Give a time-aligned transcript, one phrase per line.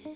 [0.00, 0.08] V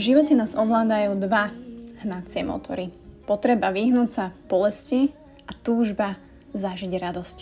[0.00, 1.52] živote nás ovládajú dva
[2.00, 2.88] hnacie motory.
[3.28, 5.12] Potreba vyhnúť sa bolesti
[5.44, 6.16] a túžba
[6.56, 7.38] zažiť radosť.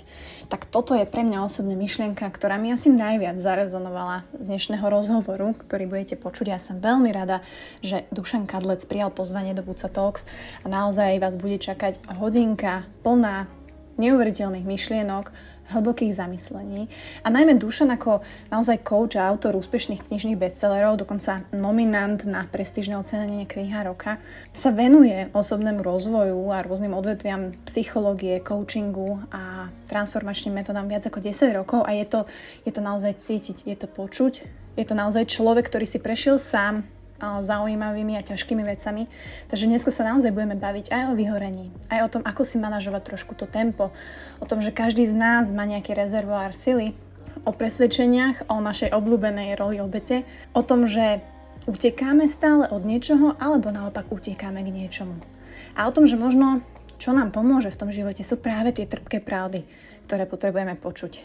[0.50, 5.54] Tak toto je pre mňa osobne myšlienka, ktorá mi asi najviac zarezonovala z dnešného rozhovoru,
[5.54, 6.50] ktorý budete počuť.
[6.50, 7.46] Ja som veľmi rada,
[7.78, 10.26] že Dušan Kadlec prijal pozvanie do Buca Talks
[10.60, 13.57] a naozaj vás bude čakať hodinka plná
[13.98, 15.30] neuveriteľných myšlienok,
[15.68, 16.88] hlbokých zamyslení.
[17.24, 22.96] A najmä Dušan ako naozaj coach a autor úspešných knižných bestsellerov, dokonca nominant na prestížne
[22.96, 24.16] ocenenie kniha roka,
[24.56, 31.52] sa venuje osobnému rozvoju a rôznym odvetviam psychológie, coachingu a transformačným metodám viac ako 10
[31.52, 32.20] rokov a je to,
[32.64, 34.34] je to naozaj cítiť, je to počuť.
[34.78, 36.86] Je to naozaj človek, ktorý si prešiel sám
[37.18, 39.10] zaujímavými a ťažkými vecami.
[39.50, 43.02] Takže dnes sa naozaj budeme baviť aj o vyhorení, aj o tom, ako si manažovať
[43.14, 43.90] trošku to tempo,
[44.38, 46.94] o tom, že každý z nás má nejaký rezervoár sily,
[47.42, 50.22] o presvedčeniach, o našej obľúbenej roli obete,
[50.54, 51.22] o tom, že
[51.66, 55.18] utekáme stále od niečoho, alebo naopak utekáme k niečomu.
[55.74, 56.62] A o tom, že možno
[56.98, 59.62] čo nám pomôže v tom živote, sú práve tie trpké pravdy,
[60.10, 61.22] ktoré potrebujeme počuť.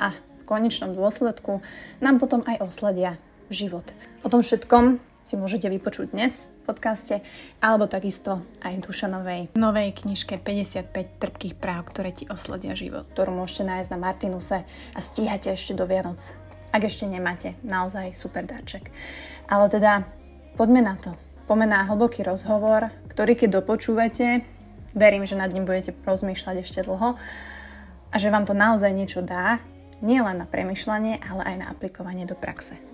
[0.00, 1.60] A v konečnom dôsledku
[2.00, 3.20] nám potom aj osledia
[3.52, 3.84] život.
[4.24, 7.20] O tom všetkom si môžete vypočuť dnes v podcaste,
[7.60, 13.34] alebo takisto aj v Dušanovej novej knižke 55 trpkých práv, ktoré ti osledia život, ktorú
[13.34, 16.18] môžete nájsť na Martinuse a stíhate ešte do Vianoc.
[16.70, 18.88] Ak ešte nemáte, naozaj super dáček.
[19.50, 20.06] Ale teda,
[20.54, 21.10] poďme na to.
[21.50, 24.46] Poďme hlboký rozhovor, ktorý keď dopočúvate,
[24.94, 27.18] verím, že nad ním budete rozmýšľať ešte dlho
[28.10, 29.58] a že vám to naozaj niečo dá,
[29.98, 32.89] nie len na premyšľanie, ale aj na aplikovanie do praxe.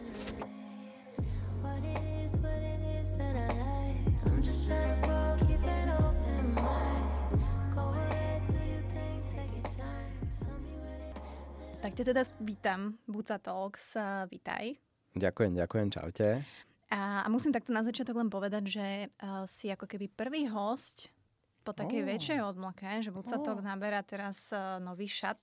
[11.87, 14.75] Tak ťa teda vítam, Buca Talks, uh, vítaj.
[15.15, 16.43] Ďakujem, ďakujem, čaute.
[16.91, 21.15] A, a musím takto na začiatok len povedať, že uh, si ako keby prvý host
[21.63, 22.07] po takej Ó.
[22.11, 23.39] väčšej odmlke, že Buca.
[23.39, 25.39] Talk naberá teraz uh, nový šat,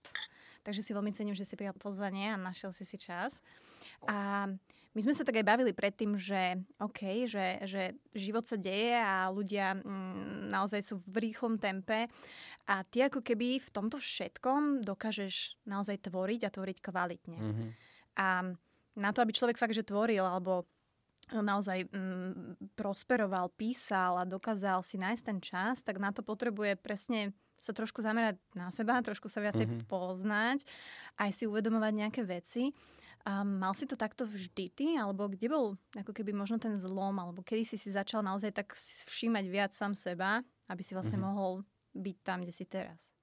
[0.67, 3.39] takže si veľmi cením, že si prijal pozvanie a našiel si si čas.
[4.11, 4.51] A
[4.93, 9.25] my sme sa tak aj bavili predtým, že OK, že, že život sa deje a
[9.33, 12.05] ľudia mm, naozaj sú v rýchlom tempe
[12.69, 17.39] a ty ako keby v tomto všetkom dokážeš naozaj tvoriť a tvoriť kvalitne.
[17.41, 17.65] Mhm.
[18.21, 18.53] A
[18.93, 20.69] na to, aby človek fakt, že tvoril, alebo
[21.33, 27.33] naozaj mm, prosperoval, písal a dokázal si nájsť ten čas, tak na to potrebuje presne
[27.63, 29.77] sa trošku zamerať na seba, trošku sa viacej Mhm.
[29.87, 30.67] poznať,
[31.15, 32.75] aj si uvedomovať nejaké veci.
[33.23, 37.16] A mal si to takto vždy ty, alebo kde bol ako keby možno ten zlom,
[37.16, 38.75] alebo kedy si si začal naozaj tak
[39.07, 41.25] všímať viac sám seba, aby si vlastne Mhm.
[41.25, 41.53] mohol
[41.95, 43.16] byť tam, kde si teraz?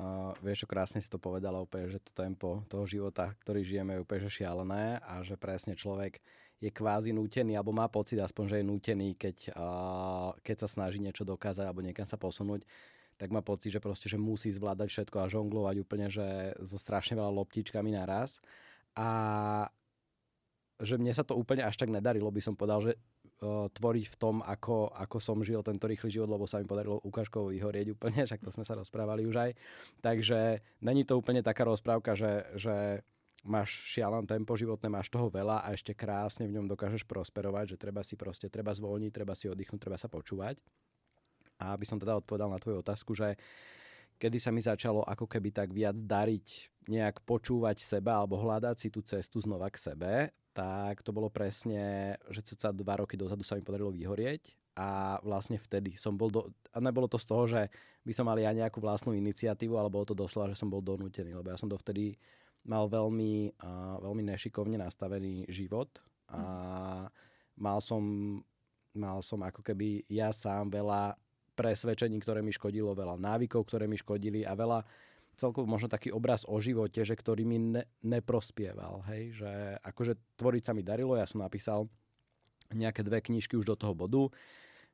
[0.00, 4.02] Uh, vieš, krásne si to povedala úplne, že to tempo toho života, ktorý žijeme, je
[4.06, 6.24] úplne že šialené a že presne človek
[6.56, 11.04] je kvázi nútený, alebo má pocit aspoň, že je nútený, keď, uh, keď sa snaží
[11.04, 12.64] niečo dokázať alebo niekam sa posunúť,
[13.20, 17.20] tak má pocit, že proste, že musí zvládať všetko a žonglovať úplne, že so strašne
[17.20, 18.40] veľa loptičkami naraz.
[18.96, 19.08] A
[20.80, 24.16] že mne sa to úplne až tak nedarilo, by som povedal, že uh, tvoriť v
[24.16, 28.24] tom, ako, ako som žil tento rýchly život, lebo sa mi podarilo ukážkovo vyhorieť úplne,
[28.24, 29.50] však to sme sa rozprávali už aj.
[30.00, 33.04] Takže není to úplne taká rozprávka, že, že
[33.44, 37.80] máš šialené tempo životné, máš toho veľa a ešte krásne v ňom dokážeš prosperovať, že
[37.80, 40.60] treba si proste, treba zvolniť, treba si oddychnúť, treba sa počúvať.
[41.60, 43.36] A aby som teda odpovedal na tvoju otázku, že
[44.20, 48.88] kedy sa mi začalo ako keby tak viac dariť nejak počúvať seba alebo hľadať si
[48.92, 50.12] tú cestu znova k sebe,
[50.52, 55.56] tak to bolo presne, že cca dva roky dozadu sa mi podarilo vyhorieť a vlastne
[55.56, 57.62] vtedy som bol, do, a nebolo to z toho, že
[58.04, 61.32] by som mal ja nejakú vlastnú iniciatívu, ale bolo to doslova, že som bol donútený,
[61.32, 62.16] lebo ja som dovtedy
[62.68, 65.88] mal veľmi, uh, veľmi nešikovne nastavený život
[66.28, 66.42] a
[67.56, 68.02] mal som,
[68.92, 71.16] mal som ako keby ja sám veľa
[71.54, 74.82] presvedčení, ktoré mi škodilo, veľa návykov, ktoré mi škodili a veľa
[75.40, 80.62] celkovo možno taký obraz o živote, že ktorý mi ne, neprospieval, hej, že akože tvoriť
[80.68, 81.88] sa mi darilo, ja som napísal
[82.70, 84.28] nejaké dve knižky už do toho bodu,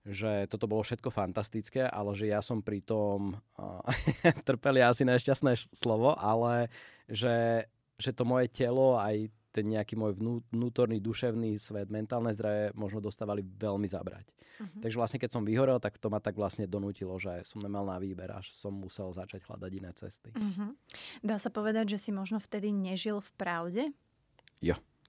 [0.06, 3.82] že toto bolo všetko fantastické, ale že ja som pri tom, uh,
[4.46, 6.70] trpel asi nešťastné slovo, ale
[7.10, 7.66] že,
[7.98, 13.00] že to moje telo aj ten nejaký môj vnú, vnútorný, duševný svet, mentálne zdravie možno
[13.00, 14.28] dostávali veľmi zabrať.
[14.60, 14.80] Mhm.
[14.84, 17.96] Takže vlastne keď som vyhorel, tak to ma tak vlastne donútilo, že som nemal na
[17.96, 20.30] výber a že som musel začať hľadať iné cesty.
[20.36, 20.76] Mhm.
[21.24, 23.82] Dá sa povedať, že si možno vtedy nežil v pravde?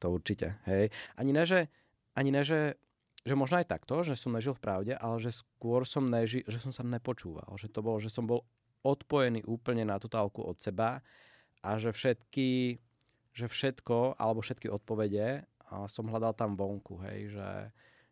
[0.02, 0.94] To určite, hej.
[1.18, 1.74] Ani ne, že,
[2.14, 2.78] ani ne, že,
[3.26, 6.62] že možno aj takto, že som nežil v pravde, ale že skôr som neži, že
[6.62, 7.58] som sa nepočúval.
[7.58, 8.46] Že to bolo, že som bol
[8.86, 11.02] odpojený úplne na totálku od seba
[11.66, 12.78] a že všetky,
[13.38, 17.52] že všetko, alebo všetky odpovede a som hľadal tam vonku, hej, že,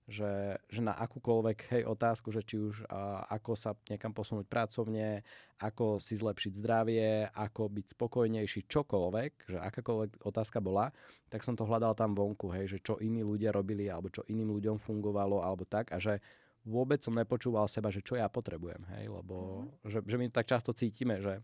[0.06, 0.32] že,
[0.70, 5.26] že na akúkoľvek hej, otázku, že či už a, ako sa niekam posunúť pracovne,
[5.58, 10.94] ako si zlepšiť zdravie, ako byť spokojnejší, čokoľvek, že akákoľvek otázka bola,
[11.34, 14.54] tak som to hľadal tam vonku, hej, že čo iní ľudia robili, alebo čo iným
[14.62, 16.22] ľuďom fungovalo, alebo tak a že
[16.70, 19.90] vôbec som nepočúval seba, že čo ja potrebujem, hej, lebo mm-hmm.
[19.90, 21.42] že, že my tak často cítime, že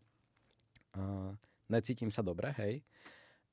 [0.98, 1.34] uh,
[1.66, 2.86] necítim sa dobre, hej,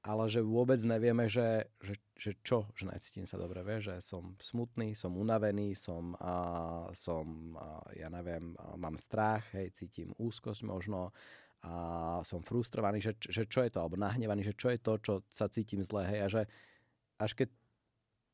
[0.09, 4.33] ale že vôbec nevieme, že, že, že čo, že necítim sa dobre, vie, že som
[4.41, 10.65] smutný, som unavený, som, a, som a, ja neviem, a, mám strach, hej, cítim úzkosť
[10.65, 11.13] možno,
[11.61, 11.73] a
[12.25, 15.45] som frustrovaný, že, že čo je to, alebo nahnevaný, že čo je to, čo sa
[15.53, 16.43] cítim zle, hej, a že
[17.21, 17.53] až keď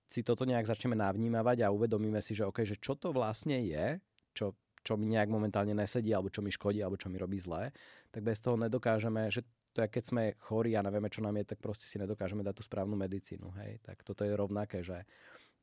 [0.06, 3.98] si toto nejak začneme navnímavať a uvedomíme si, že okay, že čo to vlastne je,
[4.30, 4.54] čo,
[4.86, 7.74] čo mi nejak momentálne nesedí, alebo čo mi škodí, alebo čo mi robí zle,
[8.14, 9.42] tak bez toho nedokážeme, že
[9.74, 12.54] to je, keď sme chorí a nevieme, čo nám je, tak proste si nedokážeme dať
[12.54, 13.50] tú správnu medicínu.
[13.58, 13.82] Hej?
[13.82, 15.02] Tak toto je rovnaké, že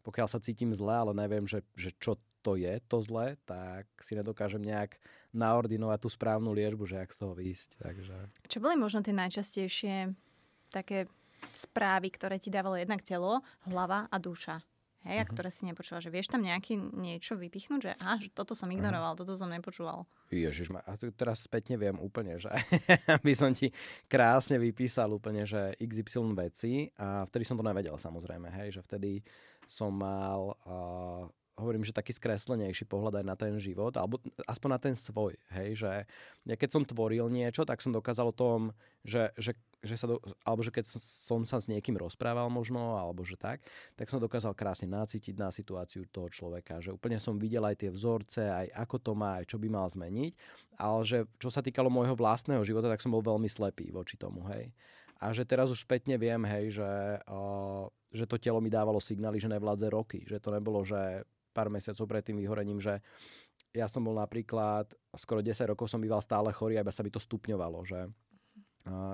[0.04, 4.18] pokiaľ sa cítim zle, ale neviem, že, že čo to je to zle, tak si
[4.18, 4.98] nedokážem nejak
[5.31, 7.69] naordinovať tú správnu liežbu, že jak z toho výjsť.
[7.80, 8.18] Takže...
[8.50, 10.12] Čo boli možno tie najčastejšie
[10.74, 11.08] také
[11.54, 14.60] správy, ktoré ti dávalo jednak telo, hlava a duša?
[15.06, 15.24] Hej, uh-huh.
[15.24, 15.31] a mhm.
[15.33, 16.01] ktoré si nepočúval.
[16.03, 18.75] Že vieš tam nejaký niečo vypichnúť, že že toto som mhm.
[18.80, 19.25] ignoroval, uh-huh.
[19.25, 20.06] toto som nepočúval.
[20.31, 22.50] Ježiš, a tu teraz spätne viem úplne, že
[23.25, 23.74] by som ti
[24.07, 29.19] krásne vypísal úplne, že XY veci a vtedy som to nevedel samozrejme, hej, že vtedy
[29.68, 31.27] som mal uh,
[31.62, 34.18] hovorím, že taký skreslenejší pohľad aj na ten život, alebo
[34.50, 35.92] aspoň na ten svoj, hej, že
[36.50, 38.74] ja keď som tvoril niečo, tak som dokázal o tom,
[39.06, 43.25] že, že, že sa, do, alebo že keď som sa s niekým rozprával možno, alebo
[43.25, 43.66] že tak,
[43.98, 47.89] tak som dokázal krásne nacítiť na situáciu toho človeka, že úplne som videl aj tie
[47.89, 50.33] vzorce, aj ako to má, aj čo by mal zmeniť,
[50.78, 54.45] ale že čo sa týkalo môjho vlastného života, tak som bol veľmi slepý voči tomu,
[54.54, 54.69] hej.
[55.22, 56.92] A že teraz už spätne viem, hej, že,
[57.30, 60.25] uh, že to telo mi dávalo signály, že nevládze roky.
[60.25, 61.22] Že to nebolo, že
[61.54, 62.98] pár mesiacov pred tým vyhorením, že
[63.69, 67.22] ja som bol napríklad, skoro 10 rokov som býval stále chorý a sa mi to
[67.22, 68.10] stupňovalo, že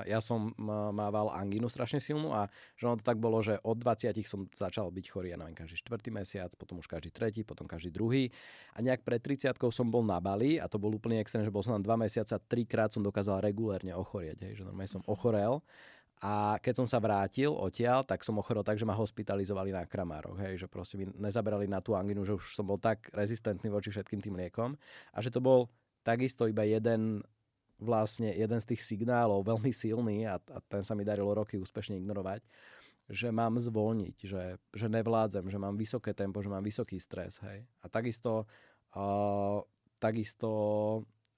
[0.08, 0.56] ja som
[0.94, 2.48] mával angínu strašne silnú a
[2.80, 5.76] že ono to tak bolo, že od 20 som začal byť chorý, ja neviem, každý
[5.84, 8.32] štvrtý mesiac, potom už každý tretí, potom každý druhý.
[8.76, 11.64] A nejak pred 30 som bol na Bali a to bol úplne extrém, že bol
[11.64, 15.60] som tam 2 mesiaca, trikrát som dokázal regulérne ochorieť, hej, že normálne som ochorel
[16.18, 20.34] a keď som sa vrátil odtiaľ, tak som ochorel tak, že ma hospitalizovali na kramároch.
[20.42, 23.94] Hej, že proste mi nezaberali na tú anginu, že už som bol tak rezistentný voči
[23.94, 24.74] všetkým tým liekom.
[25.14, 25.70] A že to bol
[26.02, 27.22] takisto iba jeden
[27.78, 31.98] vlastne jeden z tých signálov, veľmi silný a, a ten sa mi darilo roky úspešne
[32.02, 32.42] ignorovať,
[33.08, 37.40] že mám zvolniť, že, že nevládzem, že mám vysoké tempo, že mám vysoký stres.
[37.40, 37.64] Hej.
[37.80, 38.44] A takisto,
[38.98, 39.64] uh,
[40.02, 40.50] takisto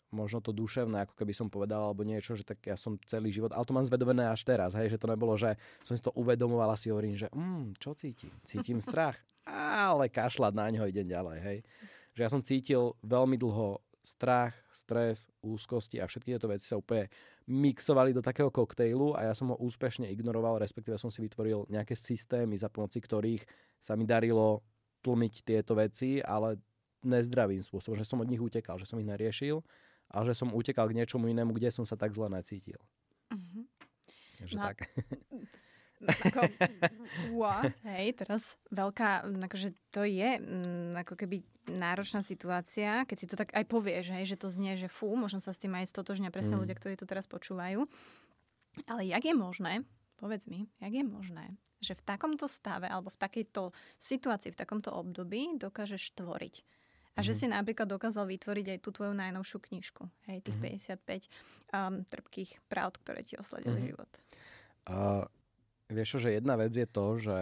[0.09, 3.53] možno to duševné, ako keby som povedal, alebo niečo, že tak ja som celý život,
[3.53, 5.53] ale to mám zvedovené až teraz, hej, že to nebolo, že
[5.86, 8.33] som si to uvedomoval a si hovorím, že mm, čo cítim?
[8.41, 9.21] Cítim strach,
[9.86, 11.59] ale kašľať na ňo idem ďalej, hej.
[12.18, 17.12] Že ja som cítil veľmi dlho strach, stres, úzkosti a všetky tieto veci sa úplne
[17.50, 21.94] mixovali do takého koktejlu a ja som ho úspešne ignoroval, respektíve som si vytvoril nejaké
[21.98, 23.44] systémy, za pomoci ktorých
[23.78, 24.63] sa mi darilo
[25.04, 26.60] tlmiť tieto veci, ale
[27.04, 29.63] nezdravým spôsobom, že som od nich utekal, že som ich neriešil
[30.12, 32.80] a že som utekal k niečomu inému, kde som sa tak zle necítil.
[33.31, 33.63] Uh-huh.
[34.39, 34.77] Takže no, tak.
[36.08, 36.41] ako,
[37.36, 37.75] what?
[37.84, 43.36] Hej, teraz veľká, akože to je m, mm, ako keby náročná situácia, keď si to
[43.36, 46.34] tak aj povieš, hej, že to znie, že fú, možno sa s tým aj stotožňa
[46.34, 46.62] presne mm.
[46.65, 47.86] ľudia, ktorí to teraz počúvajú.
[48.88, 49.84] Ale jak je možné,
[50.15, 51.46] povedz mi, jak je možné,
[51.79, 56.63] že v takomto stave alebo v takejto situácii, v takomto období dokážeš tvoriť
[57.18, 57.51] a že mm-hmm.
[57.51, 60.03] si napríklad dokázal vytvoriť aj tú tvoju najnovšiu knižku.
[60.32, 61.27] Hej, tých mm-hmm.
[61.75, 63.89] 55 um, trpkých pravd, ktoré ti osledili mm-hmm.
[63.91, 64.12] život.
[64.88, 65.27] Uh,
[65.89, 67.39] vieš že jedna vec je to, že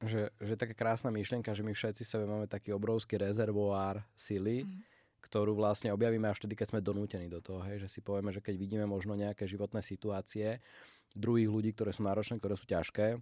[0.00, 4.80] že, že taká krásna myšlienka, že my všetci sebe máme taký obrovský rezervoár sily, mm.
[5.20, 7.60] ktorú vlastne objavíme až vtedy, keď sme donútení do toho.
[7.68, 7.84] Hej?
[7.84, 10.64] Že si povieme, že keď vidíme možno nejaké životné situácie
[11.12, 13.20] druhých ľudí, ktoré sú náročné, ktoré sú ťažké,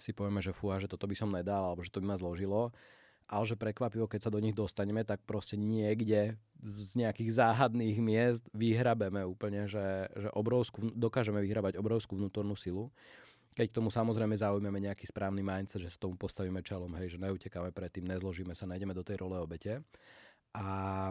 [0.00, 2.72] si povieme, že fúha, že toto by som nedal, alebo že to by ma zložilo
[3.32, 8.44] ale že prekvapivo, keď sa do nich dostaneme, tak proste niekde z nejakých záhadných miest
[8.52, 12.92] vyhrabeme úplne, že, že obrovskú, dokážeme vyhrabať obrovskú vnútornú silu.
[13.56, 17.18] Keď k tomu samozrejme zaujmeme nejaký správny mindset, že sa tomu postavíme čelom, hej, že
[17.24, 19.80] neutekáme predtým, nezložíme sa, nájdeme do tej role obete.
[20.52, 21.10] A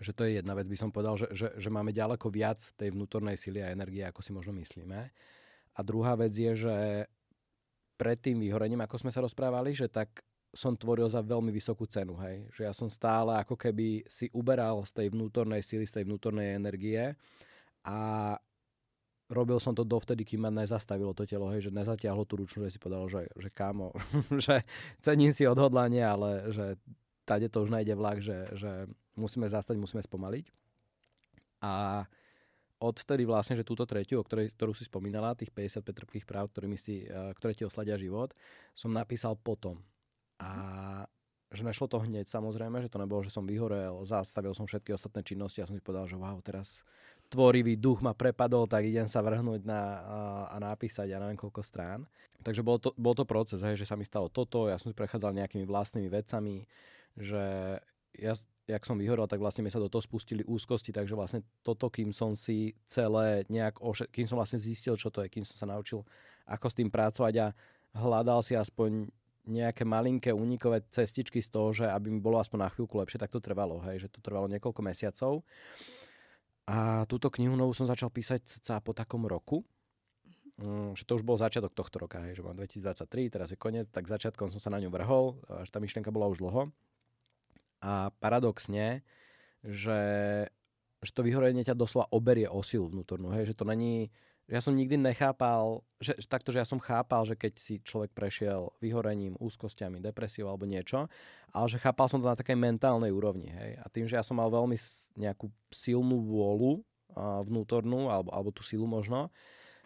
[0.00, 2.96] že to je jedna vec, by som povedal, že, že, že máme ďaleko viac tej
[2.96, 5.12] vnútornej sily a energie, ako si možno myslíme.
[5.74, 6.76] A druhá vec je, že
[7.94, 12.14] pred tým vyhorením, ako sme sa rozprávali, že tak som tvoril za veľmi vysokú cenu,
[12.22, 12.46] hej.
[12.54, 16.54] Že ja som stále ako keby si uberal z tej vnútornej sily, z tej vnútornej
[16.54, 17.18] energie
[17.84, 17.98] a
[19.28, 22.76] robil som to dovtedy, kým ma nezastavilo to telo, hej, že nezatiahlo tú ručnu, že
[22.76, 23.92] si povedal, že, že kámo,
[24.46, 24.62] že
[25.02, 26.78] cením si odhodlanie, ale že
[27.26, 28.86] tade to už najde vlak, že, že
[29.18, 30.46] musíme zastať, musíme spomaliť.
[31.64, 32.04] A
[32.84, 36.76] odtedy vlastne, že túto tretiu, o ktorej, ktorú si spomínala, tých 55 trpkých práv, ktorými
[36.76, 38.36] si, eh, ktoré ti osladia život,
[38.76, 39.80] som napísal potom.
[40.44, 40.50] A
[41.54, 45.22] že nešlo to hneď samozrejme, že to nebolo, že som vyhorel, zastavil som všetky ostatné
[45.22, 46.82] činnosti a som si povedal, že wow, teraz
[47.30, 50.18] tvorivý duch ma prepadol, tak idem sa vrhnúť na, a,
[50.50, 52.04] a napísať, ja neviem koľko strán.
[52.42, 54.96] Takže bol to, bol to proces, hej, že sa mi stalo toto, ja som si
[54.98, 56.66] prechádzal nejakými vlastnými vecami,
[57.16, 57.78] že
[58.18, 58.34] ja,
[58.66, 62.10] jak som vyhorel, tak vlastne mi sa do toho spustili úzkosti, takže vlastne toto, kým
[62.10, 65.66] som si celé nejak, oše- kým som vlastne zistil, čo to je, kým som sa
[65.70, 66.02] naučil,
[66.44, 67.46] ako s tým pracovať a
[67.96, 69.08] hľadal si aspoň
[69.44, 73.32] nejaké malinké únikové cestičky z toho, že aby mi bolo aspoň na chvíľku lepšie, tak
[73.32, 75.44] to trvalo, hej, že to trvalo niekoľko mesiacov.
[76.64, 79.60] A túto knihu novú som začal písať sa po takom roku,
[80.56, 83.92] mm, že to už bol začiatok tohto roka, hej, že mám 2023, teraz je koniec,
[83.92, 86.72] tak začiatkom som sa na ňu vrhol, až tá myšlienka bola už dlho.
[87.84, 89.04] A paradoxne,
[89.60, 90.00] že,
[91.04, 94.08] že to vyhorenie ťa doslova oberie o silu vnútornú, hej, že to není,
[94.44, 98.76] ja som nikdy nechápal, že, takto, že ja som chápal, že keď si človek prešiel
[98.76, 101.08] vyhorením, úzkosťami, depresiou alebo niečo,
[101.48, 103.48] ale že chápal som to na takej mentálnej úrovni.
[103.48, 103.80] Hej?
[103.80, 104.76] A tým, že ja som mal veľmi
[105.16, 106.84] nejakú silnú vôľu
[107.48, 109.30] vnútornú, alebo, alebo tú silu možno,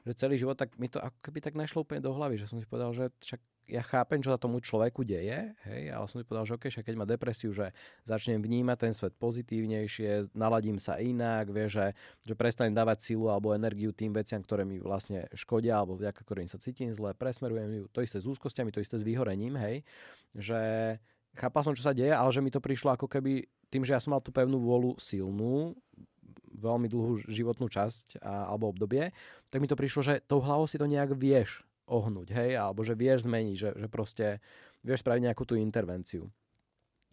[0.09, 2.57] že celý život, tak mi to ako keby tak nešlo úplne do hlavy, že som
[2.57, 6.25] si povedal, že však ja chápem, čo sa tomu človeku deje, hej, ale som si
[6.25, 7.77] povedal, že okay, keď má depresiu, že
[8.09, 11.93] začnem vnímať ten svet pozitívnejšie, naladím sa inak, vie, že,
[12.25, 16.49] že prestanem dávať silu alebo energiu tým veciam, ktoré mi vlastne škodia alebo vďaka ktorým
[16.49, 19.85] sa cítim zle, presmerujem ju, to isté s úzkosťami, to isté s vyhorením, hej,
[20.33, 20.61] že
[21.37, 24.01] chápal som, čo sa deje, ale že mi to prišlo ako keby tým, že ja
[24.01, 25.77] som mal tú pevnú vôľu silnú,
[26.57, 29.13] veľmi dlhú životnú časť a, alebo obdobie,
[29.53, 32.95] tak mi to prišlo, že tou hlavou si to nejak vieš ohnúť, hej, alebo že
[32.95, 34.45] vieš zmeniť, že, že proste
[34.85, 36.29] vieš spraviť nejakú tú intervenciu.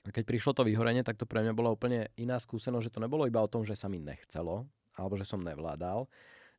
[0.05, 3.01] A keď prišlo to vyhorenie, tak to pre mňa bola úplne iná skúsenosť, že to
[3.01, 6.05] nebolo iba o tom, že sa mi nechcelo, alebo že som nevládal,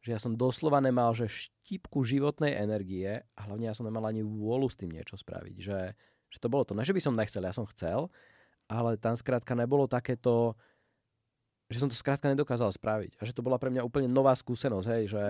[0.03, 4.27] že ja som doslova nemal, že štipku životnej energie a hlavne ja som nemal ani
[4.27, 5.95] vôľu s tým niečo spraviť, že,
[6.31, 6.75] že to bolo to.
[6.75, 8.11] Ne, že by som nechcel, ja som chcel,
[8.67, 10.59] ale tam skrátka nebolo takéto,
[11.67, 13.19] že som to skrátka nedokázal spraviť.
[13.19, 15.25] A že to bola pre mňa úplne nová skúsenosť, hej, že,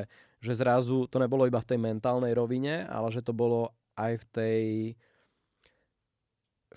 [0.45, 4.25] že zrazu to nebolo iba v tej mentálnej rovine, ale že to bolo aj v
[4.37, 4.65] tej,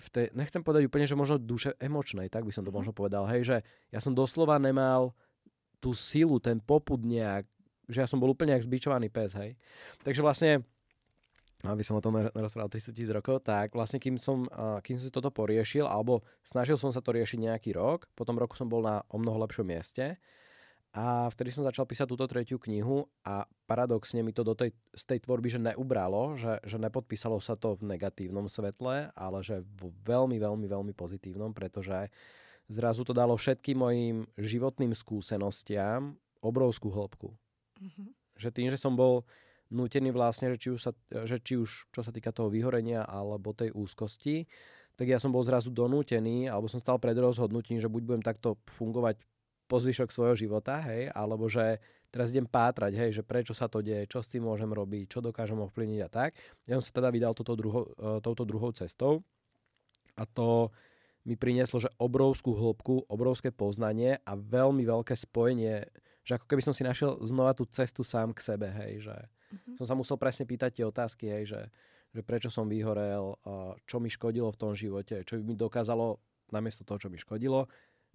[0.00, 2.78] v tej nechcem povedať úplne, že možno duše emočnej, tak by som to mhm.
[2.80, 3.56] možno povedal, hej, že
[3.92, 5.12] ja som doslova nemal
[5.80, 7.44] tú silu, ten popud nejak,
[7.88, 9.56] že ja som bol úplne jak zbičovaný pes, hej.
[10.04, 10.64] Takže vlastne
[11.64, 14.48] aby som o tom rozprával 30 tisíc rokov, tak vlastne kým som,
[14.80, 18.40] kým som si toto poriešil, alebo snažil som sa to riešiť nejaký rok, po tom
[18.40, 20.16] roku som bol na o mnoho lepšom mieste
[20.90, 25.04] a vtedy som začal písať túto tretiu knihu a paradoxne mi to do tej, z
[25.06, 29.94] tej tvorby že neubralo, že, že nepodpísalo sa to v negatívnom svetle, ale že v
[30.02, 32.10] veľmi, veľmi, veľmi pozitívnom, pretože
[32.66, 37.38] zrazu to dalo všetkým mojim životným skúsenostiam obrovskú hĺbku.
[37.78, 38.08] Mm-hmm.
[38.34, 39.22] Že tým, že som bol
[39.70, 43.54] nútený vlastne, že či, už sa, že či už čo sa týka toho vyhorenia alebo
[43.54, 44.46] tej úzkosti,
[44.98, 48.60] tak ja som bol zrazu donútený, alebo som stal pred rozhodnutím, že buď budem takto
[48.68, 49.16] fungovať
[49.70, 51.78] po zvyšok svojho života, hej, alebo že
[52.10, 55.22] teraz idem pátrať, hej, že prečo sa to deje, čo s tým môžem robiť, čo
[55.22, 56.34] dokážem ovplyvniť a tak.
[56.66, 59.22] Ja som sa teda vydal toto druho, e, touto druhou cestou
[60.18, 60.74] a to
[61.22, 65.86] mi prinieslo, že obrovskú hĺbku, obrovské poznanie a veľmi veľké spojenie,
[66.30, 69.16] že ako keby som si našiel znova tú cestu sám k sebe, hej, že
[69.50, 69.76] Uh-huh.
[69.82, 71.60] Som sa musel presne pýtať tie otázky, hej, že,
[72.14, 73.34] že prečo som vyhorel,
[73.86, 76.22] čo mi škodilo v tom živote, čo by mi dokázalo
[76.54, 77.66] namiesto toho, čo mi škodilo,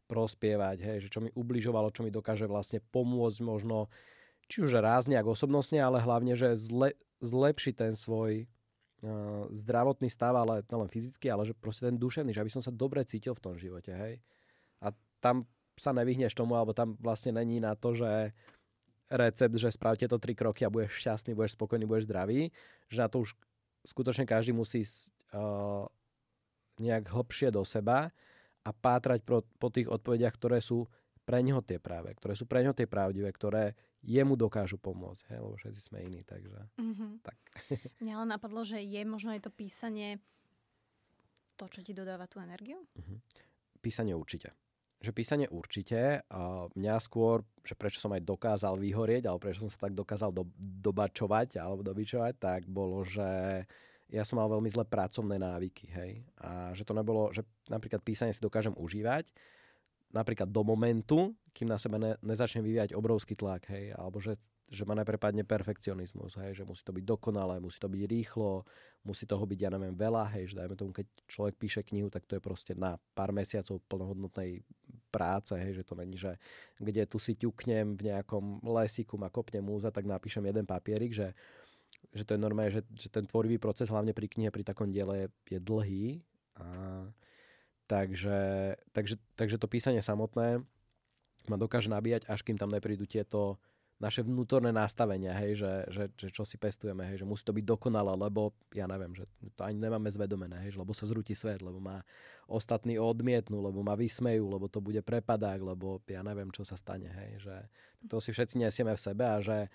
[0.06, 3.90] prospievať, hej, že čo mi ubližovalo, čo mi dokáže vlastne pomôcť možno
[4.46, 6.94] či už raz nejak osobnostne, ale hlavne, že zle,
[7.26, 12.46] zlepšiť ten svoj uh, zdravotný stav, ale len fyzicky, ale že proste ten duševný, že
[12.46, 14.22] aby som sa dobre cítil v tom živote, hej.
[14.86, 18.32] A tam sa nevyhneš tomu, alebo tam vlastne není na to, že
[19.12, 22.50] recept, že spravte to tri kroky a budeš šťastný, budeš spokojný, budeš zdravý,
[22.90, 23.38] že na to už
[23.86, 25.86] skutočne každý musí uh,
[26.82, 28.10] nejak hlbšie do seba
[28.66, 30.90] a pátrať po, po tých odpovediach, ktoré sú
[31.26, 35.42] pre neho tie práve, ktoré sú pre neho tie pravdivé, ktoré jemu dokážu pomôcť, hej,
[35.42, 37.12] lebo všetci sme iní, takže mm-hmm.
[37.26, 37.38] tak.
[38.06, 40.22] Mňa len napadlo, že je možno aj to písanie
[41.58, 42.82] to, čo ti dodáva tú energiu?
[42.98, 43.18] Mm-hmm.
[43.82, 44.54] Písanie určite
[45.06, 46.26] že písanie určite.
[46.34, 50.34] A mňa skôr, že prečo som aj dokázal vyhorieť, alebo prečo som sa tak dokázal
[50.34, 53.62] do, dobačovať alebo dobičovať, tak bolo, že
[54.10, 56.12] ja som mal veľmi zlé pracovné návyky, hej.
[56.42, 59.30] A že to nebolo, že napríklad písanie si dokážem užívať,
[60.14, 64.82] napríklad do momentu, kým na seba ne, nezačnem vyvíjať obrovský tlak, hej, alebo že, že
[64.82, 68.66] ma neprepadne perfekcionizmus, hej, že musí to byť dokonalé, musí to byť rýchlo,
[69.06, 72.26] musí toho byť, ja neviem, veľa, hej, že dajme tomu, keď človek píše knihu, tak
[72.26, 74.66] to je proste na pár mesiacov plnohodnotnej
[75.14, 76.34] práce, hej, že to není, že
[76.82, 81.38] kde tu si ťuknem v nejakom lesiku a kopnem múza, tak napíšem jeden papierik, že
[82.16, 85.28] že to je normálne, že, že ten tvorivý proces hlavne pri knihe, pri takom diele
[85.28, 86.24] je, je dlhý.
[86.56, 86.66] A,
[87.92, 88.40] takže,
[88.96, 90.64] takže, takže to písanie samotné
[91.52, 93.60] ma dokáže nabíjať, až kým tam neprídu tieto
[93.96, 97.64] naše vnútorné nastavenia, hej, že, že, že čo si pestujeme, hej, že musí to byť
[97.64, 99.24] dokonalé, lebo ja neviem, že
[99.56, 102.04] to ani nemáme zvedomené, hej, lebo sa zrúti svet, lebo ma
[102.52, 107.08] ostatní odmietnú, lebo ma vysmejú, lebo to bude prepadák, lebo ja neviem, čo sa stane,
[107.08, 107.56] hej, že
[108.12, 109.72] to si všetci nesieme v sebe a že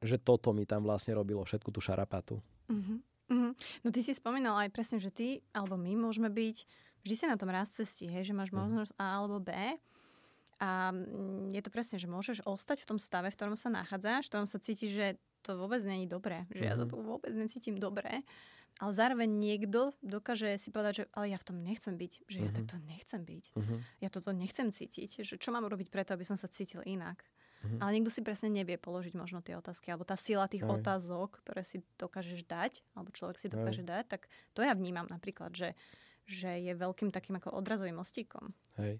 [0.00, 2.40] že toto mi tam vlastne robilo všetku tú šarapatu.
[2.72, 3.04] Uh-huh.
[3.28, 3.52] Uh-huh.
[3.84, 6.56] No ty si spomínal aj presne, že ty alebo my môžeme byť
[7.04, 8.58] vždy sa na tom raz cestí, hej, že máš mhm.
[8.64, 9.52] možnosť A alebo B
[10.60, 14.28] a mm, je to presne, že môžeš ostať v tom stave, v ktorom sa nachádzaš,
[14.28, 15.06] v ktorom sa cítiš, že
[15.40, 16.70] to vôbec není dobré, že uh-huh.
[16.70, 18.20] ja sa tu vôbec necítim dobre,
[18.76, 22.44] ale zároveň niekto dokáže si povedať, že ale ja v tom nechcem byť, že uh-huh.
[22.44, 23.78] ja takto nechcem byť, uh-huh.
[24.04, 27.24] ja toto nechcem cítiť, že čo mám robiť preto, aby som sa cítil inak.
[27.60, 27.76] Mm-hmm.
[27.76, 30.80] Ale niekto si presne nevie položiť možno tie otázky, alebo tá sila tých Aj.
[30.80, 34.00] otázok, ktoré si dokážeš dať, alebo človek si dokáže Aj.
[34.00, 35.76] dať, tak to ja vnímam napríklad, že,
[36.24, 38.56] že je veľkým takým ako odrazovým mostíkom.
[38.80, 38.96] Hej.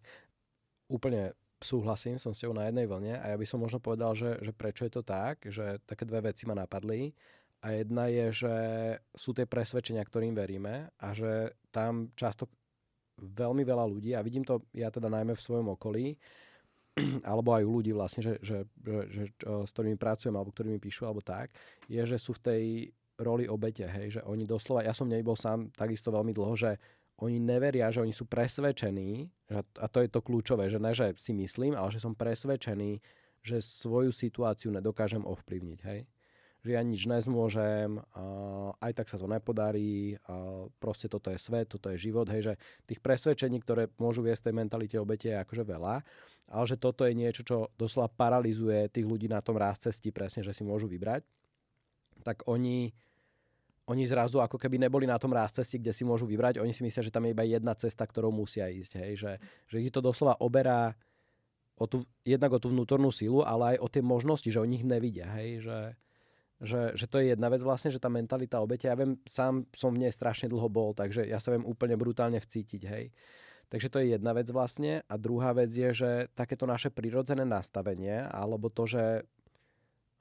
[0.92, 4.40] Úplne súhlasím, som s tebou na jednej vlne a ja by som možno povedal, že,
[4.40, 7.12] že prečo je to tak, že také dve veci ma napadli.
[7.60, 8.54] A jedna je, že
[9.12, 12.48] sú tie presvedčenia, ktorým veríme a že tam často
[13.20, 16.16] veľmi veľa ľudí, a vidím to ja teda najmä v svojom okolí,
[17.30, 21.04] alebo aj u ľudí vlastne, že, že, že, že, s ktorými pracujem, alebo ktorými píšu,
[21.04, 21.52] alebo tak,
[21.84, 22.62] je, že sú v tej
[23.20, 26.80] roli obete, hej, že oni doslova, ja som nebol sám takisto veľmi dlho, že
[27.20, 31.36] oni neveria, že oni sú presvedčení, a to je to kľúčové, že ne, že si
[31.36, 33.00] myslím, ale že som presvedčený,
[33.40, 36.08] že svoju situáciu nedokážem ovplyvniť, hej.
[36.60, 37.96] Že ja nič nezmôžem,
[38.84, 40.20] aj tak sa to nepodarí,
[40.76, 42.54] proste toto je svet, toto je život, hej, že
[42.84, 46.04] tých presvedčení, ktoré môžu viesť tej mentalite obete je akože veľa,
[46.52, 50.44] ale že toto je niečo, čo doslova paralizuje tých ľudí na tom ráz cesti presne,
[50.44, 51.24] že si môžu vybrať,
[52.20, 52.92] tak oni,
[53.90, 56.86] oni zrazu ako keby neboli na tom ráz cesti, kde si môžu vybrať, oni si
[56.86, 59.32] myslia, že tam je iba jedna cesta, ktorou musia ísť, hej, že,
[59.66, 60.94] že ich to doslova oberá
[61.74, 64.86] o tú, jednak o tú vnútornú silu, ale aj o tie možnosti, že o nich
[64.86, 65.78] nevidia, hej, že,
[66.62, 69.90] že, že to je jedna vec vlastne, že tá mentalita obete, ja viem, sám som
[69.90, 73.10] v nej strašne dlho bol, takže ja sa viem úplne brutálne vcítiť, hej.
[73.70, 75.06] Takže to je jedna vec vlastne.
[75.06, 79.30] A druhá vec je, že takéto naše prirodzené nastavenie, alebo to, že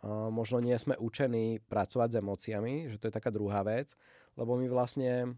[0.07, 3.91] možno nie sme učení pracovať s emóciami, že to je taká druhá vec,
[4.39, 5.35] lebo my vlastne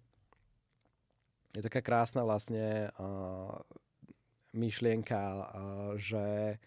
[1.52, 3.58] je taká krásna vlastne uh,
[4.54, 5.44] myšlienka, uh,
[5.98, 6.58] že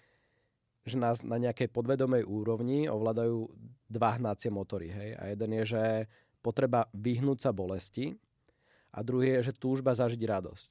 [0.85, 3.49] že nás na nejakej podvedomej úrovni ovládajú
[3.89, 4.93] dva hnácie motory.
[4.93, 5.11] Hej?
[5.17, 5.85] A jeden je, že
[6.45, 8.13] potreba vyhnúť sa bolesti
[8.93, 10.71] a druhý je, že túžba zažiť radosť.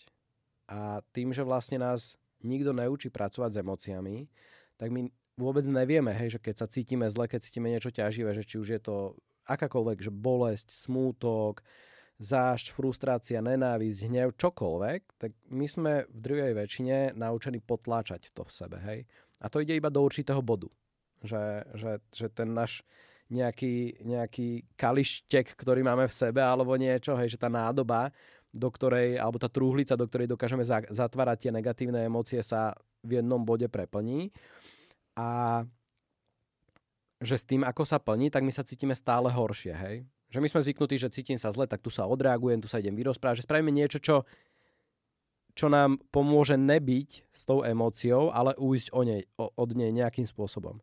[0.69, 2.13] A tým, že vlastne nás
[2.45, 4.29] nikto neučí pracovať s emóciami,
[4.77, 8.45] tak my vôbec nevieme, hej, že keď sa cítime zle, keď cítime niečo ťaživé, že
[8.45, 8.95] či už je to
[9.49, 11.65] akákoľvek, že bolesť, smútok,
[12.21, 18.51] zášť, frustrácia, nenávisť, hnev, čokoľvek, tak my sme v druhej väčšine naučení potláčať to v
[18.53, 18.99] sebe, hej.
[19.43, 20.71] A to ide iba do určitého bodu.
[21.23, 21.43] Že,
[21.75, 22.83] že, že ten náš
[23.27, 28.13] nejaký, nejaký kalištek, ktorý máme v sebe, alebo niečo, hej, že tá nádoba,
[28.53, 30.61] do ktorej, alebo tá trúhlica, do ktorej dokážeme
[30.93, 34.29] zatvárať tie negatívne emócie, sa v jednom bode preplní.
[35.13, 35.61] A
[37.23, 39.97] že s tým, ako sa plní, tak my sa cítime stále horšie, hej.
[40.33, 42.97] Že my sme zvyknutí, že cítim sa zle, tak tu sa odreagujem, tu sa idem
[42.97, 44.27] vyrozprávať, že spravíme niečo, čo
[45.53, 50.25] čo nám pomôže nebyť s tou emóciou, ale ujsť o nej, o, od nej nejakým
[50.25, 50.81] spôsobom.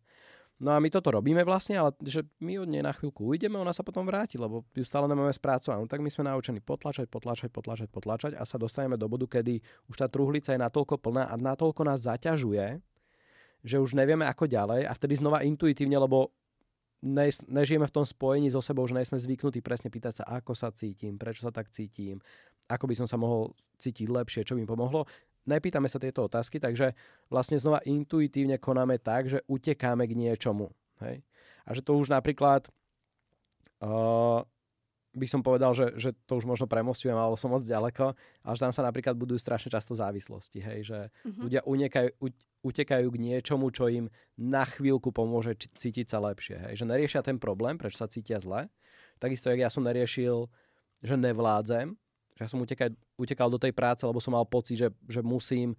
[0.61, 3.73] No a my toto robíme vlastne, ale že my od nej na chvíľku ujdeme, ona
[3.73, 5.89] sa potom vráti, lebo ju stále nemáme spracovanú.
[5.89, 9.97] Tak my sme naučení potlačať, potlačať, potlačať, potlačať a sa dostaneme do bodu, kedy už
[9.97, 12.77] tá truhlica je natoľko plná a natoľko nás zaťažuje,
[13.61, 16.33] že už nevieme ako ďalej a vtedy znova intuitívne, lebo
[17.05, 20.73] ne, nežijeme v tom spojení so sebou, že nejsme zvyknutí presne pýtať sa, ako sa
[20.73, 22.21] cítim, prečo sa tak cítim,
[22.69, 25.09] ako by som sa mohol cítiť lepšie, čo by mi pomohlo.
[25.49, 26.93] Nepýtame sa tieto otázky, takže
[27.33, 30.69] vlastne znova intuitívne konáme tak, že utekáme k niečomu.
[31.01, 31.25] Hej?
[31.65, 32.69] A že to už napríklad
[33.81, 34.45] uh,
[35.11, 38.63] by som povedal, že, že to už možno premostujem, alebo som moc ďaleko, ale že
[38.63, 41.51] tam sa napríklad budujú strašne často závislosti, hej, že uh-huh.
[41.51, 42.31] ľudia unekajú, u,
[42.63, 44.07] utekajú k niečomu, čo im
[44.39, 48.71] na chvíľku pomôže cítiť sa lepšie, hej, že neriešia ten problém, prečo sa cítia zle,
[49.19, 50.47] takisto, jak ja som neriešil,
[51.03, 51.99] že nevládzem,
[52.39, 55.75] že ja som utekal, utekal do tej práce, lebo som mal pocit, že, že musím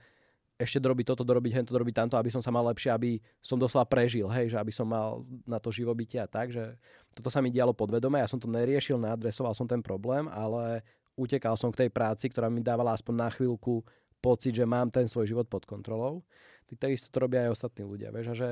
[0.61, 3.89] ešte dorobiť toto, dorobiť hento, dorobiť tamto, aby som sa mal lepšie, aby som doslova
[3.89, 6.77] prežil, hej, že aby som mal na to živobytie a tak, že
[7.17, 10.85] toto sa mi dialo podvedome, ja som to neriešil, neadresoval som ten problém, ale
[11.17, 13.81] utekal som k tej práci, ktorá mi dávala aspoň na chvíľku
[14.21, 16.21] pocit, že mám ten svoj život pod kontrolou.
[16.71, 18.49] Takisto to robia aj ostatní ľudia, vieš, a že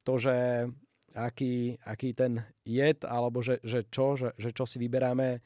[0.00, 0.64] to, že
[1.12, 5.42] aký, aký ten jed, alebo že, že čo, že, že čo si vyberáme,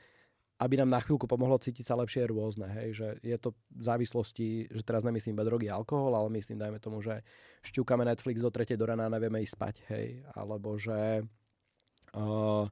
[0.65, 2.65] aby nám na chvíľku pomohlo cítiť sa lepšie rôzne.
[2.73, 2.89] Hej?
[2.97, 7.05] Že je to v závislosti, že teraz nemyslím iba drogy, alkohol, ale myslím, dajme tomu,
[7.05, 7.21] že
[7.69, 9.75] šťúkame Netflix do tretej do rana a nevieme ísť spať.
[9.93, 10.25] Hej?
[10.33, 11.21] Alebo že
[12.17, 12.65] uh,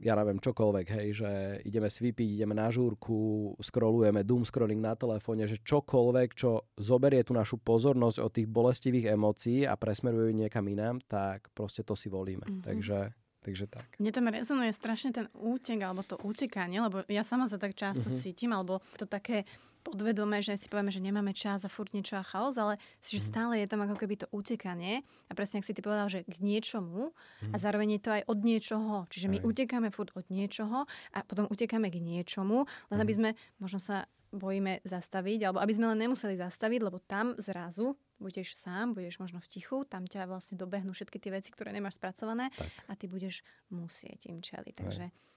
[0.00, 1.30] ja neviem, čokoľvek, hej, že
[1.68, 7.20] ideme si vypiť, ideme na žúrku, scrollujeme, doom scrolling na telefóne, že čokoľvek, čo zoberie
[7.20, 11.92] tú našu pozornosť od tých bolestivých emócií a presmeruje ju niekam inám, tak proste to
[11.92, 12.48] si volíme.
[12.48, 12.64] Mm-hmm.
[12.64, 12.98] Takže
[13.40, 13.88] Takže tak.
[13.96, 18.12] Mne tam rezonuje strašne ten útek alebo to utekanie, lebo ja sama sa tak často
[18.12, 18.20] mm-hmm.
[18.20, 19.48] cítim, alebo to také
[19.80, 23.24] podvedome, že si povieme, že nemáme čas a furt niečo a chaos, ale že mhm.
[23.24, 26.36] stále je tam ako keby to utekanie a presne ak si ty povedal, že k
[26.44, 27.16] niečomu
[27.50, 27.60] a mhm.
[27.60, 28.94] zároveň je to aj od niečoho.
[29.08, 29.44] Čiže my aj.
[29.48, 30.84] utekáme furt od niečoho
[31.16, 35.90] a potom utekáme k niečomu, len aby sme možno sa bojíme zastaviť, alebo aby sme
[35.90, 40.60] len nemuseli zastaviť, lebo tam zrazu budeš sám, budeš možno v tichu, tam ťa vlastne
[40.60, 42.68] dobehnú všetky tie veci, ktoré nemáš spracované tak.
[42.86, 43.40] a ty budeš
[43.72, 44.74] musieť im čeliť.
[44.76, 45.30] Takže Aj.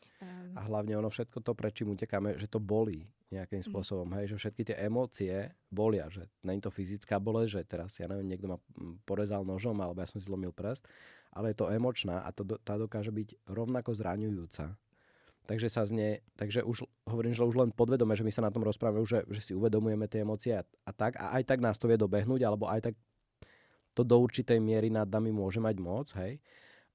[0.56, 3.68] A hlavne ono všetko to, prečím utekáme, že to bolí nejakým mhm.
[3.68, 4.16] spôsobom, mm.
[4.22, 5.34] hej, že všetky tie emócie
[5.74, 8.58] bolia, že není to fyzická bolesť, že teraz, ja neviem, niekto ma
[9.10, 10.86] porezal nožom, alebo ja som si zlomil prst,
[11.34, 14.78] ale je to emočná a to, tá dokáže byť rovnako zraňujúca.
[15.44, 18.52] Takže sa z nej, takže už hovorím, že už len podvedome, že my sa na
[18.52, 21.76] tom rozprávame, že, že si uvedomujeme tie emócie a, a tak a aj tak nás
[21.76, 22.96] to vie dobehnúť, alebo aj tak
[23.92, 26.40] to do určitej miery nad nami môže mať moc, hej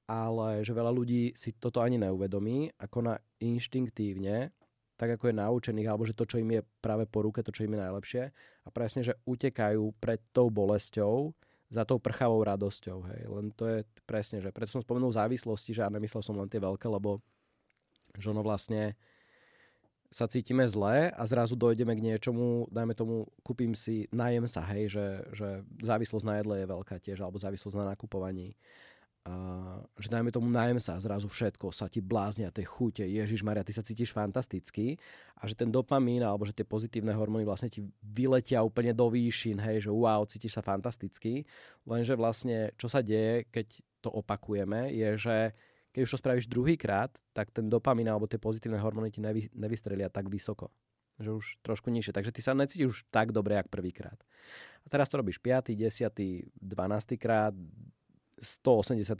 [0.08, 4.48] ale že veľa ľudí si toto ani neuvedomí, ako na inštinktívne,
[4.96, 7.68] tak ako je naučených, alebo že to, čo im je práve po ruke, to, čo
[7.68, 8.22] im je najlepšie.
[8.64, 11.36] A presne, že utekajú pred tou bolesťou
[11.68, 12.98] za tou prchavou radosťou.
[13.12, 13.20] Hej.
[13.28, 16.58] Len to je presne, že preto som spomenul závislosti, že ja nemyslel som len tie
[16.58, 17.20] veľké, lebo
[18.18, 18.98] že ono vlastne
[20.08, 24.88] sa cítime zle a zrazu dojdeme k niečomu, dajme tomu, kúpim si, najem sa, hej,
[24.88, 25.48] že, že
[25.84, 28.56] závislosť na jedle je veľká tiež, alebo závislosť na nakupovaní.
[29.28, 33.60] Uh, že dajme tomu najem sa, zrazu všetko sa ti bláznia, tej chute, Ježiš Maria,
[33.60, 34.96] ty sa cítiš fantasticky.
[35.36, 39.60] A že ten dopamín alebo že tie pozitívne hormóny vlastne ti vyletia úplne do výšin,
[39.60, 41.44] hej, že wow, cítiš sa fantasticky,
[41.84, 43.66] lenže vlastne čo sa deje, keď
[44.00, 45.36] to opakujeme, je, že
[45.92, 50.12] keď už to spravíš druhýkrát, tak ten dopamín alebo tie pozitívne hormóny ti nevy, nevystrelia
[50.12, 50.70] tak vysoko
[51.18, 52.14] že už trošku nižšie.
[52.14, 54.16] Takže ty sa necítiš už tak dobre, jak prvýkrát.
[54.82, 57.18] A teraz to robíš 5., 10., 12.
[57.18, 57.54] krát,
[58.38, 59.18] 184.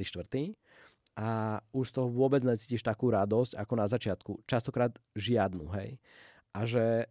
[1.18, 4.32] A už z toho vôbec necítiš takú radosť ako na začiatku.
[4.46, 5.98] Častokrát žiadnu, hej.
[6.54, 7.10] A že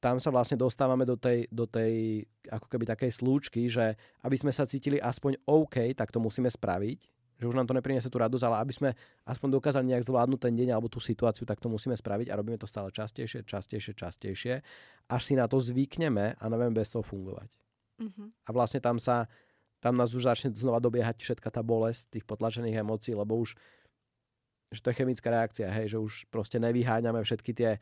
[0.00, 4.52] tam sa vlastne dostávame do tej, do tej ako keby takej slúčky, že aby sme
[4.52, 7.08] sa cítili aspoň OK, tak to musíme spraviť,
[7.44, 8.90] že už nám to nepriniesie tú radosť, ale aby sme
[9.28, 12.56] aspoň dokázali nejak zvládnuť ten deň alebo tú situáciu, tak to musíme spraviť a robíme
[12.56, 14.54] to stále častejšie, častejšie, častejšie,
[15.12, 17.52] až si na to zvykneme a nevieme bez toho fungovať.
[18.00, 18.28] Mm-hmm.
[18.44, 19.28] A vlastne tam sa
[19.84, 23.52] tam nás už začne znova dobiehať všetka tá bolesť tých potlačených emócií, lebo už
[24.74, 27.78] že to je chemická reakcia, hej, že už proste nevyháňame všetky tie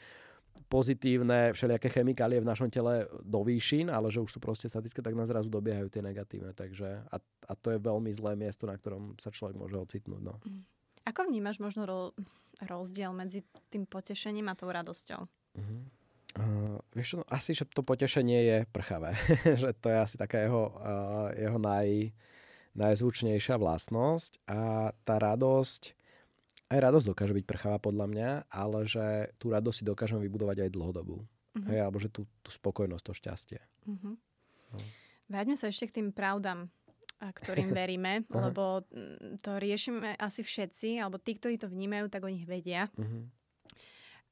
[0.67, 5.17] pozitívne všelijaké chemikálie v našom tele do výšin, ale že už sú proste statické, tak
[5.17, 6.55] nás zrazu dobiehajú tie negatívne.
[6.55, 10.23] Takže, a, a to je veľmi zlé miesto, na ktorom sa človek môže ocitnúť.
[10.23, 10.39] No.
[10.43, 10.63] Mm.
[11.03, 12.15] Ako vnímaš možno ro-
[12.63, 15.21] rozdiel medzi tým potešením a tou radosťou?
[15.59, 15.83] Uh-huh.
[16.33, 19.19] Uh, vieš, no, asi, že to potešenie je prchavé.
[19.61, 22.15] že to je asi taká jeho, uh, jeho naj,
[22.79, 24.41] najzvučnejšia vlastnosť.
[24.49, 25.99] A tá radosť,
[26.73, 30.71] aj radosť dokáže byť prchavá podľa mňa, ale že tú radosť si dokážeme vybudovať aj
[30.73, 31.21] dlhodobú.
[31.21, 31.69] Uh-huh.
[31.69, 33.61] Hej, alebo že tú, tú spokojnosť, to šťastie.
[33.85, 34.17] Uh-huh.
[34.73, 34.79] No.
[35.29, 36.73] Vráťme sa ešte k tým pravdám,
[37.21, 42.33] ktorým veríme, lebo mm, to riešime asi všetci, alebo tí, ktorí to vnímajú, tak o
[42.33, 42.89] nich vedia.
[42.97, 43.29] Uh-huh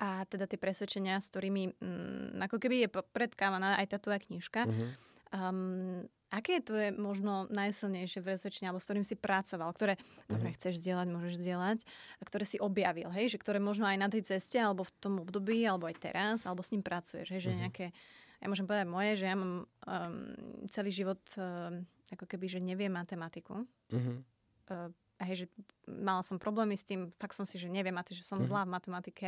[0.01, 4.65] a teda tie presvedčenia, s ktorými mm, ako keby je predkávaná aj tá tvoja knižka.
[4.65, 4.97] Uh-huh.
[5.29, 9.99] Um, aké je tvoje možno najsilnejšie presvedčenie, alebo s ktorým si pracoval, ktoré,
[10.31, 11.79] dobre, chceš zdieľať, môžeš zdieľať,
[12.19, 15.15] a ktoré si objavil, hej, že ktoré možno aj na tej ceste, alebo v tom
[15.19, 17.63] období, alebo aj teraz, alebo s ním pracuješ, hej, že uh-huh.
[17.67, 17.87] nejaké,
[18.39, 19.67] ja môžem povedať moje, že ja mám um,
[20.71, 21.83] celý život um,
[22.15, 23.67] ako keby, že neviem matematiku.
[23.91, 24.23] Uh-huh.
[24.71, 24.91] Uh,
[25.27, 25.47] hej, že
[25.87, 28.49] mala som problémy s tým, fakt som si, že neviem, a že som mm-hmm.
[28.49, 29.27] zlá v matematike.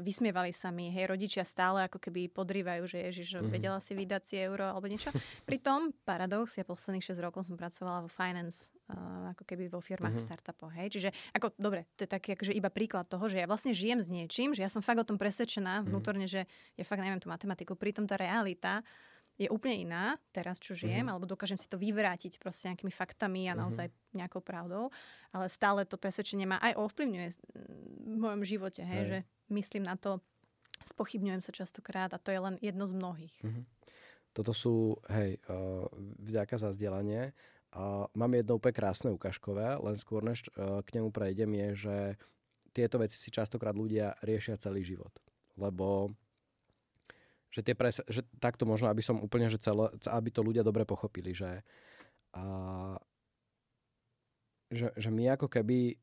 [0.00, 3.52] Vysmievali sa mi, hej, rodičia stále ako keby podrývajú, že ježiš, mm-hmm.
[3.52, 5.12] vedela si vydať si euro alebo niečo.
[5.48, 10.16] Pritom, paradox, ja posledných 6 rokov som pracovala vo finance, uh, ako keby vo firmách
[10.16, 10.28] mm-hmm.
[10.30, 10.88] startupov, hej.
[10.90, 14.08] Čiže, ako, dobre, to je taký akože iba príklad toho, že ja vlastne žijem s
[14.08, 15.84] niečím, že ja som fakt o tom presvedčená mhm.
[15.90, 17.76] vnútorne, že ja fakt neviem tú matematiku.
[17.76, 18.80] Pritom tá realita
[19.40, 21.12] je úplne iná teraz, čo žijem, mm-hmm.
[21.16, 23.58] alebo dokážem si to vyvrátiť proste nejakými faktami a mhm.
[23.64, 24.12] naozaj mm-hmm.
[24.12, 24.92] nejakou pravdou,
[25.32, 27.28] ale stále to presvedčenie ma aj ovplyvňuje
[28.04, 29.08] v mojom živote, hej, hej.
[29.08, 29.18] že
[29.56, 30.20] myslím na to,
[30.84, 33.36] spochybňujem sa častokrát a to je len jedno z mnohých.
[33.40, 33.64] Mm-hmm.
[34.36, 35.88] Toto sú, hej, uh,
[36.22, 37.34] vďaka za zdieľanie.
[37.70, 41.96] Uh, mám jedno úplne krásne ukážkové, len skôr než uh, k nemu prejdem, je, že
[42.70, 45.10] tieto veci si častokrát ľudia riešia celý život.
[45.58, 46.14] Lebo
[47.50, 50.86] že, tie pres, že takto možno, aby som úplne, že celé, aby to ľudia dobre
[50.86, 51.66] pochopili, že,
[52.34, 52.42] a,
[54.70, 55.98] že, že my ako keby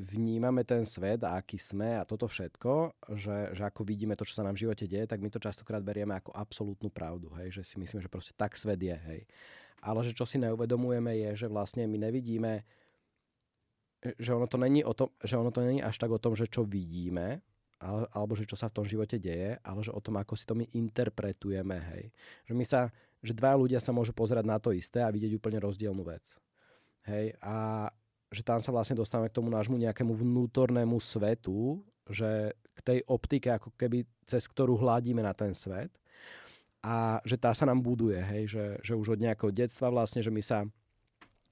[0.00, 4.40] vnímame ten svet a aký sme a toto všetko, že, že ako vidíme to, čo
[4.40, 7.62] sa nám v živote deje, tak my to častokrát berieme ako absolútnu pravdu, hej, že
[7.68, 9.20] si myslíme, že proste tak svet je, hej.
[9.80, 12.64] Ale že čo si neuvedomujeme je, že vlastne my nevidíme,
[14.16, 16.48] že ono to není, o tom, že ono to není až tak o tom, že
[16.48, 17.44] čo vidíme,
[17.80, 20.52] alebo že čo sa v tom živote deje, ale že o tom, ako si to
[20.52, 22.12] my interpretujeme, hej.
[22.44, 22.80] Že my sa,
[23.24, 26.22] že dva ľudia sa môžu pozerať na to isté a vidieť úplne rozdielnú vec.
[27.08, 27.88] Hej, a
[28.30, 33.48] že tam sa vlastne dostávame k tomu nášmu nejakému vnútornému svetu, že k tej optike,
[33.50, 35.90] ako keby cez ktorú hľadíme na ten svet
[36.80, 40.32] a že tá sa nám buduje, hej, že, že už od nejakého detstva vlastne, že
[40.32, 40.64] my sa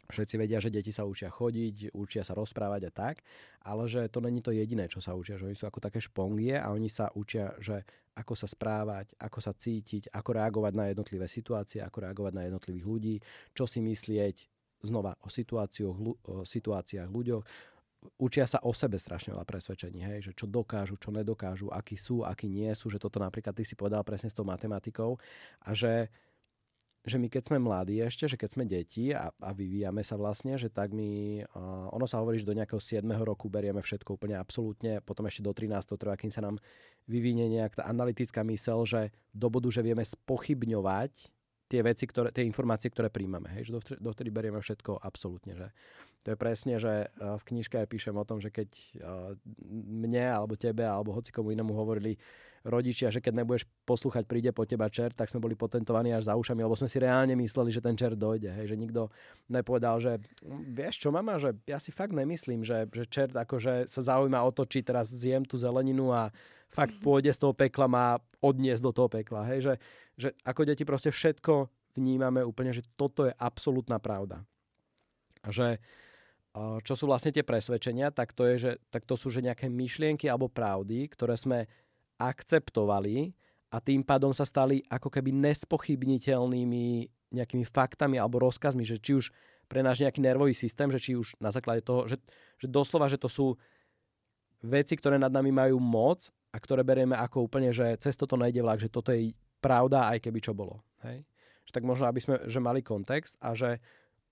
[0.08, 3.20] Všetci vedia, že deti sa učia chodiť, učia sa rozprávať a tak,
[3.60, 6.56] ale že to není to jediné, čo sa učia, že oni sú ako také špongie
[6.56, 7.84] a oni sa učia, že
[8.16, 12.86] ako sa správať, ako sa cítiť, ako reagovať na jednotlivé situácie, ako reagovať na jednotlivých
[12.88, 13.16] ľudí,
[13.52, 14.48] čo si myslieť
[14.80, 17.44] znova o situáciách, o situáciách ľuďoch.
[18.16, 22.22] Učia sa o sebe strašne veľa presvedčení, hej, že čo dokážu, čo nedokážu, akí sú,
[22.22, 25.18] akí nie sú, že toto napríklad ty si povedal presne s tou matematikou
[25.66, 26.08] a že
[27.06, 30.58] že my keď sme mladí ešte, že keď sme deti a, a vyvíjame sa vlastne,
[30.58, 33.06] že tak my, uh, ono sa hovorí, že do nejakého 7.
[33.22, 35.94] roku berieme všetko úplne absolútne, potom ešte do 13.
[35.94, 36.58] trvá, kým sa nám
[37.06, 41.12] vyvinie nejak tá analytická mysel, že do bodu, že vieme spochybňovať
[41.68, 43.52] tie veci, ktoré, tie informácie, ktoré príjmame.
[43.60, 45.52] Hej, že dovtedy, berieme všetko absolútne.
[45.52, 45.68] Že
[46.24, 48.72] to je presne, že v knižke aj píšem o tom, že keď
[49.68, 52.16] mne alebo tebe alebo hoci komu inému hovorili
[52.66, 56.34] rodičia, že keď nebudeš poslúchať, príde po teba čert, tak sme boli potentovaní až za
[56.34, 58.50] ušami, lebo sme si reálne mysleli, že ten čert dojde.
[58.50, 59.12] Hej, že nikto
[59.46, 63.86] nepovedal, že hm, vieš čo, mama, že ja si fakt nemyslím, že, že čert akože
[63.86, 66.32] sa zaujíma o to, či teraz zjem tú zeleninu a
[66.72, 67.02] fakt mhm.
[67.02, 68.06] pôjde z toho pekla, má
[68.42, 69.46] odniesť do toho pekla.
[69.48, 69.74] Hej, že,
[70.14, 74.46] že ako deti proste všetko vnímame úplne, že toto je absolútna pravda.
[75.42, 75.82] A že
[76.58, 80.26] čo sú vlastne tie presvedčenia, tak to, je, že, tak to sú že nejaké myšlienky
[80.26, 81.68] alebo pravdy, ktoré sme
[82.18, 83.32] akceptovali
[83.70, 86.84] a tým pádom sa stali ako keby nespochybniteľnými
[87.28, 89.30] nejakými faktami alebo rozkazmi, že či už
[89.68, 92.16] pre náš nejaký nervový systém, že či už na základe toho, že,
[92.56, 93.54] že doslova, že to sú
[94.64, 98.64] veci, ktoré nad nami majú moc a ktoré berieme ako úplne, že cez toto nejde
[98.64, 100.80] vlak, že toto je pravda, aj keby čo bolo.
[101.04, 101.28] Hej?
[101.68, 103.76] Že tak možno, aby sme že mali kontext a že,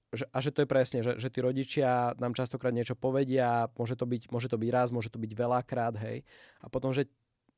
[0.09, 3.93] že, a že to je presne, že, že tí rodičia nám častokrát niečo povedia, môže
[3.93, 6.25] to byť, môže to byť raz, môže to byť veľakrát, hej.
[6.65, 7.13] A potom, že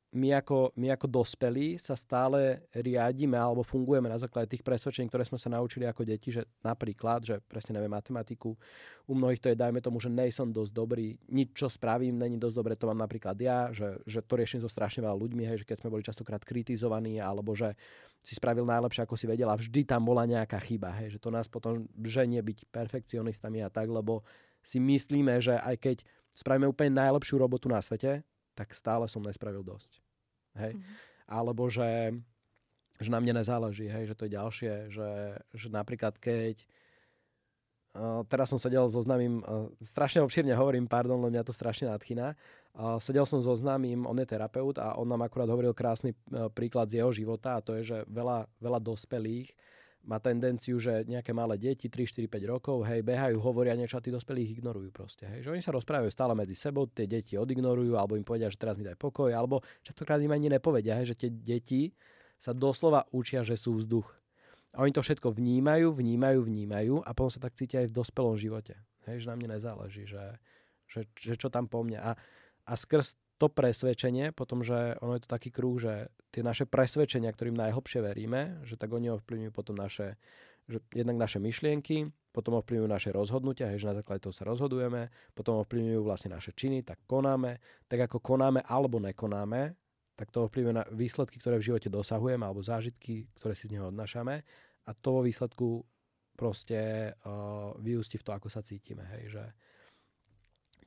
[0.09, 5.21] my ako, my ako dospelí sa stále riadíme alebo fungujeme na základe tých presvedčení, ktoré
[5.21, 8.57] sme sa naučili ako deti, že napríklad, že presne neviem matematiku,
[9.05, 12.55] u mnohých to je, dajme tomu, že nejsom dosť dobrý, nič čo spravím, není dosť
[12.57, 15.67] dobre, to mám napríklad ja, že, že to riešim so strašne veľa ľuďmi, hej, že
[15.69, 17.77] keď sme boli častokrát kritizovaní, alebo že
[18.25, 21.45] si spravil najlepšie, ako si vedela, vždy tam bola nejaká chyba, hej, že to nás
[21.45, 24.25] potom ženie byť perfekcionistami a tak, lebo
[24.65, 25.97] si myslíme, že aj keď
[26.33, 28.25] spravíme úplne najlepšiu robotu na svete,
[28.59, 30.03] tak stále som nespravil dosť.
[30.59, 30.75] Hej?
[30.75, 30.95] Mm-hmm.
[31.31, 32.11] Alebo že,
[32.99, 34.11] že na mne nezáleží, hej?
[34.11, 35.11] že to je ďalšie, že,
[35.55, 36.67] že napríklad keď
[37.89, 41.89] Uh, teraz som sedel so známym, uh, strašne obšírne hovorím, pardon, len mňa to strašne
[41.89, 42.37] nadchýna.
[42.77, 46.53] Uh, sedel som so známym, on je terapeut a on nám akurát hovoril krásny uh,
[46.53, 49.49] príklad z jeho života a to je, že veľa, veľa dospelých
[50.07, 54.03] má tendenciu, že nejaké malé deti, 3, 4, 5 rokov, hej, behajú, hovoria niečo a
[54.03, 55.27] tí dospelí ich ignorujú proste.
[55.27, 55.45] Hej.
[55.45, 58.79] Že oni sa rozprávajú stále medzi sebou, tie deti odignorujú, alebo im povedia, že teraz
[58.79, 61.91] mi daj pokoj, alebo častokrát im ani nepovedia, hej, že tie deti
[62.39, 64.07] sa doslova učia, že sú vzduch.
[64.71, 68.37] A oni to všetko vnímajú, vnímajú, vnímajú a potom sa tak cítia aj v dospelom
[68.39, 68.77] živote.
[69.09, 70.37] Hej, že na mne nezáleží, že,
[70.85, 71.99] že, že čo tam po mne.
[71.99, 72.13] A,
[72.69, 77.31] a skrz to presvedčenie, potom, že ono je to taký kruh, že tie naše presvedčenia,
[77.31, 80.19] ktorým najhlbšie veríme, že tak oni ovplyvňujú potom naše
[80.69, 85.09] že jednak naše myšlienky, potom ovplyvňujú naše rozhodnutia, hej, že na základe toho sa rozhodujeme,
[85.33, 87.57] potom ovplyvňujú vlastne naše činy, tak konáme,
[87.89, 89.73] tak ako konáme alebo nekonáme,
[90.13, 93.89] tak to ovplyvňuje na výsledky, ktoré v živote dosahujeme, alebo zážitky, ktoré si z neho
[93.89, 94.45] odnášame.
[94.85, 95.81] A to vo výsledku
[96.37, 99.43] proste uh, vyústi v to, ako sa cítime, hej, že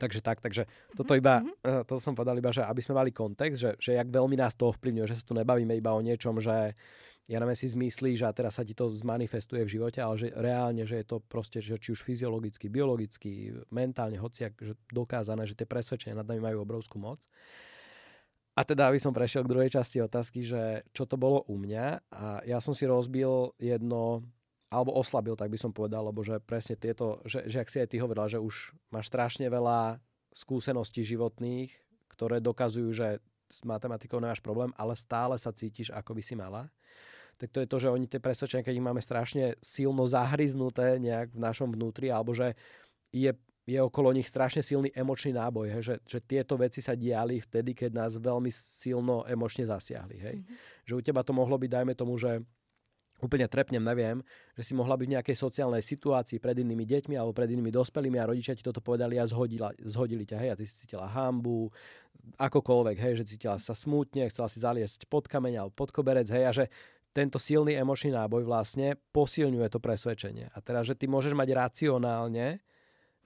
[0.03, 0.67] Takže tak, takže
[0.99, 4.11] toto iba, uh, to som povedal iba, že aby sme mali kontext, že, že jak
[4.11, 6.75] veľmi nás to ovplyvňuje, že sa tu nebavíme iba o niečom, že
[7.31, 10.83] ja neviem, si zmyslíš a teraz sa ti to zmanifestuje v živote, ale že reálne,
[10.83, 15.71] že je to proste, že či už fyziologicky, biologicky, mentálne, hociak, že dokázané, že tie
[15.71, 17.23] presvedčenia nad nami majú obrovskú moc.
[18.53, 21.87] A teda, aby som prešiel k druhej časti otázky, že čo to bolo u mňa
[22.13, 24.27] a ja som si rozbil jedno
[24.73, 27.93] alebo oslabil, tak by som povedal, lebo že presne tieto, že, že ak si aj
[27.93, 30.01] ty hovorila, že už máš strašne veľa
[30.33, 31.69] skúseností životných,
[32.09, 33.21] ktoré dokazujú, že
[33.53, 36.73] s matematikou nemáš problém, ale stále sa cítiš, ako by si mala.
[37.37, 41.37] Tak to je to, že oni tie presvedčenia, keď ich máme strašne silno zahryznuté nejak
[41.37, 42.57] v našom vnútri, alebo že
[43.13, 43.29] je,
[43.69, 47.77] je okolo nich strašne silný emočný náboj, hej, že, že tieto veci sa diali vtedy,
[47.77, 50.17] keď nás veľmi silno emočne zasiahli.
[50.17, 50.37] Hej.
[50.41, 50.57] Mm-hmm.
[50.89, 52.41] Že u teba to mohlo byť, dajme tomu, že
[53.23, 54.19] úplne trepnem, neviem,
[54.59, 58.19] že si mohla byť v nejakej sociálnej situácii pred inými deťmi alebo pred inými dospelými
[58.19, 61.71] a rodičia ti toto povedali a zhodila, zhodili ťa, hej, a ty si cítila hambu,
[62.35, 66.45] akokoľvek, hej, že cítila sa smutne, chcela si zaliesť pod kameň alebo pod koberec, hej,
[66.45, 66.65] a že
[67.15, 70.49] tento silný emočný náboj vlastne posilňuje to presvedčenie.
[70.51, 72.59] A teraz, že ty môžeš mať racionálne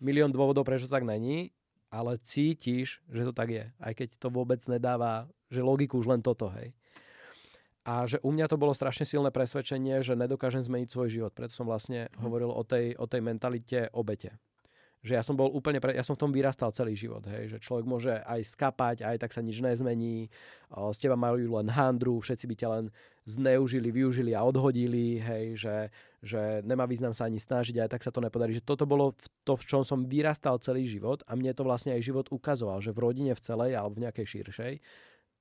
[0.03, 1.55] milión dôvodov, prečo tak není,
[1.89, 3.65] ale cítiš, že to tak je.
[3.79, 6.75] Aj keď to vôbec nedáva, že logiku už len toto, hej.
[7.87, 11.33] A že u mňa to bolo strašne silné presvedčenie, že nedokážem zmeniť svoj život.
[11.33, 12.27] Preto som vlastne hm.
[12.27, 14.35] hovoril o tej, o tej mentalite obete.
[15.07, 17.63] Že ja som bol úplne, pre, ja som v tom vyrastal celý život, hej, že
[17.63, 20.27] človek môže aj skapať, aj tak sa nič nezmení,
[20.75, 22.85] o, z teba majú len handru, všetci by ťa len
[23.23, 25.77] zneužili, využili a odhodili, hej, že,
[26.27, 28.59] že nemá význam sa ani snažiť, aj tak sa to nepodarí.
[28.59, 29.15] Že toto bolo
[29.47, 32.91] to, v čom som vyrastal celý život a mne to vlastne aj život ukazoval, že
[32.91, 34.75] v rodine v celej alebo v nejakej širšej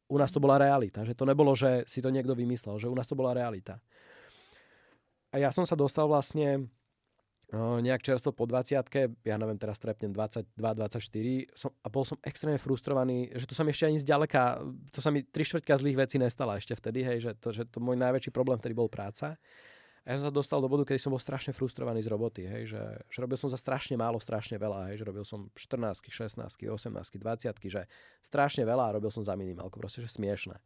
[0.06, 1.02] u nás to bola realita.
[1.02, 3.82] Že to nebolo, že si to niekto vymyslel, že u nás to bola realita.
[5.34, 6.70] A ja som sa dostal vlastne
[7.54, 10.98] nejak čerstvo po 20 ja neviem, teraz trepnem 22, 24
[11.54, 15.14] som, a bol som extrémne frustrovaný, že to sa mi ešte ani zďaleka, to sa
[15.14, 18.34] mi tri štvrťka zlých vecí nestala ešte vtedy, hej, že to, že to môj najväčší
[18.34, 19.38] problém vtedy bol práca.
[20.06, 22.78] A ja som sa dostal do bodu, kedy som bol strašne frustrovaný z roboty, hej,
[22.78, 26.38] že, že robil som za strašne málo, strašne veľa, hej, že robil som 14, 16,
[26.46, 27.90] 18, 20, že
[28.22, 30.62] strašne veľa a robil som za minimálku, proste, že smiešne.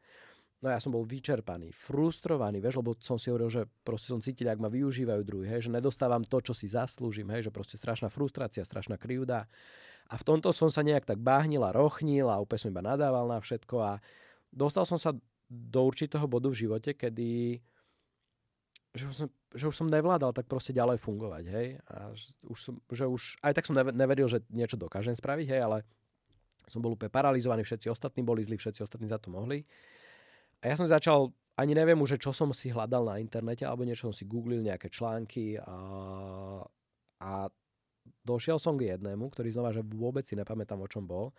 [0.59, 4.51] No ja som bol vyčerpaný, frustrovaný, vieš, lebo som si hovoril, že proste som cítil,
[4.51, 8.11] ak ma využívajú druhý, hej, že nedostávam to, čo si zaslúžim, hej, že proste strašná
[8.11, 9.47] frustrácia, strašná krivda.
[10.11, 13.23] A v tomto som sa nejak tak báhnil a rochnil a úplne som iba nadával
[13.23, 14.03] na všetko a
[14.51, 15.15] dostal som sa
[15.47, 17.63] do určitého bodu v živote, kedy
[18.93, 21.67] že už, som, že už som nevládal tak proste ďalej fungovať, hej.
[21.85, 22.09] A
[22.49, 25.77] už som, že už, aj tak som neveril, že niečo dokážem spraviť, hej, ale
[26.65, 29.65] som bol úplne paralizovaný, všetci ostatní boli zlí, všetci ostatní za to mohli.
[30.61, 34.09] A ja som začal, ani neviem už, čo som si hľadal na internete, alebo niečo
[34.09, 35.77] som si googlil, nejaké články a,
[37.21, 37.29] a
[38.25, 41.33] došiel som k jednému, ktorý znova, že vôbec si nepamätám, o čom bol.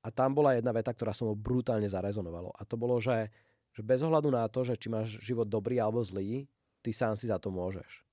[0.00, 2.56] A tam bola jedna veta, ktorá som brutálne zarezonovalo.
[2.56, 3.28] A to bolo, že,
[3.76, 6.48] že bez ohľadu na to, že či máš život dobrý alebo zlý,
[6.80, 8.04] ty sám si za to môžeš.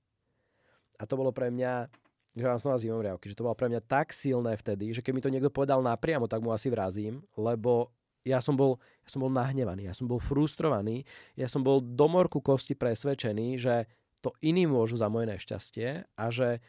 [0.97, 1.87] A to bolo pre mňa,
[2.33, 5.11] že vám som nazývam riavky, že to bolo pre mňa tak silné vtedy, že keď
[5.13, 7.93] mi to niekto povedal napriamo, tak mu asi vrazím, lebo
[8.27, 11.07] ja som bol, ja som bol nahnevaný, ja som bol frustrovaný,
[11.39, 13.87] ja som bol do morku kosti presvedčený, že
[14.19, 16.59] to iní môžu za moje nešťastie a že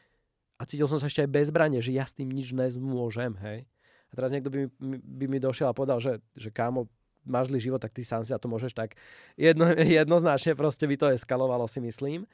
[0.58, 3.70] a cítil som sa ešte aj bezbranie, že ja s tým nič nezmôžem, hej.
[4.10, 6.90] A teraz niekto by mi, by mi došiel a povedal, že, že kámo,
[7.26, 8.94] máš zlý život, tak ty sám si za to môžeš tak
[9.34, 9.70] jedno,
[10.02, 12.28] jednoznačne proste by to eskalovalo, si myslím.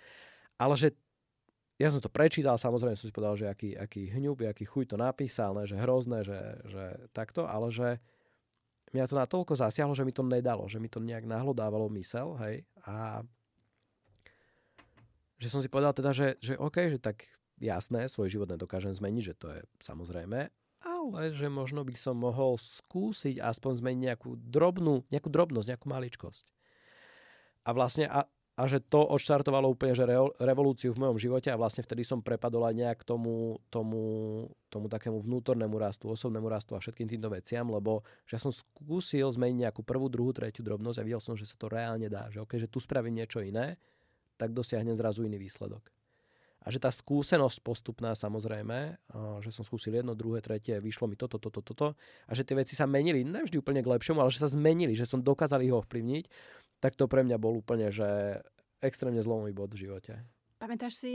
[0.59, 0.95] Ale že
[1.75, 4.97] ja som to prečítal, samozrejme som si povedal, že aký, aký hňub, aký chuj to
[4.97, 6.39] napísal, ne, že hrozné, že,
[6.71, 7.99] že takto, ale že
[8.95, 12.63] mňa to natoľko zasiahlo, že mi to nedalo, že mi to nejak nahlodávalo mysel, hej,
[12.87, 13.27] a
[15.43, 17.27] že som si povedal teda, že, že OK, že tak
[17.59, 20.47] jasné, svoj život nedokážem zmeniť, že to je samozrejme,
[20.85, 26.45] ale že možno by som mohol skúsiť aspoň zmeniť nejakú drobnú, nejakú drobnosť, nejakú maličkosť.
[27.65, 31.57] A vlastne, a, a že to odštartovalo úplne že re, revolúciu v mojom živote a
[31.57, 34.01] vlastne vtedy som prepadol aj nejak tomu, tomu,
[34.69, 39.33] tomu takému vnútornému rastu, osobnému rastu a všetkým týmto veciam, lebo že ja som skúsil
[39.33, 42.29] zmeniť nejakú prvú, druhú, tretiu drobnosť a videl som, že sa to reálne dá.
[42.29, 43.81] Že okay, že tu spravím niečo iné,
[44.37, 45.94] tak dosiahnem zrazu iný výsledok.
[46.65, 48.97] A že tá skúsenosť postupná samozrejme,
[49.45, 51.93] že som skúsil jedno, druhé, tretie, vyšlo mi toto, toto, toto
[52.25, 55.05] a že tie veci sa menili, nevždy úplne k lepšiemu, ale že sa zmenili, že
[55.05, 56.25] som dokázal ich ovplyvniť,
[56.81, 58.41] tak to pre mňa bol úplne, že
[58.81, 60.25] extrémne zlomový bod v živote.
[60.57, 61.13] pamätáš si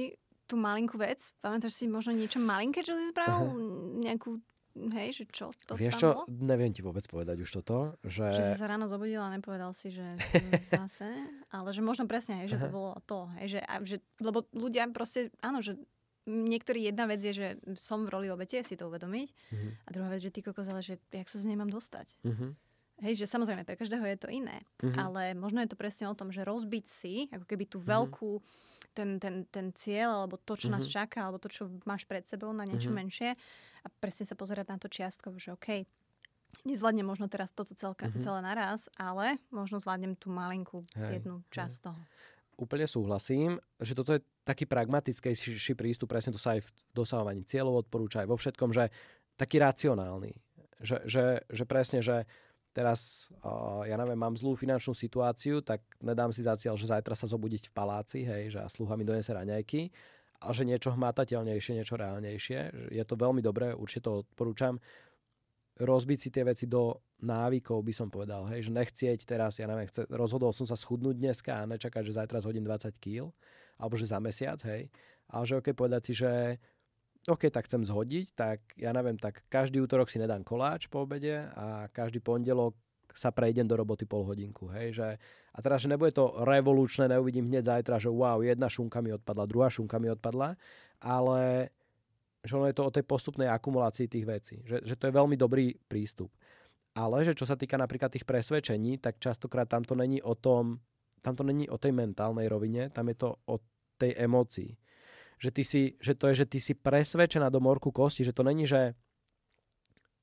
[0.49, 1.33] tú malinkú vec?
[1.41, 3.53] Pamätáš si možno niečo malinké, čo si spravil?
[4.05, 4.41] Nejakú
[4.95, 6.23] Hej, že čo to Vieš tam čo, bolo?
[6.31, 8.31] neviem ti vôbec povedať už toto, že...
[8.31, 10.05] Že si sa ráno zobudila a nepovedal si, že
[10.71, 11.09] zase,
[11.51, 14.87] ale že možno presne, hej, že to bolo to, hej, že, a, že, lebo ľudia
[14.95, 15.75] proste, áno, že
[16.23, 17.47] niektorí jedna vec je, že
[17.81, 19.69] som v roli obete, si to uvedomiť, Mhm.
[19.83, 22.15] a druhá vec, že ty kokos, ale že jak sa z nej mám dostať.
[22.23, 22.55] Mhm.
[22.99, 24.99] Hej, že samozrejme, pre každého je to iné, Mhm.
[24.99, 27.87] ale možno je to presne o tom, že rozbiť si, ako keby tú Mhm.
[27.87, 28.31] veľkú,
[28.91, 30.91] ten, ten, ten cieľ, alebo to, čo nás Mhm.
[30.91, 32.97] čaká, alebo to, čo máš pred sebou na niečo Mhm.
[32.99, 33.29] menšie
[33.83, 35.85] a presne sa pozerať na to čiastkovo, že OK,
[36.65, 38.21] nezvládnem možno teraz toto celka, Mhm.
[38.21, 42.01] celé naraz, ale možno zvládnem tú malinkú Hej, jednu časť toho.
[42.59, 47.87] Úplne súhlasím, že toto je taký pragmatickejší prístup, presne to sa aj v dosahovaní cieľov
[47.87, 48.91] odporúča, aj vo všetkom, že
[49.39, 50.35] taký racionálny.
[50.83, 52.27] Že, že, že presne, že
[52.75, 57.15] teraz, uh, ja neviem, mám zlú finančnú situáciu, tak nedám si za cieľ, že zajtra
[57.15, 59.91] sa zobudiť v paláci, hej, že a sluha mi donese raňajky,
[60.39, 62.91] a že niečo hmatateľnejšie, niečo reálnejšie.
[62.95, 64.79] Je to veľmi dobré, určite to odporúčam.
[65.79, 68.47] Rozbiť si tie veci do návykov, by som povedal.
[68.51, 72.17] Hej, že nechcieť teraz, ja neviem, chce, rozhodol som sa schudnúť dneska a nečakať, že
[72.19, 73.31] zajtra zhodím 20 kg,
[73.79, 74.87] alebo že za mesiac, hej.
[75.27, 76.59] Ale že OK, povedať si, že
[77.27, 81.51] OK, tak chcem zhodiť, tak ja neviem, tak každý útorok si nedám koláč po obede
[81.51, 82.75] a každý pondelok
[83.15, 85.07] sa prejdem do roboty pol hodinku, hej, že
[85.53, 89.49] a teraz, že nebude to revolučné, neuvidím hneď zajtra, že wow, jedna šunka mi odpadla,
[89.49, 90.55] druhá šunka mi odpadla,
[91.01, 91.73] ale
[92.43, 95.35] že ono je to o tej postupnej akumulácii tých vecí, že, že to je veľmi
[95.35, 96.31] dobrý prístup.
[96.95, 100.79] Ale že čo sa týka napríklad tých presvedčení, tak častokrát tam to není o tom,
[101.21, 103.59] tam to není o tej mentálnej rovine, tam je to o
[103.99, 104.71] tej emócii.
[105.39, 108.43] Že, ty si, že to je, že ty si presvedčená do morku kosti, že to
[108.43, 108.95] není, že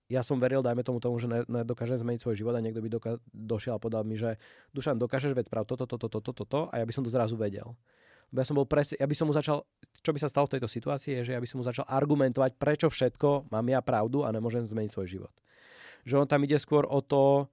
[0.07, 2.89] ja som veril, dajme tomu tomu, že ne- nedokážem zmeniť svoj život a niekto by
[2.91, 4.39] doka- došiel a povedal mi, že
[4.71, 7.35] Dušan, dokážeš veď sprav toto, toto, toto, toto, toto a ja by som to zrazu
[7.35, 7.75] vedel.
[8.35, 9.67] Ja som bol pres- ja by som mu začal,
[10.03, 12.59] čo by sa stalo v tejto situácii, je, že ja by som mu začal argumentovať,
[12.59, 15.35] prečo všetko mám ja pravdu a nemôžem zmeniť svoj život.
[16.07, 17.51] Že on tam ide skôr o to,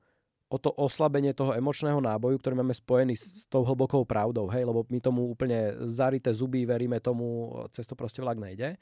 [0.49, 4.65] o to oslabenie toho emočného náboju, ktorý máme spojený s, s tou hlbokou pravdou, hej,
[4.65, 8.77] lebo my tomu úplne zarité zuby veríme tomu, cez to proste vlak nejde.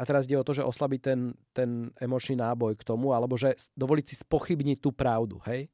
[0.00, 3.52] A teraz ide o to, že oslabiť ten, ten emočný náboj k tomu, alebo že
[3.76, 5.68] dovoliť si spochybniť tú pravdu, hej.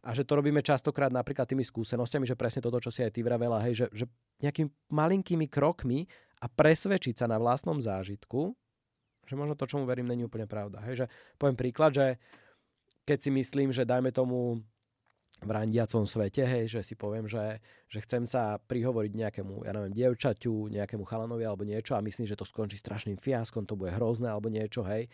[0.00, 3.20] A že to robíme častokrát napríklad tými skúsenostiami, že presne toto, čo si aj ty
[3.20, 4.04] vravela, hej, že, že
[4.40, 6.08] nejakými malinkými krokmi
[6.40, 8.56] a presvedčiť sa na vlastnom zážitku,
[9.26, 10.80] že možno to, čomu verím, není úplne pravda.
[10.86, 11.06] Hej, že
[11.36, 12.06] poviem príklad, že
[13.04, 14.62] keď si myslím, že dajme tomu
[15.44, 17.60] v randiacom svete, hej, že si poviem, že,
[17.92, 22.38] že chcem sa prihovoriť nejakému, ja neviem, dievčaťu, nejakému chalanovi alebo niečo a myslím, že
[22.38, 25.12] to skončí strašným fiaskom, to bude hrozné alebo niečo, hej.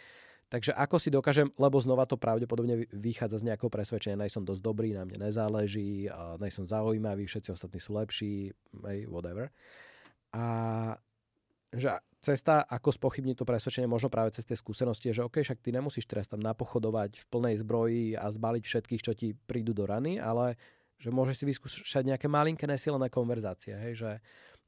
[0.52, 4.62] Takže ako si dokážem, lebo znova to pravdepodobne vy- vychádza z nejakého presvedčenia, nejsom dosť
[4.62, 8.52] dobrý, na mne nezáleží, a nejsom zaujímavý, všetci ostatní sú lepší,
[8.84, 9.48] hej, whatever.
[10.36, 10.44] A
[11.72, 11.88] že
[12.22, 16.06] cesta, ako spochybniť to presvedčenie, možno práve cez tie skúsenosti, že OK, však ty nemusíš
[16.06, 20.54] teraz tam napochodovať v plnej zbroji a zbaliť všetkých, čo ti prídu do rany, ale
[21.02, 24.10] že môžeš si vyskúšať nejaké malinké nesilené konverzácie, hej, že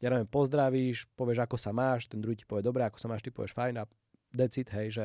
[0.02, 3.22] ja neviem, pozdravíš, povieš, ako sa máš, ten druhý ti povie, dobre, ako sa máš,
[3.22, 3.86] ty povieš, fajn a
[4.34, 5.04] decit, hej, že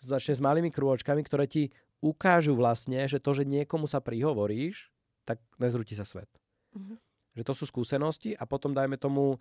[0.00, 1.68] začne s malými krôčkami, ktoré ti
[2.00, 4.88] ukážu vlastne, že to, že niekomu sa prihovoríš,
[5.28, 6.30] tak nezrúti sa svet.
[6.72, 6.96] Mhm.
[7.36, 9.40] Že to sú skúsenosti a potom dajme tomu uh,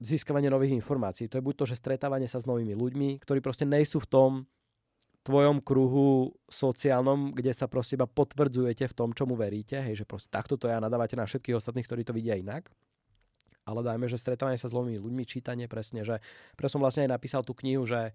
[0.00, 1.28] získavanie nových informácií.
[1.28, 4.30] To je buď to, že stretávanie sa s novými ľuďmi, ktorí proste nejsú v tom
[5.24, 10.28] tvojom kruhu sociálnom, kde sa proste iba potvrdzujete v tom, čomu veríte, hej, že proste
[10.28, 12.68] takto to ja nadávate na všetkých ostatných, ktorí to vidia inak.
[13.64, 16.20] Ale dajme, že stretávanie sa s novými ľuďmi, čítanie presne, že
[16.52, 18.12] preto som vlastne aj napísal tú knihu, že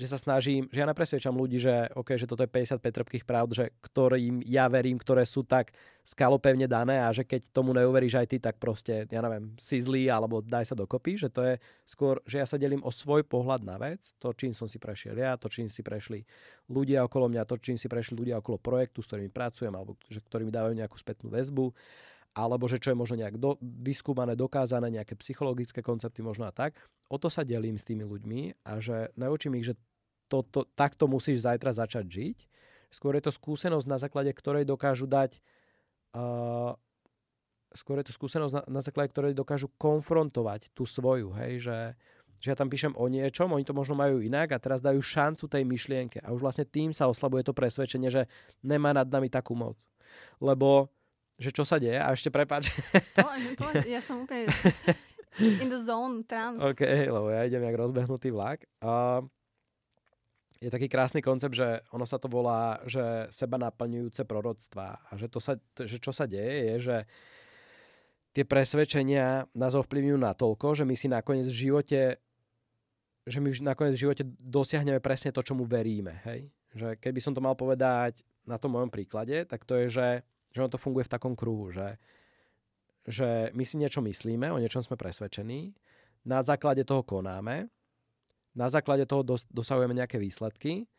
[0.00, 3.50] že sa snažím, že ja nepresvedčam ľudí, že OK, že toto je 55 trpkých pravd,
[3.52, 8.26] že ktorým ja verím, ktoré sú tak skalopevne dané a že keď tomu neuveríš aj
[8.32, 12.16] ty, tak proste, ja neviem, si zlý alebo daj sa dokopy, že to je skôr,
[12.24, 15.36] že ja sa delím o svoj pohľad na vec, to, čím som si prešiel ja,
[15.36, 16.24] to, čím si prešli
[16.72, 20.24] ľudia okolo mňa, to, čím si prešli ľudia okolo projektu, s ktorými pracujem, alebo že,
[20.24, 21.76] ktorí dávajú nejakú spätnú väzbu,
[22.34, 26.78] alebo že čo je možno nejak do, vyskúmané, dokázané, nejaké psychologické koncepty možno a tak.
[27.10, 29.74] O to sa delím s tými ľuďmi a že naučím ich, že
[30.30, 32.38] to, to, takto musíš zajtra začať žiť.
[32.94, 35.42] Skôr je to skúsenosť, na základe ktorej dokážu dať
[36.14, 36.74] uh,
[37.74, 41.78] skôr je to skúsenosť, na, na základe ktorej dokážu konfrontovať tú svoju, hej, že,
[42.42, 45.46] že ja tam píšem o niečom, oni to možno majú inak a teraz dajú šancu
[45.46, 48.26] tej myšlienke a už vlastne tým sa oslabuje to presvedčenie, že
[48.66, 49.78] nemá nad nami takú moc.
[50.42, 50.90] Lebo
[51.40, 52.68] že čo sa deje, a ešte prepáč.
[53.88, 54.52] Ja som úplne
[55.40, 56.60] in the zone, trans.
[56.60, 58.68] OK, lebo ja idem jak rozbehnutý vlak.
[58.84, 59.24] A
[60.60, 65.08] je taký krásny koncept, že ono sa to volá, že seba naplňujúce proroctvá.
[65.08, 66.96] A že, to sa, že čo sa deje, je, že
[68.36, 72.20] tie presvedčenia nás ovplyvňujú natoľko, že my si nakoniec v živote
[73.28, 76.24] že my nakoniec v živote dosiahneme presne to, čo mu veríme.
[76.24, 76.48] Hej?
[76.72, 80.08] Že keby som to mal povedať na tom mojom príklade, tak to je, že,
[80.50, 81.98] že on to funguje v takom kruhu, že,
[83.06, 85.74] že my si niečo myslíme, o niečom sme presvedčení,
[86.26, 87.70] na základe toho konáme,
[88.52, 90.90] na základe toho dos- dosahujeme nejaké výsledky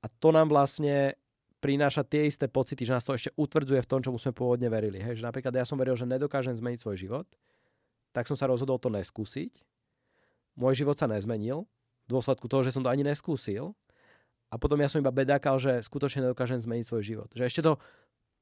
[0.00, 1.18] a to nám vlastne
[1.60, 5.02] prináša tie isté pocity, že nás to ešte utvrdzuje v tom, čomu sme pôvodne verili.
[5.02, 5.18] Hej?
[5.20, 7.26] Že napríklad ja som veril, že nedokážem zmeniť svoj život,
[8.14, 9.66] tak som sa rozhodol to neskúsiť
[10.56, 11.68] môj život sa nezmenil
[12.08, 13.76] v dôsledku toho, že som to ani neskúsil
[14.48, 17.28] a potom ja som iba bedákal, že skutočne nedokážem zmeniť svoj život.
[17.36, 17.72] Že ešte to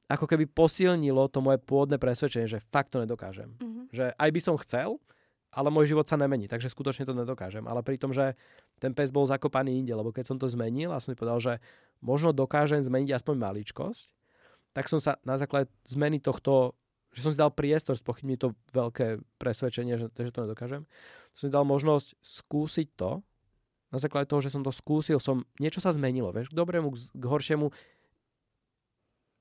[0.09, 3.57] ako keby posilnilo to moje pôvodné presvedčenie, že fakt to nedokážem.
[3.57, 3.85] Mm-hmm.
[3.91, 5.01] Že aj by som chcel,
[5.55, 7.65] ale môj život sa nemení, takže skutočne to nedokážem.
[7.65, 8.35] Ale pri tom, že
[8.83, 11.53] ten pes bol zakopaný inde, lebo keď som to zmenil a som mi povedal, že
[12.03, 14.07] možno dokážem zmeniť aspoň maličkosť,
[14.75, 16.75] tak som sa na základe zmeny tohto
[17.15, 20.83] že som si dal priestor spochybniť to veľké presvedčenie, že, že to nedokážem.
[21.31, 23.23] Som si dal možnosť skúsiť to.
[23.95, 27.15] Na základe toho, že som to skúsil, som, niečo sa zmenilo, vieš, k dobrému, k,
[27.15, 27.71] k horšiemu,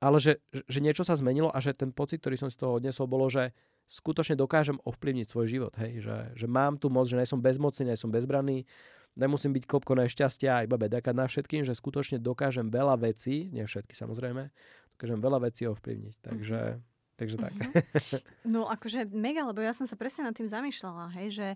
[0.04, 3.08] ale že, že niečo sa zmenilo a že ten pocit, ktorý som z toho odnesol,
[3.08, 3.56] bolo, že
[3.88, 7.88] skutočne dokážem ovplyvniť svoj život, hej, že, že mám tu moc, že nie som bezmocný,
[7.88, 8.68] nie som bezbranný,
[9.16, 13.64] nemusím byť klopko nešťastia a iba bedakať na všetkým, že skutočne dokážem veľa vecí, nie
[13.64, 14.51] všetky samozrejme,
[14.97, 16.16] dokážem veľa vecí ovplyvniť.
[16.20, 16.91] Takže, mm-hmm.
[17.14, 17.54] Takže tak.
[17.54, 18.20] Uh-huh.
[18.43, 21.49] No akože mega, lebo ja som sa presne nad tým zamýšľala, hej, že,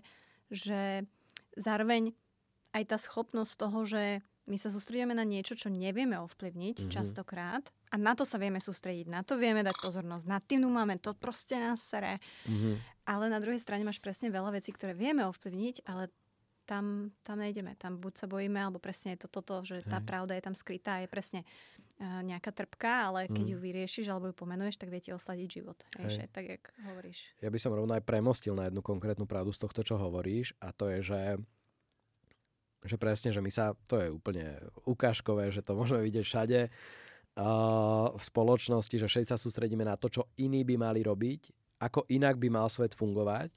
[0.48, 0.80] že
[1.58, 2.14] zároveň
[2.72, 6.92] aj tá schopnosť toho, že my sa sústredíme na niečo, čo nevieme ovplyvniť uh-huh.
[6.92, 10.96] častokrát a na to sa vieme sústrediť, na to vieme dať pozornosť, nad tým máme,
[10.98, 12.18] to proste nás sere.
[12.48, 12.80] Uh-huh.
[13.08, 16.12] Ale na druhej strane máš presne veľa vecí, ktoré vieme ovplyvniť, ale
[16.68, 17.80] tam, tam nejdeme.
[17.80, 21.00] Tam buď sa bojíme, alebo presne je to toto, že tá pravda je tam skrytá,
[21.00, 21.40] je presne
[21.98, 23.52] nejaká trpka, ale keď mm.
[23.56, 25.78] ju vyriešiš alebo ju pomenuješ, tak viete osladiť život.
[25.98, 26.14] Hej.
[26.14, 27.18] Že, tak, jak hovoríš.
[27.42, 30.70] Ja by som rovno aj premostil na jednu konkrétnu pravdu z tohto, čo hovoríš a
[30.70, 31.20] to je, že
[32.84, 38.06] že presne, že my sa, to je úplne ukážkové, že to môžeme vidieť všade uh,
[38.14, 42.38] v spoločnosti, že všetci sa sústredíme na to, čo iní by mali robiť, ako inak
[42.38, 43.54] by mal svet fungovať,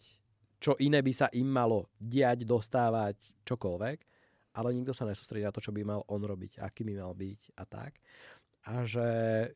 [0.61, 4.11] čo iné by sa im malo diať, dostávať, čokoľvek
[4.51, 7.41] ale nikto sa nesústredí na to, čo by mal on robiť, aký by mal byť
[7.55, 7.95] a tak.
[8.67, 9.07] A že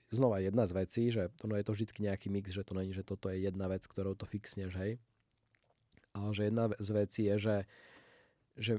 [0.09, 3.05] znova jedna z vecí, že ono je to vždy nejaký mix, že to není, že
[3.05, 4.97] toto je jedna vec, ktorou to fixneš, hej.
[6.15, 7.57] Ale že jedna z vecí je, že,
[8.55, 8.73] že,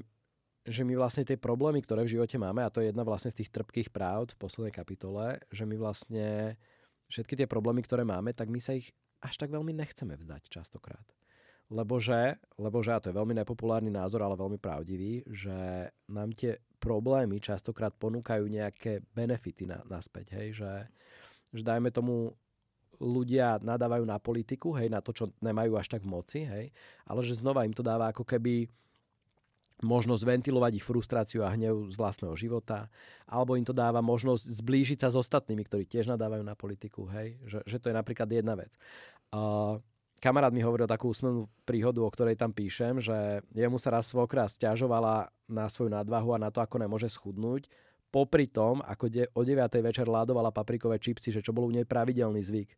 [0.67, 3.39] že my vlastne tie problémy, ktoré v živote máme, a to je jedna vlastne z
[3.43, 6.59] tých trpkých práv v poslednej kapitole, že my vlastne
[7.07, 8.91] všetky tie problémy, ktoré máme, tak my sa ich
[9.23, 11.07] až tak veľmi nechceme vzdať častokrát.
[11.71, 12.39] Lebože,
[12.91, 18.47] a to je veľmi nepopulárny názor, ale veľmi pravdivý, že nám tie problémy častokrát ponúkajú
[18.47, 20.71] nejaké benefity na, naspäť, hej, že,
[21.51, 22.35] že dajme tomu
[23.03, 26.71] ľudia nadávajú na politiku, hej, na to, čo nemajú až tak v moci, hej,
[27.03, 28.71] ale že znova im to dáva ako keby
[29.85, 32.89] možnosť ventilovať ich frustráciu a hnev z vlastného života,
[33.29, 37.37] alebo im to dáva možnosť zblížiť sa s ostatnými, ktorí tiež nadávajú na politiku, hej,
[37.45, 38.73] že, že to je napríklad jedna vec.
[39.29, 39.77] Uh,
[40.17, 44.49] kamarát mi hovoril takú úsmevnú príhodu, o ktorej tam píšem, že jemu sa raz svokra
[44.49, 47.69] stiažovala na svoju nadvahu a na to, ako nemôže schudnúť.
[48.07, 49.83] Popri tom, ako de- o 9.
[49.83, 52.73] večer ládovala paprikové čipsy, že čo bol u nej pravidelný zvyk.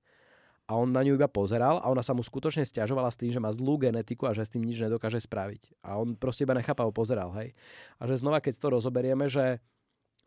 [0.69, 3.41] A on na ňu iba pozeral a ona sa mu skutočne stiažovala s tým, že
[3.41, 5.81] má zlú genetiku a že s tým nič nedokáže spraviť.
[5.81, 7.57] A on proste iba nechápavo pozeral, hej.
[7.97, 9.57] A že znova, keď to rozoberieme, že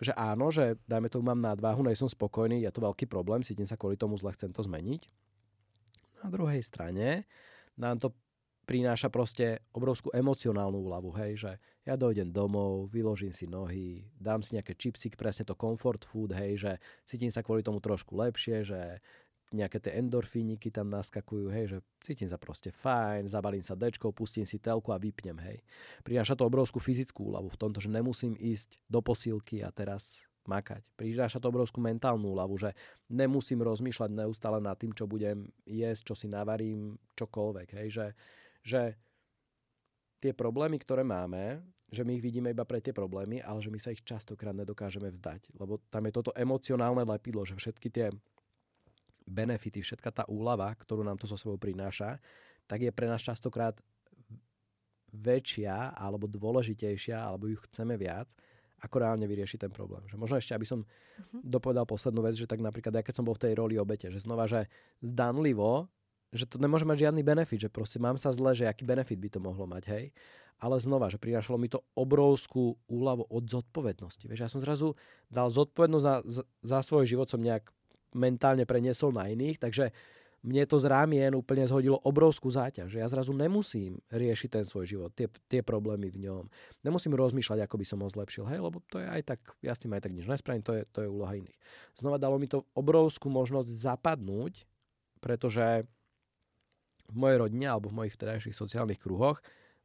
[0.03, 3.79] že áno, že dajme tomu mám nadváhu, nejsem spokojný, je to veľký problém, cítim sa
[3.79, 5.07] kvôli tomu zle, chcem to zmeniť
[6.23, 7.27] na druhej strane
[7.75, 8.15] nám to
[8.63, 14.55] prináša proste obrovskú emocionálnu úľavu, hej, že ja dojdem domov, vyložím si nohy, dám si
[14.55, 16.73] nejaké čipsy, presne to comfort food, hej, že
[17.03, 19.03] cítim sa kvôli tomu trošku lepšie, že
[19.53, 24.49] nejaké tie endorfíniky tam naskakujú, hej, že cítim sa proste fajn, zabalím sa dečkou, pustím
[24.49, 25.61] si telku a vypnem, hej.
[26.03, 30.83] Prináša to obrovskú fyzickú úľavu v tomto, že nemusím ísť do posílky a teraz makať.
[30.99, 32.71] Prináša to obrovskú mentálnu úľavu, že
[33.07, 37.69] nemusím rozmýšľať neustále nad tým, čo budem jesť, čo si navarím, čokoľvek.
[37.79, 37.89] Hej?
[37.95, 38.07] Že,
[38.67, 38.83] že
[40.19, 43.77] tie problémy, ktoré máme, že my ich vidíme iba pre tie problémy, ale že my
[43.77, 45.53] sa ich častokrát nedokážeme vzdať.
[45.61, 48.09] Lebo tam je toto emocionálne lepidlo, že všetky tie
[49.27, 52.19] benefity, všetka tá úlava, ktorú nám to so sebou prináša,
[52.67, 53.77] tak je pre nás častokrát
[55.13, 58.33] väčšia alebo dôležitejšia, alebo ju chceme viac,
[58.83, 60.03] ako reálne vyriešiť ten problém.
[60.11, 61.41] Že možno ešte, aby som uh-huh.
[61.45, 64.25] dopovedal poslednú vec, že tak napríklad, ja keď som bol v tej roli obete, že
[64.25, 64.67] znova, že
[65.05, 65.87] zdanlivo,
[66.33, 69.29] že to nemôže mať žiadny benefit, že proste mám sa zle, že aký benefit by
[69.29, 70.05] to mohlo mať, hej.
[70.63, 74.25] Ale znova, že prinášalo mi to obrovskú úľavu od zodpovednosti.
[74.31, 74.95] Vieš, ja som zrazu
[75.29, 77.69] dal zodpovednosť za, za, za svoj život, som nejak
[78.13, 79.93] mentálne preniesol na iných, takže
[80.43, 82.99] mne to z rámien úplne zhodilo obrovskú záťaž.
[82.99, 86.51] Ja zrazu nemusím riešiť ten svoj život, tie, tie problémy v ňom.
[86.83, 88.51] Nemusím rozmýšľať, ako by som ho zlepšil.
[88.51, 90.83] Hej, lebo to je aj tak, ja s tým aj tak nič nespravím, to je,
[90.91, 91.59] to je úloha iných.
[91.95, 94.67] Znova dalo mi to obrovskú možnosť zapadnúť,
[95.23, 95.87] pretože
[97.07, 99.39] v mojej rodine alebo v mojich vtedajších sociálnych kruhoch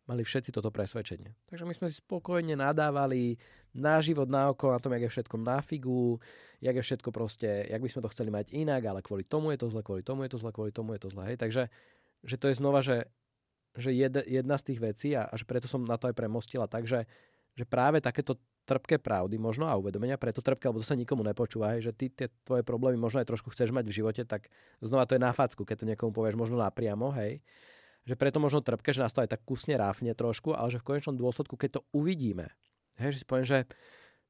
[0.08, 1.36] mali všetci toto presvedčenie.
[1.52, 3.36] Takže my sme si spokojne nadávali
[3.76, 6.18] na život, na oko, na tom, jak je všetko na figu,
[6.64, 9.60] jak je všetko proste, jak by sme to chceli mať inak, ale kvôli tomu je
[9.60, 11.28] to zle, kvôli tomu je to zle, kvôli tomu je to zle.
[11.28, 11.38] Hej.
[11.38, 11.68] Takže
[12.24, 13.12] že to je znova, že,
[13.78, 16.66] že jed, jedna z tých vecí a, a že preto som na to aj premostila
[16.66, 17.06] tak, že,
[17.68, 18.38] práve takéto
[18.68, 22.12] trpké pravdy možno a uvedomenia, preto trpké, lebo to sa nikomu nepočúva, hej, že ty
[22.12, 24.52] tie tvoje problémy možno aj trošku chceš mať v živote, tak
[24.84, 27.42] znova to je na facku, keď to niekomu povieš možno napriamo, hej
[28.08, 30.96] že preto možno trpke, že nás to aj tak kusne ráfne trošku, ale že v
[30.96, 32.48] konečnom dôsledku, keď to uvidíme,
[32.96, 33.68] hej, že si poviem, že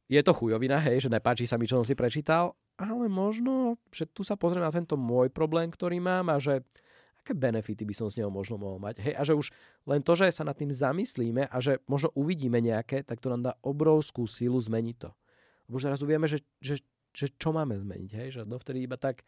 [0.10, 4.10] je to chujovina, hej, že nepáči sa mi, čo som si prečítal, ale možno, že
[4.10, 6.66] tu sa pozriem na tento môj problém, ktorý mám a že
[7.22, 9.04] aké benefity by som z neho možno mohol mať.
[9.04, 9.52] Hej, a že už
[9.84, 13.52] len to, že sa nad tým zamyslíme a že možno uvidíme nejaké, tak to nám
[13.52, 15.12] dá obrovskú sílu zmeniť to.
[15.68, 16.80] Lebo zrazu vieme, že, že,
[17.12, 18.12] že čo máme zmeniť.
[18.16, 19.28] Hej, že dovtedy iba tak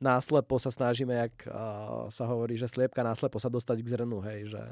[0.00, 4.52] náslepo sa snažíme, jak uh, sa hovorí, že sliepka náslepo sa dostať k zrnu, hej,
[4.56, 4.62] že...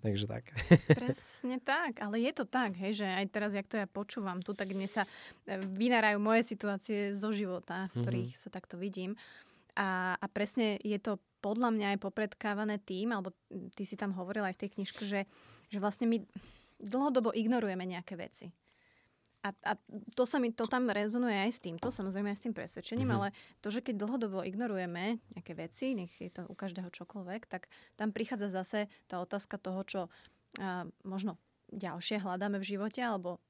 [0.00, 0.48] Takže tak.
[0.96, 4.56] Presne tak, ale je to tak, hej, že aj teraz, jak to ja počúvam tu,
[4.56, 5.04] tak mne sa
[5.44, 8.02] e, vynárajú moje situácie zo života, v mhm.
[8.06, 8.48] ktorých mm-hmm.
[8.48, 9.12] sa takto vidím.
[9.76, 13.36] A, a presne je to podľa mňa aj popredkávané tým, alebo
[13.76, 15.28] ty si tam hovorila aj v tej knižku, že,
[15.68, 16.20] že vlastne my
[16.80, 18.48] dlhodobo ignorujeme nejaké veci.
[19.40, 19.72] A, a
[20.12, 23.32] to sa mi to tam rezonuje aj s týmto, samozrejme aj s tým presvedčením, mm-hmm.
[23.32, 27.72] ale to, že keď dlhodobo ignorujeme nejaké veci, nech je to u každého čokoľvek, tak
[27.96, 30.00] tam prichádza zase tá otázka toho, čo
[30.60, 31.40] a, možno
[31.72, 33.40] ďalšie hľadáme v živote, alebo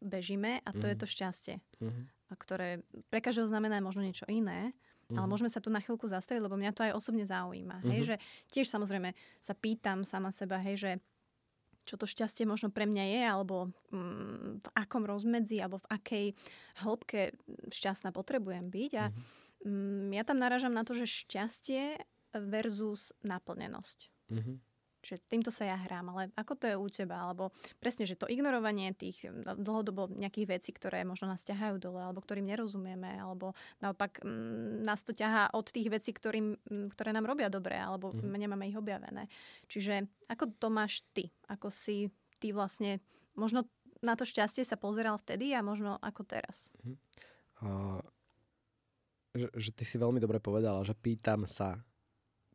[0.00, 0.88] bežíme a to mm-hmm.
[0.88, 1.02] je mhm.
[1.02, 2.04] to šťastie, mm-hmm.
[2.40, 2.68] ktoré
[3.12, 4.72] pre každého znamená možno niečo iné,
[5.04, 5.20] Mm-hmm.
[5.20, 5.32] Ale mhm.
[5.36, 7.76] môžeme sa tu na chvíľku zastaviť, lebo mňa to aj osobne zaujíma.
[7.80, 7.92] Mm-hmm.
[7.92, 8.16] Hej, že
[8.48, 10.90] tiež samozrejme sa pýtam sama seba, hej, že
[11.84, 13.56] čo to šťastie možno pre mňa je, alebo
[13.92, 16.26] mm, v akom rozmedzi, alebo v akej
[16.84, 17.36] hĺbke
[17.68, 18.92] šťastná potrebujem byť.
[18.98, 20.16] A mm-hmm.
[20.16, 22.00] ja tam narážam na to, že šťastie
[22.34, 23.98] versus naplnenosť.
[24.32, 24.56] Mm-hmm.
[25.04, 27.28] Čiže s týmto sa ja hrám, ale ako to je u teba?
[27.28, 32.24] Alebo presne, že to ignorovanie tých dlhodobo nejakých vecí, ktoré možno nás ťahajú dole, alebo
[32.24, 33.52] ktorým nerozumieme, alebo
[33.84, 36.56] naopak m, nás to ťahá od tých vecí, ktorým,
[36.96, 38.32] ktoré nám robia dobre, alebo mm-hmm.
[38.32, 39.28] nemáme ich objavené.
[39.68, 41.28] Čiže ako to máš ty?
[41.52, 42.08] Ako si
[42.40, 43.04] ty vlastne
[43.36, 43.68] možno
[44.00, 46.72] na to šťastie sa pozeral vtedy a možno ako teraz?
[46.80, 46.96] Mm-hmm.
[47.60, 48.00] Uh,
[49.34, 51.82] že, že ty si veľmi dobre povedala, že pýtam sa,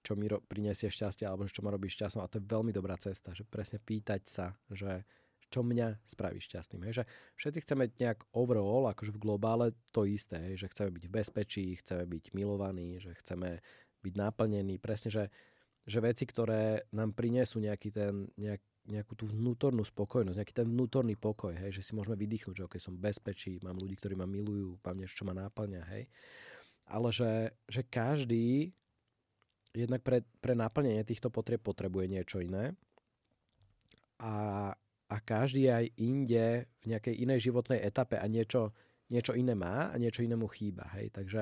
[0.09, 2.25] čo mi ro- prinesie šťastie alebo čo ma robí šťastnou.
[2.25, 5.05] A to je veľmi dobrá cesta, že presne pýtať sa, že
[5.53, 6.81] čo mňa spraví šťastným.
[6.89, 7.03] Hej, že
[7.37, 11.65] všetci chceme nejak overall, akože v globále to isté, hej, že chceme byť v bezpečí,
[11.77, 13.61] chceme byť milovaní, že chceme
[14.01, 14.81] byť naplnení.
[14.81, 15.23] Presne, že,
[15.85, 21.17] že veci, ktoré nám prinesú nejaký ten, nejak, nejakú tú vnútornú spokojnosť, nejaký ten vnútorný
[21.17, 24.77] pokoj, hej, že si môžeme vydýchnuť, že okay, som bezpečí, mám ľudí, ktorí ma milujú,
[24.85, 26.09] mám niečo, čo ma náplňa, hej.
[26.89, 28.73] Ale že, že každý
[29.73, 32.73] jednak pre, pre naplnenie týchto potrieb potrebuje niečo iné
[34.19, 34.69] a,
[35.07, 38.75] a každý aj inde v nejakej inej životnej etape a niečo,
[39.09, 40.89] niečo iné má a niečo inému chýba.
[40.99, 41.15] Hej?
[41.15, 41.41] Takže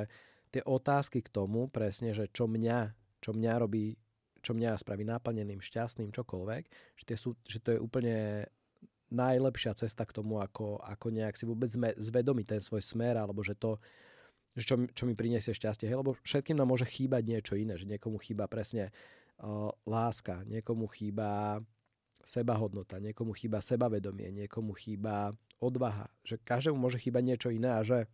[0.54, 3.98] tie otázky k tomu presne, že čo mňa, čo mňa robí,
[4.46, 6.64] čo mňa spraví naplneným, šťastným, čokoľvek,
[6.96, 8.48] že, tie sú, že to je úplne
[9.08, 13.56] najlepšia cesta k tomu, ako, ako nejak si vôbec zvedomiť ten svoj smer, alebo že
[13.56, 13.80] to,
[14.64, 15.86] čo, čo mi priniesie šťastie.
[15.86, 16.02] Hej?
[16.02, 18.90] Lebo všetkým nám môže chýbať niečo iné, že niekomu chýba presne
[19.42, 21.62] uh, láska, niekomu chýba
[22.28, 25.32] sebahodnota, niekomu chýba sebavedomie, niekomu chýba
[25.64, 26.12] odvaha.
[26.28, 28.10] Že každému môže chýbať niečo iné a že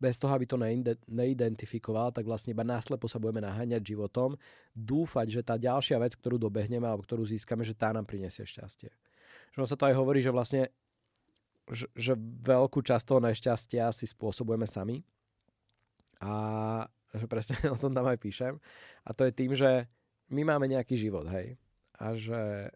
[0.00, 0.56] bez toho, aby to
[1.12, 4.32] neidentifikoval, tak vlastne iba náslepo sa budeme naháňať životom,
[4.72, 8.88] dúfať, že tá ďalšia vec, ktorú dobehneme alebo ktorú získame, že tá nám prinesie šťastie.
[9.52, 10.72] Že sa to aj hovorí, že vlastne
[11.70, 12.12] že, že
[12.44, 15.06] veľkú časť toho nešťastia si spôsobujeme sami.
[16.20, 18.58] A že presne o tom tam aj píšem.
[19.06, 19.86] A to je tým, že
[20.30, 21.58] my máme nejaký život, hej.
[21.98, 22.70] A že,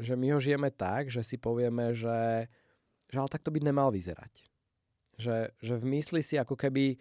[0.00, 2.48] že my ho žijeme tak, že si povieme, že,
[3.12, 4.32] že ale takto by nemal vyzerať.
[5.16, 6.96] Že, že v mysli si ako keby,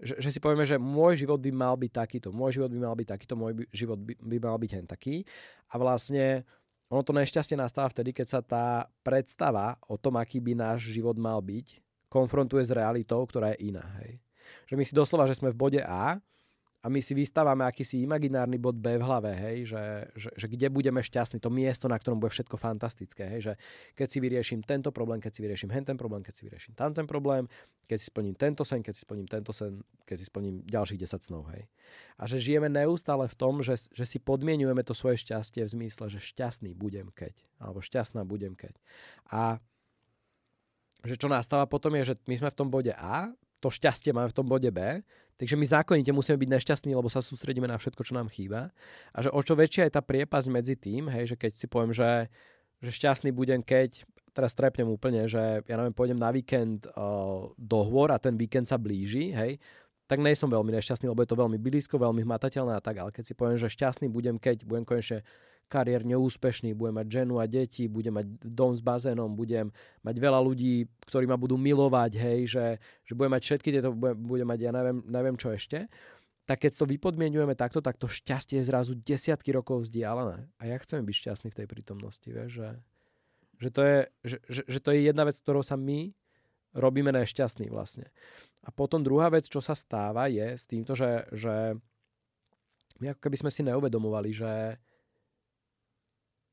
[0.00, 2.96] že, že si povieme, že môj život by mal byť takýto, môj život by mal
[2.96, 5.24] byť takýto, môj život by, by mal byť hen taký.
[5.72, 6.44] A vlastne
[6.90, 11.14] ono to nešťastie nastáva vtedy, keď sa tá predstava o tom, aký by náš život
[11.14, 11.78] mal byť,
[12.10, 13.86] konfrontuje s realitou, ktorá je iná.
[14.02, 14.18] Hej.
[14.66, 16.18] Že my si doslova, že sme v bode A
[16.80, 19.82] a my si vystávame akýsi imaginárny bod B v hlave, hej, že,
[20.16, 23.54] že, že kde budeme šťastní, to miesto, na ktorom bude všetko fantastické, hej, že
[23.92, 27.04] keď si vyrieším tento problém, keď si vyrieším ten problém, keď si vyrieším tam ten
[27.04, 27.44] problém,
[27.84, 31.28] keď si splním tento sen, keď si splním tento sen, keď si splním ďalších 10
[31.28, 31.68] snov, hej.
[32.16, 36.08] A že žijeme neustále v tom, že, že si podmienujeme to svoje šťastie v zmysle,
[36.08, 38.72] že šťastný budem keď, alebo šťastná budem keď.
[39.28, 39.60] A
[41.04, 44.32] že čo nastáva potom je, že my sme v tom bode A, to šťastie máme
[44.32, 45.04] v tom bode B,
[45.36, 48.72] takže my zákonite musíme byť nešťastní, lebo sa sústredíme na všetko, čo nám chýba.
[49.12, 51.92] A že o čo väčšia je tá priepasť medzi tým, hej, že keď si poviem,
[51.92, 52.28] že,
[52.80, 57.78] že šťastný budem, keď teraz trepnem úplne, že ja neviem, pôjdem na víkend uh, do
[57.84, 59.58] hôr a ten víkend sa blíži, hej,
[60.10, 63.14] tak nej som veľmi nešťastný, lebo je to veľmi blízko, veľmi hmatateľné a tak, ale
[63.14, 65.22] keď si poviem, že šťastný budem, keď budem konečne
[65.70, 69.70] kariérne úspešný, budem mať ženu a deti, budem mať dom s bazénom, budem
[70.02, 72.66] mať veľa ľudí, ktorí ma budú milovať, hej, že,
[73.06, 75.86] že budem mať všetky tieto, budem, budem mať ja neviem, neviem čo ešte,
[76.42, 80.50] tak keď to vypodmienujeme takto, tak to šťastie je zrazu desiatky rokov vzdialené.
[80.58, 82.70] A ja chcem byť šťastný v tej prítomnosti, vieš, že,
[83.62, 86.10] že, to je, že, že, že to je jedna vec, ktorou sa my
[86.74, 88.10] robíme nešťastný vlastne.
[88.62, 91.74] A potom druhá vec, čo sa stáva, je s týmto, že, že
[93.00, 94.54] my ako keby sme si neuvedomovali, že,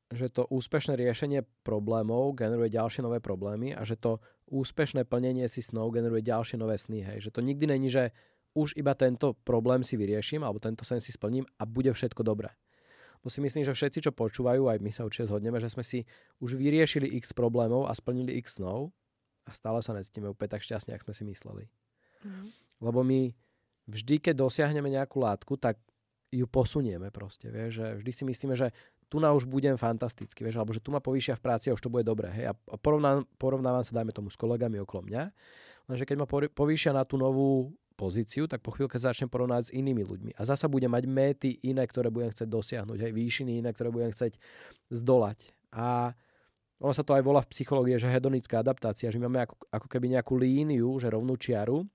[0.09, 5.59] že to úspešné riešenie problémov generuje ďalšie nové problémy a že to úspešné plnenie si
[5.59, 7.03] snov generuje ďalšie nové sny.
[7.03, 7.29] Hej.
[7.29, 8.15] Že to nikdy není, že
[8.55, 12.49] už iba tento problém si vyrieším alebo tento sen si splním a bude všetko dobré.
[13.21, 16.07] Bo si myslím, že všetci, čo počúvajú, aj my sa určite zhodneme, že sme si
[16.39, 18.95] už vyriešili x problémov a splnili x snov
[19.47, 21.63] a stále sa necítime úplne tak šťastne, ako sme si mysleli.
[22.27, 22.51] Mm.
[22.83, 23.31] Lebo my
[23.87, 25.79] vždy, keď dosiahneme nejakú látku, tak
[26.27, 28.75] ju posunieme proste, vieš, že vždy si myslíme, že
[29.07, 31.79] tu na už budem fantastický, vieš, alebo že tu ma povýšia v práci a už
[31.79, 35.23] to bude dobré, hej, a porovnávam, porovnávam sa, dajme tomu, s kolegami okolo mňa,
[35.87, 40.05] lenže keď ma povýšia na tú novú pozíciu, tak po chvíľke začnem porovnať s inými
[40.05, 40.31] ľuďmi.
[40.37, 44.11] A zasa budem mať méty iné, ktoré budem chcieť dosiahnuť, hej, výšiny iné, ktoré budem
[44.13, 44.37] chcieť
[44.93, 45.49] zdolať.
[45.73, 46.13] A
[46.77, 50.13] ono sa to aj volá v psychológii, že hedonická adaptácia, že máme ako, ako keby
[50.13, 51.85] nejakú líniu, že rovnú čiaru,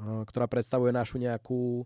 [0.00, 1.84] ktorá predstavuje našu nejakú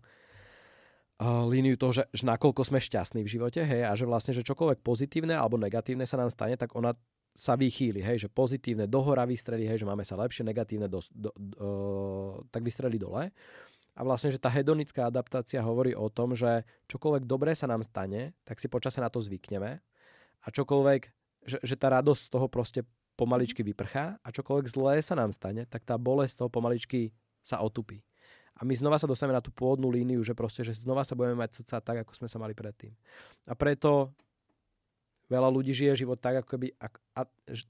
[1.49, 4.85] líniu toho, že, že nakoľko sme šťastní v živote, hej, a že vlastne, že čokoľvek
[4.85, 6.93] pozitívne alebo negatívne sa nám stane, tak ona
[7.33, 11.29] sa vychýli, hej, že pozitívne dohora vystrelí, hej, že máme sa lepšie, negatívne do, do,
[11.37, 11.69] do,
[12.53, 13.33] tak vystrelí dole.
[13.97, 18.37] A vlastne, že tá hedonická adaptácia hovorí o tom, že čokoľvek dobré sa nám stane,
[18.45, 19.81] tak si počase na to zvykneme
[20.37, 21.01] a čokoľvek,
[21.47, 22.81] že, že tá radosť z toho proste
[23.17, 27.63] pomaličky vyprchá a čokoľvek zlé sa nám stane, tak tá bolesť z toho pomaličky sa
[27.63, 28.03] otupí.
[28.57, 31.37] A my znova sa dostaneme na tú pôvodnú líniu, že proste, že znova sa budeme
[31.37, 32.89] mať srdca tak, ako sme sa mali predtým.
[33.45, 34.13] A preto
[35.29, 37.63] veľa ľudí žije život tak, ako by, a, a, e,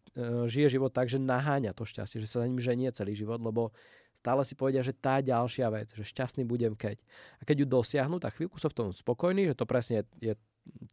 [0.47, 3.75] žije život tak, že naháňa to šťastie, že sa za ním ženie celý život, lebo
[4.15, 7.03] stále si povedia, že tá ďalšia vec, že šťastný budem keď.
[7.37, 10.33] A keď ju dosiahnu, tak chvíľku sú v tom spokojní, že to presne je, je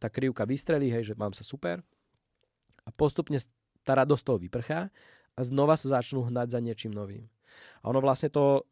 [0.01, 1.79] tá krivka vystrelí, hej, že mám sa super.
[2.85, 3.37] A postupne
[3.85, 4.89] tá radosť toho vyprchá
[5.35, 7.25] a znova sa začnú hnať za niečím novým.
[7.83, 8.65] A ono vlastne to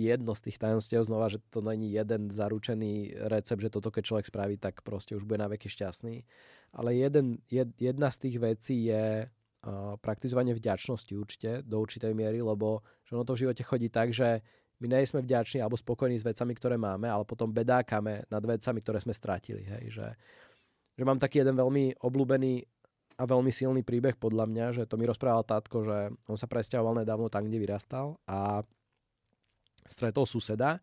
[0.00, 4.26] jedno z tých tajomstiev znova, že to není jeden zaručený recept, že toto keď človek
[4.32, 6.24] spraví, tak proste už bude na veky šťastný.
[6.72, 12.40] Ale jeden, jed, jedna z tých vecí je uh, praktizovanie vďačnosti určite, do určitej miery,
[12.40, 14.40] lebo že ono to v živote chodí tak, že
[14.80, 18.80] my nie sme vďační alebo spokojní s vecami, ktoré máme, ale potom bedákame nad vecami,
[18.80, 19.68] ktoré sme stratili.
[19.68, 20.08] Hej, že,
[20.96, 22.64] že mám taký jeden veľmi obľúbený
[23.20, 27.04] a veľmi silný príbeh podľa mňa, že to mi rozprával tátko, že on sa presťahoval
[27.04, 28.64] nedávno tam, kde vyrastal a
[29.84, 30.80] stretol suseda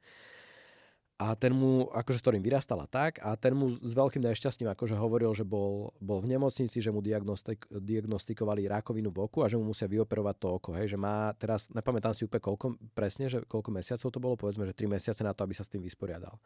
[1.18, 4.94] a ten mu, akože s ktorým vyrastala tak, a ten mu s veľkým nešťastím akože
[4.94, 9.58] hovoril, že bol, bol v nemocnici, že mu diagnostik, diagnostikovali rakovinu v oku a že
[9.58, 13.42] mu musia vyoperovať to oko, hej, že má teraz, nepamätám si úplne koľko, presne, že
[13.50, 16.38] koľko mesiacov to bolo, povedzme, že 3 mesiace na to, aby sa s tým vysporiadal.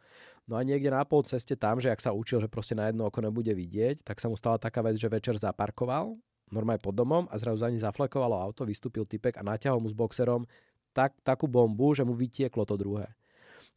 [0.48, 3.04] No a niekde na pol ceste tam, že ak sa učil, že proste na jedno
[3.04, 6.16] oko nebude vidieť, tak sa mu stala taká vec, že večer zaparkoval,
[6.48, 9.96] normálne pod domom a zrazu za ním zaflekovalo auto, vystúpil typek a naťahol mu s
[9.96, 10.48] boxerom
[10.96, 13.12] tak, takú bombu, že mu vytieklo to druhé.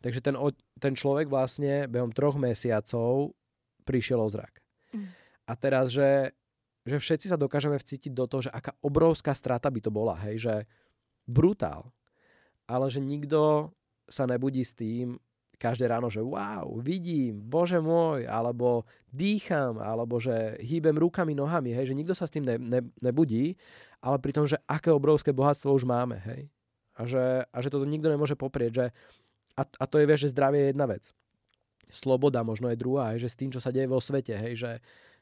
[0.04, 0.36] Takže ten,
[0.80, 3.34] ten človek vlastne behom troch mesiacov
[3.86, 4.62] prišiel o zrak.
[4.92, 5.08] Mm.
[5.46, 6.34] A teraz, že,
[6.84, 10.42] že všetci sa dokážeme vcítiť do toho, že aká obrovská strata by to bola, hej,
[10.42, 10.56] že
[11.26, 11.94] brutál.
[12.66, 13.74] Ale že nikto
[14.10, 15.18] sa nebudí s tým
[15.56, 21.96] každé ráno, že wow, vidím, bože môj, alebo dýcham, alebo že hýbem rukami, nohami, hej,
[21.96, 23.56] že nikto sa s tým ne, ne, nebudí,
[24.04, 26.52] ale pri tom, že aké obrovské bohatstvo už máme, hej.
[26.96, 28.72] A že, a že toto nikto nemôže poprieť.
[28.72, 28.86] Že,
[29.56, 31.04] a, a to je, vieš, že zdravie je jedna vec.
[31.88, 34.72] Sloboda možno je druhá, že s tým, čo sa deje vo svete, hej, že,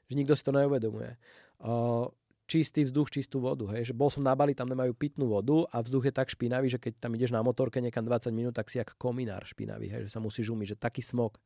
[0.09, 1.15] že nikto si to neuvedomuje.
[1.61, 2.09] Uh,
[2.49, 3.65] čistý vzduch, čistú vodu.
[3.71, 3.91] Hej.
[3.91, 6.79] Že bol som na Bali, tam nemajú pitnú vodu a vzduch je tak špinavý, že
[6.81, 10.13] keď tam ideš na motorke niekam 20 minút, tak si jak kominár špinavý, hej, že
[10.13, 11.39] sa musíš umyť, že taký smog.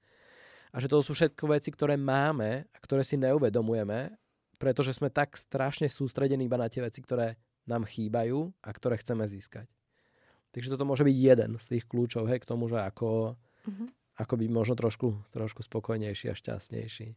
[0.75, 4.11] A že to sú všetko veci, ktoré máme a ktoré si neuvedomujeme,
[4.59, 9.23] pretože sme tak strašne sústredení iba na tie veci, ktoré nám chýbajú a ktoré chceme
[9.23, 9.76] získať.
[10.57, 13.87] Takže toto môže byť jeden z tých kľúčov hej, k tomu, že ako, uh-huh.
[14.17, 17.13] ako byť možno trošku, trošku spokojnejší a šťastnejší.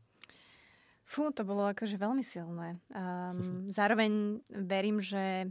[1.09, 2.77] Fú, to bolo akože veľmi silné.
[2.93, 5.49] Um, zároveň verím, že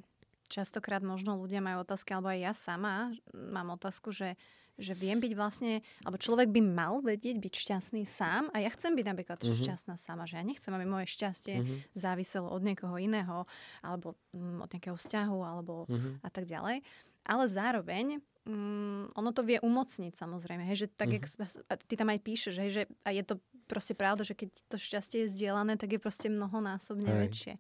[0.54, 4.38] častokrát možno ľudia majú otázky, alebo aj ja sama mám otázku, že,
[4.78, 8.94] že viem byť vlastne, alebo človek by mal vedieť byť šťastný sám a ja chcem
[8.94, 9.66] byť napríklad uh-huh.
[9.66, 11.90] šťastná sama, že ja nechcem, aby moje šťastie uh-huh.
[11.98, 13.50] záviselo od niekoho iného,
[13.82, 16.22] alebo um, od nejakého vzťahu, alebo uh-huh.
[16.22, 16.86] a tak ďalej.
[17.30, 21.46] Ale zároveň um, ono to vie umocniť samozrejme, hej, že tak, uh-huh.
[21.70, 23.38] jak, ty tam aj píšeš, hej, že a je to
[23.70, 27.20] proste pravda, že keď to šťastie je zdieľané, tak je proste mnohonásobne Hej.
[27.22, 27.54] väčšie.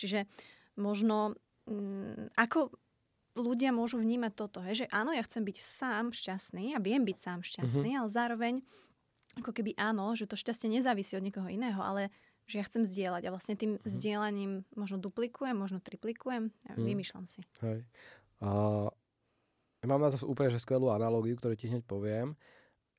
[0.00, 0.18] Čiže
[0.80, 1.36] možno
[1.68, 2.72] mm, ako
[3.36, 7.18] ľudia môžu vnímať toto, hej, že áno, ja chcem byť sám šťastný a viem byť
[7.20, 8.00] sám šťastný, uh-huh.
[8.04, 8.54] ale zároveň
[9.40, 12.12] ako keby áno, že to šťastie nezávisí od niekoho iného, ale
[12.44, 13.88] že ja chcem zdieľať a vlastne tým uh-huh.
[13.88, 16.84] zdieľaním možno duplikujem, možno triplikujem, ja uh-huh.
[16.84, 17.44] vymýšľam si.
[17.64, 17.84] Hej.
[18.42, 18.92] Ja
[19.86, 22.38] mám na to úplne že skvelú analógiu, ktorú ti hneď poviem.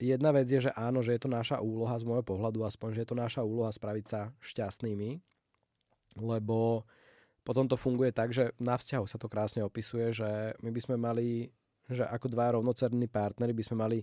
[0.01, 3.01] Jedna vec je, že áno, že je to naša úloha z môjho pohľadu aspoň, že
[3.05, 5.21] je to naša úloha spraviť sa šťastnými,
[6.19, 6.83] lebo
[7.43, 10.95] potom to funguje tak, že na vzťahu sa to krásne opisuje, že my by sme
[10.99, 11.47] mali,
[11.87, 13.97] že ako dva rovnocerní partnery by sme mali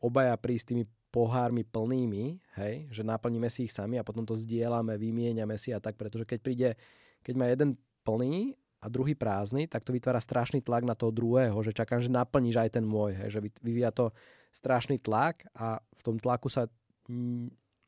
[0.00, 2.24] obaja prísť tými pohármi plnými,
[2.60, 6.28] hej, že naplníme si ich sami a potom to zdieľame, vymieňame si a tak, pretože
[6.28, 6.68] keď príde,
[7.24, 11.56] keď má jeden plný a druhý prázdny, tak to vytvára strašný tlak na toho druhého,
[11.64, 14.12] že čakám, že naplníš aj ten môj, hej, že vyvíja to
[14.52, 16.68] strašný tlak a v tom tlaku sa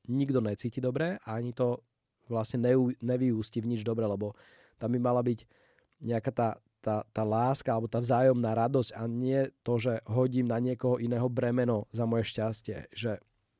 [0.08, 1.80] nikto necíti dobre a ani to
[2.28, 2.60] vlastne
[3.00, 4.36] nevyústi v nič dobre, lebo
[4.76, 5.48] tam by mala byť
[6.04, 6.48] nejaká tá,
[6.84, 11.26] tá, tá láska alebo tá vzájomná radosť a nie to, že hodím na niekoho iného
[11.26, 12.92] bremeno za moje šťastie.
[12.94, 13.12] Že,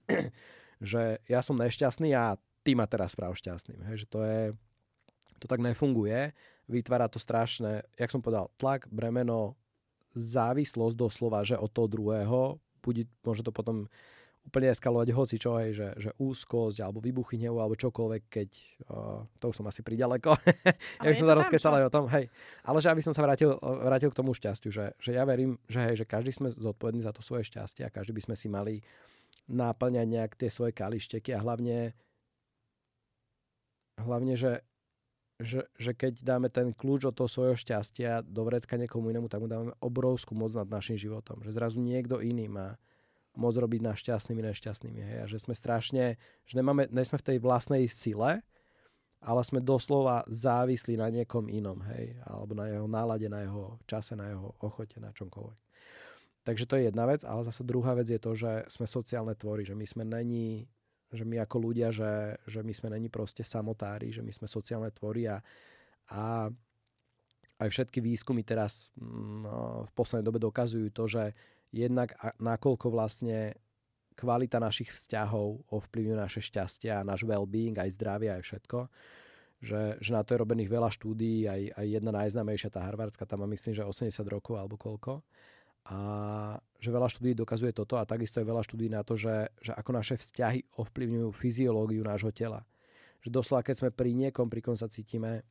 [0.92, 3.80] že ja som nešťastný a ty ma teraz správ šťastným.
[3.90, 4.42] Hej, že to je,
[5.42, 6.36] to tak nefunguje.
[6.68, 9.56] Vytvára to strašné, jak som povedal, tlak, bremeno,
[10.12, 12.40] závislosť doslova, že od toho druhého
[12.84, 13.88] budí, môže to potom
[14.48, 18.48] úplne eskalovať hoci čo, hej, že, že úzkosť alebo výbuchy hnevu alebo čokoľvek, keď
[18.88, 20.32] uh, to už som asi priďaleko.
[21.04, 22.32] ja by som sa rozkesal aj o tom, hej.
[22.64, 25.84] Ale že aby som sa vrátil, vrátil k tomu šťastiu, že, že ja verím, že
[25.84, 28.80] hej, že každý sme zodpovední za to svoje šťastie a každý by sme si mali
[29.52, 31.92] náplňať nejak tie svoje kališteky a hlavne
[34.00, 34.64] hlavne, že
[35.38, 39.38] že, že keď dáme ten kľúč od toho svojho šťastia do vrecka niekomu inému, tak
[39.38, 41.38] mu dáme obrovskú moc nad našim životom.
[41.46, 42.74] Že zrazu niekto iný má
[43.38, 44.98] moc robiť nás šťastnými, nešťastnými.
[44.98, 45.18] Hej?
[45.22, 48.42] A že sme strašne, že nemáme, ne sme v tej vlastnej sile,
[49.22, 52.18] ale sme doslova závislí na niekom inom, hej?
[52.26, 55.58] alebo na jeho nálade, na jeho čase, na jeho ochote, na čomkoľvek.
[56.42, 59.62] Takže to je jedna vec, ale zase druhá vec je to, že sme sociálne tvory,
[59.62, 60.66] že my sme není
[61.08, 64.92] že my ako ľudia, že, že my sme není proste samotári, že my sme sociálne
[64.92, 65.40] tvory a,
[66.12, 66.52] a
[67.58, 71.24] aj všetky výskumy teraz mm, no, v poslednej dobe dokazujú to, že
[71.72, 73.56] jednak nakoľko vlastne
[74.18, 78.90] kvalita našich vzťahov ovplyvňuje naše šťastie a náš well-being, aj zdravie, aj všetko.
[79.58, 83.42] Že, že na to je robených veľa štúdií, aj, aj jedna najznámejšia, tá harvardská, tam
[83.42, 85.22] má myslím, že 80 rokov alebo koľko.
[85.90, 85.98] A
[86.78, 89.90] že veľa štúdí dokazuje toto a takisto je veľa štúdí na to, že, že ako
[89.98, 92.62] naše vzťahy ovplyvňujú fyziológiu nášho tela.
[93.18, 95.42] Že doslova, keď sme pri niekom, pri kom sa cítime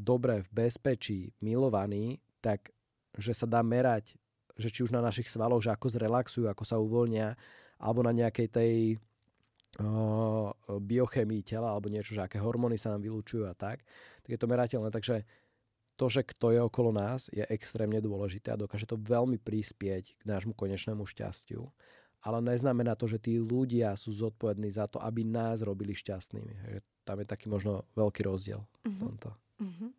[0.00, 2.72] dobre, v bezpečí, milovaní, tak
[3.20, 4.16] že sa dá merať,
[4.56, 7.36] že či už na našich svaloch, že ako zrelaxujú, ako sa uvoľnia,
[7.76, 8.74] alebo na nejakej tej
[10.66, 13.84] biochemii tela, alebo niečo, že aké hormóny sa nám vylúčujú a tak,
[14.24, 14.90] tak je to merateľné.
[14.90, 15.22] Takže
[16.00, 20.22] to, že kto je okolo nás, je extrémne dôležité a dokáže to veľmi prispieť k
[20.24, 21.68] nášmu konečnému šťastiu.
[22.24, 26.80] Ale neznamená to, že tí ľudia sú zodpovední za to, aby nás robili šťastnými.
[27.04, 29.00] Tam je taký možno veľký rozdiel v mhm.
[29.00, 29.28] tomto.
[29.60, 29.90] Mm-hmm.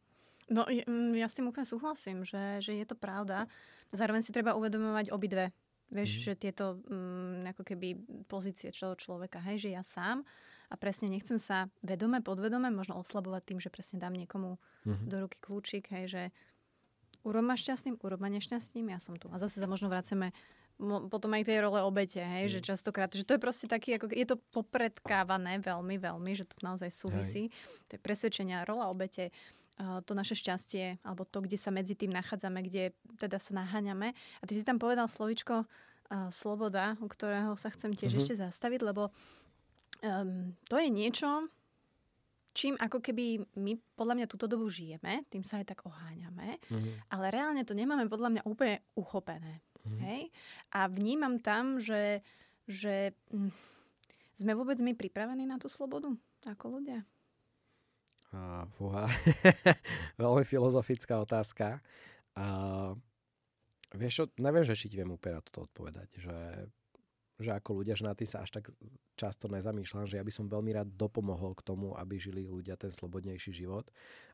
[0.51, 3.45] No, mm, ja s tým úplne súhlasím, že, že je to pravda.
[3.93, 5.53] Zároveň si treba uvedomovať obidve.
[5.93, 6.25] Vieš, mm-hmm.
[6.25, 7.87] že tieto mm, ako keby
[8.25, 10.25] pozície človeka, hej, že ja sám
[10.71, 14.55] a presne nechcem sa vedome, podvedome možno oslabovať tým, že presne dám niekomu
[14.87, 15.07] mm-hmm.
[15.11, 16.21] do ruky kľúčik, hej, že
[17.27, 19.27] urob ma šťastným, urob ma nešťastným, ja som tu.
[19.29, 20.31] A zase sa možno vraceme
[20.81, 22.51] potom aj tej role obete, hej, mm.
[22.57, 26.57] že častokrát, že to je proste taký, ako, je to popredkávané veľmi, veľmi, že to
[26.65, 27.53] naozaj súvisí.
[27.85, 29.29] Je presvedčenia, rola obete,
[29.77, 34.13] to naše šťastie, alebo to, kde sa medzi tým nachádzame, kde teda sa naháňame.
[34.13, 38.21] A ty si tam povedal slovičko uh, sloboda, u ktorého sa chcem tiež mm-hmm.
[38.21, 39.13] ešte zastaviť, lebo
[40.01, 41.47] um, to je niečo,
[42.51, 46.91] čím ako keby my podľa mňa túto dobu žijeme, tým sa aj tak oháňame, Mhm.
[47.09, 49.63] ale reálne to nemáme podľa mňa úplne uchopené.
[49.87, 49.97] Mhm.
[50.03, 50.21] Hej?
[50.75, 52.21] A vnímam tam, že,
[52.67, 53.49] že hm,
[54.35, 56.11] sme vôbec my pripravení na tú slobodu
[56.45, 57.01] ako ľudia.
[58.31, 59.07] A, fúha.
[60.21, 61.83] Veľmi filozofická otázka.
[62.35, 62.45] A,
[63.91, 66.37] vieš čo, neviem, že či ti viem úplne na toto odpovedať, že,
[67.41, 68.69] že ako ľudia, na tým sa až tak
[69.17, 72.93] často nezamýšľam, že ja by som veľmi rád dopomohol k tomu, aby žili ľudia ten
[72.93, 73.89] slobodnejší život.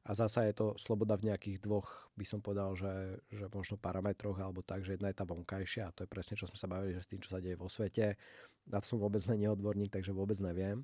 [0.08, 4.38] A zasa je to sloboda v nejakých dvoch, by som povedal, že, že možno parametroch,
[4.40, 6.96] alebo tak, že jedna je tá vonkajšia a to je presne, čo sme sa bavili,
[6.96, 8.20] že s tým, čo sa deje vo svete.
[8.68, 10.84] Na to som vôbec není odborník, takže vôbec neviem.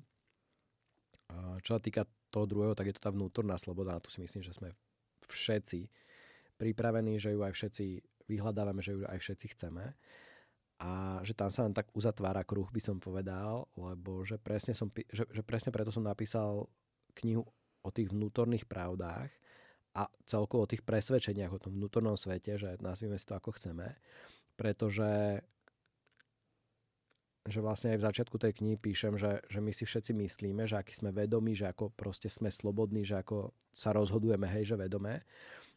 [1.64, 3.96] Čo sa týka toho druhého, tak je to tá vnútorná sloboda.
[3.96, 4.72] A tu si myslím, že sme
[5.24, 5.88] všetci
[6.60, 7.86] pripravení, že ju aj všetci
[8.28, 9.96] vyhľadávame, že ju aj všetci chceme.
[10.82, 14.90] A že tam sa len tak uzatvára kruh, by som povedal, lebo že presne, som,
[14.90, 16.66] že, že presne preto som napísal
[17.22, 17.46] knihu
[17.84, 19.30] o tých vnútorných pravdách
[19.94, 23.94] a celkovo o tých presvedčeniach o tom vnútornom svete, že nazvime si to ako chceme,
[24.58, 25.40] pretože
[27.44, 30.80] že vlastne aj v začiatku tej knihy píšem, že, že my si všetci myslíme, že
[30.80, 35.20] aký sme vedomí, že ako proste sme slobodní, že ako sa rozhodujeme, hej, že vedome.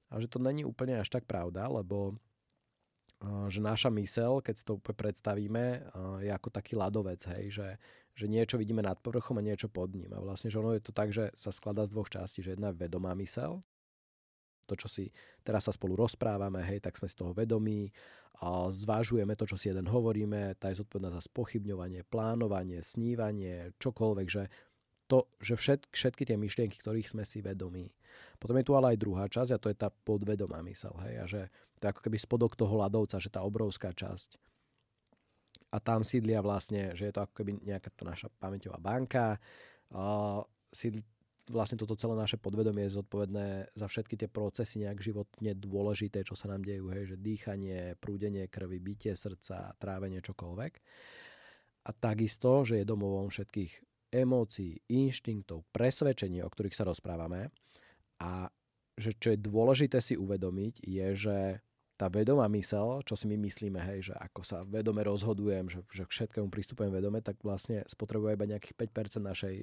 [0.08, 2.16] A že to není úplne až tak pravda, lebo
[3.50, 5.64] že naša mysel, keď si to úplne predstavíme,
[6.22, 7.68] je ako taký ľadovec, hej, že,
[8.14, 10.14] že niečo vidíme nad povrchom a niečo pod ním.
[10.14, 12.70] A vlastne, že ono je to tak, že sa skladá z dvoch častí, že jedna
[12.70, 13.66] je vedomá mysel,
[14.68, 15.10] to, čo si
[15.42, 17.90] teraz sa spolu rozprávame, hej, tak sme z toho vedomí,
[18.38, 24.28] a zvážujeme to, čo si jeden hovoríme, tá je zodpovedná za spochybňovanie, plánovanie, snívanie, čokoľvek,
[24.30, 24.54] že
[25.08, 27.88] to, že všet, všetky tie myšlienky, ktorých sme si vedomí.
[28.38, 31.26] Potom je tu ale aj druhá časť a to je tá podvedomá mysel, hej, a
[31.26, 31.42] že
[31.80, 34.36] to je ako keby spodok toho ľadovca, že tá obrovská časť.
[35.74, 39.40] A tam sídlia vlastne, že je to ako keby nejaká tá naša pamäťová banka,
[39.88, 41.00] a sídli,
[41.48, 46.36] vlastne toto celé naše podvedomie je zodpovedné za všetky tie procesy nejak životne dôležité, čo
[46.36, 50.74] sa nám dejú, hej, že dýchanie, prúdenie krvi, bytie srdca, trávenie, čokoľvek.
[51.88, 57.52] A takisto, že je domovom všetkých emócií, inštinktov, presvedčení, o ktorých sa rozprávame.
[58.24, 58.50] A
[58.98, 61.38] že čo je dôležité si uvedomiť, je, že
[61.98, 66.06] tá vedomá mysel, čo si my myslíme, hej, že ako sa vedome rozhodujem, že, že
[66.06, 69.56] k všetkému pristupujem vedome, tak vlastne spotrebuje iba nejakých 5% našej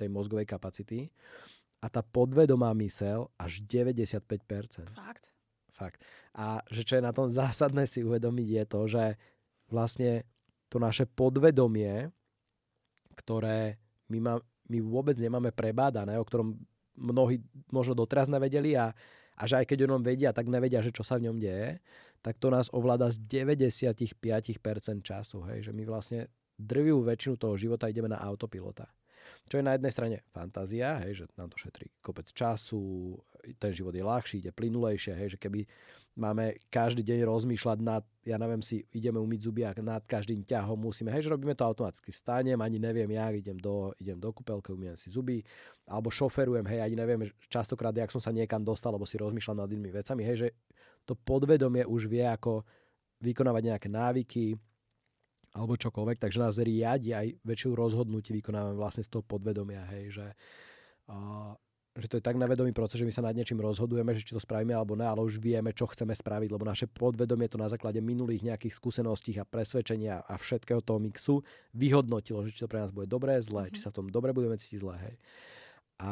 [0.00, 1.12] tej mozgovej kapacity.
[1.84, 4.88] A tá podvedomá mysel až 95%.
[4.96, 5.28] Fakt?
[5.68, 6.00] Fakt.
[6.32, 9.04] A že čo je na tom zásadné si uvedomiť je to, že
[9.68, 10.24] vlastne
[10.72, 12.08] to naše podvedomie,
[13.16, 13.80] ktoré
[14.12, 14.34] my, má,
[14.68, 16.54] my vôbec nemáme prebádané, o ktorom
[16.96, 18.92] mnohí možno doteraz nevedeli a,
[19.36, 21.80] a že aj keď o ňom vedia, tak nevedia, že čo sa v ňom deje,
[22.24, 24.16] tak to nás ovláda z 95%
[25.04, 25.38] času.
[25.52, 25.70] Hej?
[25.70, 26.20] Že my vlastne
[26.56, 28.88] drvivú väčšinu toho života ideme na autopilota.
[29.46, 33.14] Čo je na jednej strane fantázia, hej, že nám to šetrí kopec času,
[33.58, 35.66] ten život je ľahší, ide plynulejšie, hej, že keby
[36.16, 40.80] máme každý deň rozmýšľať nad, ja neviem si, ideme umyť zuby a nad každým ťahom
[40.80, 42.08] musíme, hej, že robíme to automaticky.
[42.08, 45.44] Vstanem, ani neviem ja, idem do, idem do kúpelky, umiem si zuby,
[45.84, 47.20] alebo šoferujem, hej, ani neviem,
[47.52, 50.48] častokrát, jak som sa niekam dostal, lebo si rozmýšľam nad inými vecami, hej, že
[51.04, 52.64] to podvedomie už vie, ako
[53.20, 54.44] vykonávať nejaké návyky,
[55.52, 60.26] alebo čokoľvek, takže nás riadi aj väčšiu rozhodnutí vykonávame vlastne z toho podvedomia, hej, že,
[61.12, 61.52] uh,
[61.96, 64.40] že to je tak nevedomý proces, že my sa nad niečím rozhodujeme, že či to
[64.40, 68.04] spravíme alebo ne, ale už vieme, čo chceme spraviť, lebo naše podvedomie to na základe
[68.04, 71.40] minulých nejakých skúseností a presvedčenia a všetkého toho mixu
[71.72, 73.74] vyhodnotilo, že či to pre nás bude dobré, zlé, mm-hmm.
[73.74, 75.14] či sa v tom dobre budeme cítiť zlé, hej.
[76.04, 76.10] A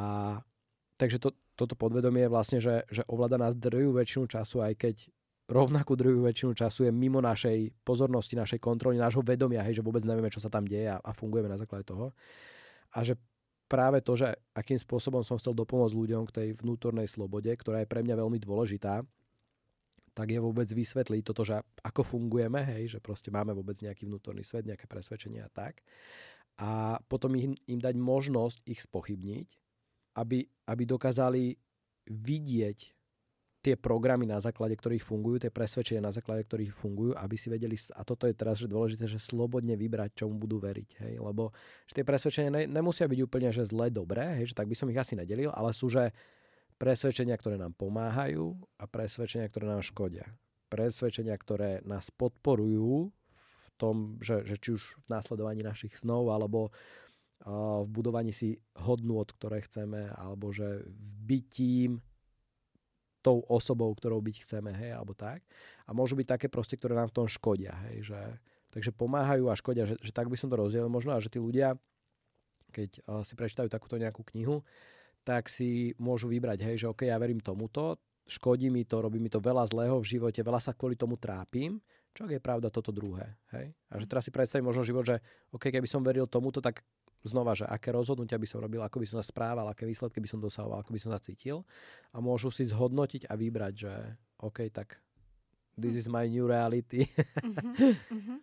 [0.97, 4.97] takže to, toto podvedomie je vlastne, že, že ovláda nás drvú väčšinu času, aj keď
[5.45, 10.01] rovnakú druhú väčšinu času je mimo našej pozornosti, našej kontroly, nášho vedomia, hej, že vôbec
[10.01, 12.17] nevieme, čo sa tam deje a, a fungujeme na základe toho.
[12.97, 13.21] A že
[13.75, 17.91] práve to, že akým spôsobom som chcel dopomôcť ľuďom k tej vnútornej slobode, ktorá je
[17.91, 19.03] pre mňa veľmi dôležitá,
[20.15, 24.47] tak je vôbec vysvetliť toto, že ako fungujeme, hej, že proste máme vôbec nejaký vnútorný
[24.47, 25.83] svet, nejaké presvedčenia a tak.
[26.55, 29.49] A potom im, im dať možnosť ich spochybniť,
[30.23, 31.59] aby, aby dokázali
[32.07, 32.79] vidieť
[33.65, 37.73] tie programy, na základe ktorých fungujú, tie presvedčenia, na základe ktorých fungujú, aby si vedeli,
[37.97, 41.01] a toto je teraz že dôležité, že slobodne vybrať, čomu budú veriť.
[41.01, 41.15] Hej?
[41.25, 41.49] Lebo
[41.89, 44.53] že tie presvedčenia ne, nemusia byť úplne že zle dobré, hej?
[44.53, 46.13] že tak by som ich asi nedelil, ale sú že
[46.77, 50.29] presvedčenia, ktoré nám pomáhajú a presvedčenia, ktoré nám škodia.
[50.69, 53.09] Presvedčenia, ktoré nás podporujú
[53.65, 56.69] v tom, že, že či už v následovaní našich snov, alebo
[57.45, 61.91] v budovaní si hodnôt, ktoré chceme, alebo že v bytím
[63.25, 65.41] tou osobou, ktorou byť chceme, hej, alebo tak.
[65.89, 68.21] A môžu byť také proste, ktoré nám v tom škodia, hej, že,
[68.69, 71.41] takže pomáhajú a škodia, že, že tak by som to rozdielil možno a že tí
[71.41, 71.81] ľudia,
[72.77, 74.61] keď uh, si prečítajú takúto nejakú knihu,
[75.25, 77.97] tak si môžu vybrať, hej, že OK, ja verím tomuto,
[78.29, 81.81] škodí mi to, robí mi to veľa zlého v živote, veľa sa kvôli tomu trápim,
[82.15, 83.35] čo je pravda toto druhé.
[83.51, 83.75] Hej?
[83.91, 85.19] A že teraz si predstavím možno život, že
[85.51, 86.87] OK, keby som veril tomuto, tak
[87.25, 90.29] znova, že aké rozhodnutia by som robil, ako by som sa správal, aké výsledky by
[90.29, 91.65] som dosahoval, ako by som sa cítil.
[92.13, 93.93] A môžu si zhodnotiť a vybrať, že
[94.45, 95.01] OK, tak
[95.75, 97.09] this is my new reality.
[97.45, 98.39] Uh-huh, uh-huh.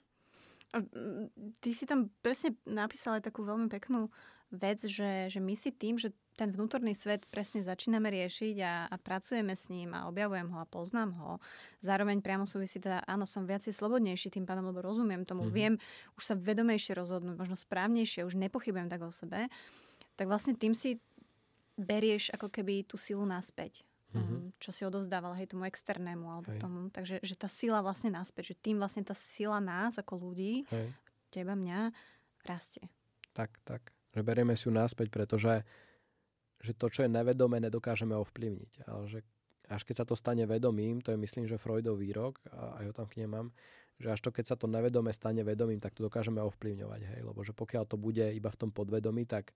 [1.60, 4.08] Ty si tam presne napísal aj takú veľmi peknú
[4.52, 8.96] vec, že, že my si tým, že ten vnútorný svet presne začíname riešiť a, a
[9.00, 11.32] pracujeme s ním a objavujem ho a poznám ho.
[11.80, 15.56] Zároveň priamo súvisí teda, áno, som viacej slobodnejší tým pádom, lebo rozumiem tomu, mm-hmm.
[15.56, 15.74] viem
[16.20, 19.48] už sa vedomejšie rozhodnúť, možno správnejšie, už nepochybujem tak o sebe.
[20.20, 21.00] Tak vlastne tým si
[21.80, 23.88] berieš ako keby tú silu naspäť.
[24.12, 24.60] Mm-hmm.
[24.60, 26.60] čo si odovzdával hej, tomu externému alebo hej.
[26.60, 26.92] tomu.
[26.92, 30.92] Takže že tá sila vlastne naspäť, že tým vlastne tá sila nás ako ľudí, hej.
[31.32, 31.96] teba, mňa,
[32.44, 32.92] rastie.
[33.32, 33.96] Tak, tak.
[34.12, 35.64] Že berieme si ju naspäť, pretože
[36.62, 38.86] že to, čo je nevedomé, nedokážeme ovplyvniť.
[38.86, 39.20] Ale že
[39.72, 42.94] až keď sa to stane vedomým, to je myslím, že Freudov výrok, a aj ho
[42.94, 43.50] tam k nemám,
[43.98, 47.02] že až to, keď sa to nevedome stane vedomým, tak to dokážeme ovplyvňovať.
[47.08, 47.20] Hej?
[47.24, 49.56] Lebo že pokiaľ to bude iba v tom podvedomí, tak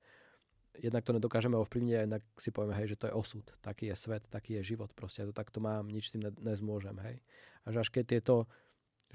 [0.82, 4.24] jednak to nedokážeme ovplyvniť jednak si povieme, hej, že to je osud, taký je svet,
[4.28, 7.24] taký je život, proste to takto mám, nič s tým ne- nezmôžem, hej.
[7.64, 8.52] A že až keď tieto,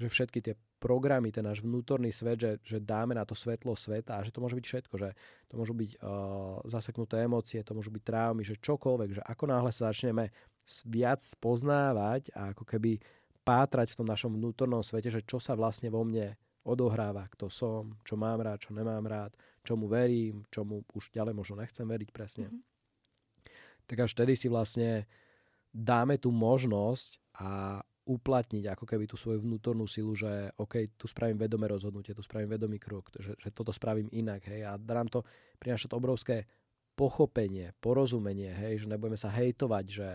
[0.01, 4.17] že všetky tie programy, ten náš vnútorný svet, že, že dáme na to svetlo sveta
[4.17, 5.09] a že to môže byť všetko, že
[5.45, 9.69] to môžu byť uh, zaseknuté emócie, to môžu byť traumy, že čokoľvek, že ako náhle
[9.69, 10.33] sa začneme
[10.89, 12.97] viac spoznávať a ako keby
[13.45, 17.97] pátrať v tom našom vnútornom svete, že čo sa vlastne vo mne odohráva, kto som,
[18.05, 19.33] čo mám rád, čo nemám rád,
[19.65, 22.49] čomu verím, čomu už ďalej možno nechcem veriť presne.
[22.49, 22.61] Mm-hmm.
[23.89, 25.09] Tak až vtedy si vlastne
[25.73, 31.37] dáme tú možnosť a uplatniť ako keby tú svoju vnútornú silu, že OK, tu spravím
[31.37, 35.21] vedomé rozhodnutie, tu spravím vedomý krok, že, že toto spravím inak, hej, a nám to,
[35.61, 36.49] prináša to obrovské
[36.97, 40.11] pochopenie, porozumenie, hej, že nebudeme sa hejtovať, že,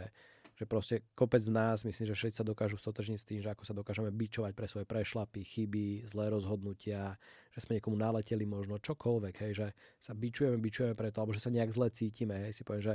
[0.59, 3.63] že proste kopec z nás, myslím, že všetci sa dokážu stotožniť s tým, že ako
[3.63, 7.15] sa dokážeme bičovať pre svoje prešlapy, chyby, zlé rozhodnutia,
[7.55, 9.67] že sme niekomu naleteli možno čokoľvek, hej, že
[10.03, 12.95] sa bičujeme, bičujeme preto, alebo že sa nejak zle cítime, hej, si poviem, že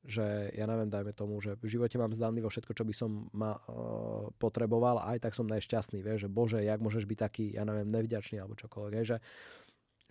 [0.00, 3.52] že ja neviem, dajme tomu, že v živote mám zdanlivo všetko, čo by som ma,
[3.52, 7.68] uh, potreboval a aj tak som nešťastný, vieš, že bože, jak môžeš byť taký, ja
[7.68, 9.18] neviem, nevďačný alebo čokoľvek, vieš, že,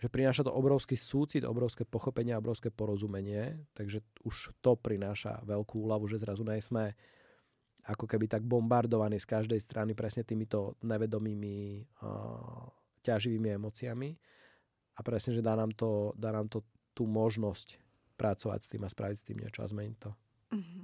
[0.06, 6.06] že prináša to obrovský súcit, obrovské pochopenie, obrovské porozumenie, takže už to prináša veľkú úľavu,
[6.06, 6.94] že zrazu nejsme
[7.90, 12.70] ako keby tak bombardovaní z každej strany presne týmito nevedomými uh,
[13.02, 14.10] ťaživými emóciami.
[14.94, 16.62] A presne, že dá nám to, dá nám to
[16.94, 17.89] tú možnosť
[18.20, 20.12] pracovať s tým a spraviť s tým niečo a zmeniť to.
[20.52, 20.82] Mm-hmm.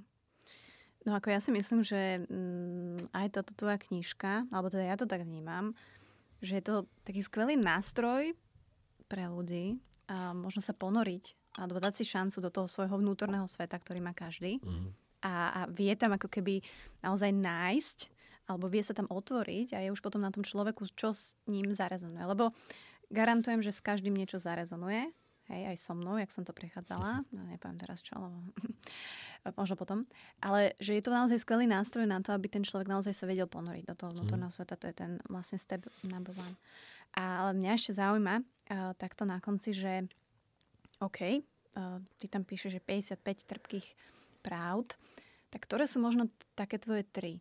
[1.06, 5.06] No ako ja si myslím, že mm, aj táto tvoja knižka, alebo teda ja to
[5.06, 5.76] tak vnímam,
[6.40, 8.34] že je to taký skvelý nástroj
[9.06, 9.78] pre ľudí
[10.10, 14.12] a možno sa ponoriť alebo dať si šancu do toho svojho vnútorného sveta, ktorý má
[14.12, 14.60] každý.
[14.60, 14.92] Mm-hmm.
[15.24, 16.62] A, a vie tam ako keby
[17.00, 17.98] naozaj nájsť
[18.46, 21.74] alebo vie sa tam otvoriť a je už potom na tom človeku, čo s ním
[21.74, 22.22] zarezonuje.
[22.22, 22.54] Lebo
[23.10, 25.10] garantujem, že s každým niečo zarezonuje
[25.52, 28.38] hej, aj so mnou, jak som to prechádzala, no nepoviem teraz čo, lebo
[29.60, 30.10] možno potom,
[30.42, 33.46] ale že je to naozaj skvelý nástroj na to, aby ten človek naozaj sa vedel
[33.46, 34.58] ponoriť do toho vnútorného mm.
[34.58, 36.58] sveta, to je ten vlastne step number one.
[37.16, 40.10] A, ale mňa ešte zaujíma uh, takto na konci, že
[41.00, 43.88] OK, uh, ty tam píšeš, že 55 trpkých
[44.42, 44.98] pravd,
[45.54, 46.28] tak ktoré sú možno
[46.58, 47.40] také tvoje tri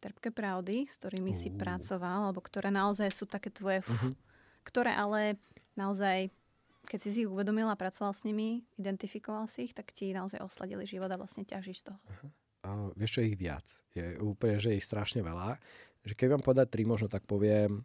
[0.00, 1.38] trpké pravdy, s ktorými uh.
[1.38, 4.12] si pracoval, alebo ktoré naozaj sú také tvoje, uh-huh.
[4.64, 5.38] ktoré ale
[5.76, 6.32] naozaj
[6.86, 10.40] keď si si ich uvedomil a pracoval s nimi, identifikoval si ich, tak ti naozaj
[10.40, 11.98] osladili život a vlastne ťažíš z toho.
[12.66, 13.66] A vieš čo, ich viac.
[13.94, 15.58] Je úplne, že ich strašne veľa.
[16.06, 17.82] Že keď vám podať tri, možno tak poviem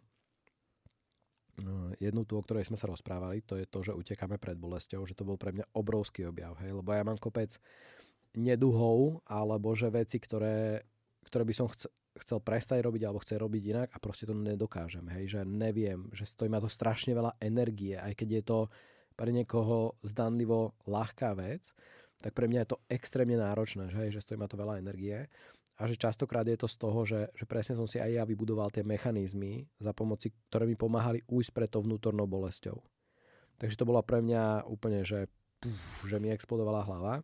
[1.60, 5.04] no, jednu tú, o ktorej sme sa rozprávali, to je to, že utekáme pred bolesťou,
[5.06, 7.58] že to bol pre mňa obrovský objav, hej, lebo ja mám kopec
[8.32, 10.80] neduhov, alebo že veci, ktoré,
[11.28, 15.04] ktoré by som chcel, chcel prestať robiť alebo chce robiť inak a proste to nedokážem,
[15.12, 18.58] hej, že neviem, že stojí ma to strašne veľa energie, aj keď je to
[19.14, 21.72] pre niekoho zdanlivo ľahká vec,
[22.22, 25.26] tak pre mňa je to extrémne náročné, že, že stojí ma to veľa energie
[25.80, 28.70] a že častokrát je to z toho, že, že presne som si aj ja vybudoval
[28.70, 32.78] tie mechanizmy, za pomoci ktoré mi pomáhali ujsť pre to vnútornou bolesťou.
[33.58, 35.26] Takže to bola pre mňa úplne, že,
[35.58, 37.14] puf, že mi explodovala hlava.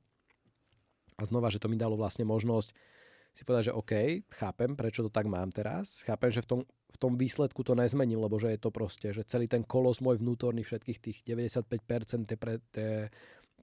[1.19, 2.71] A znova, že to mi dalo vlastne možnosť
[3.39, 3.93] si povedať, že OK,
[4.35, 6.03] chápem, prečo to tak mám teraz.
[6.03, 9.23] Chápem, že v tom, v tom výsledku to nezmením, lebo že je to proste, že
[9.31, 13.07] celý ten kolos môj vnútorný, všetkých tých 95% tie pre, tie,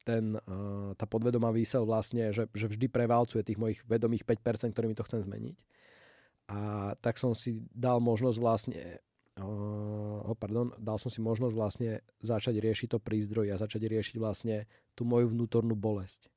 [0.08, 4.96] ten, uh, tá podvedomá výsel vlastne, že, že vždy prevalcuje tých mojich vedomých 5%, ktorými
[4.96, 5.58] to chcem zmeniť.
[6.56, 9.04] A tak som si dal možnosť vlastne
[9.44, 14.16] uh, oh, pardon, dal som si možnosť vlastne začať riešiť to prízdroj a začať riešiť
[14.24, 16.32] vlastne tú moju vnútornú bolesť.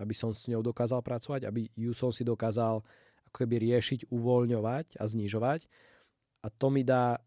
[0.00, 2.80] Aby som s ňou dokázal pracovať, aby ju som si dokázal
[3.28, 5.68] ako keby riešiť, uvoľňovať a znižovať.
[6.40, 7.20] A to mi dá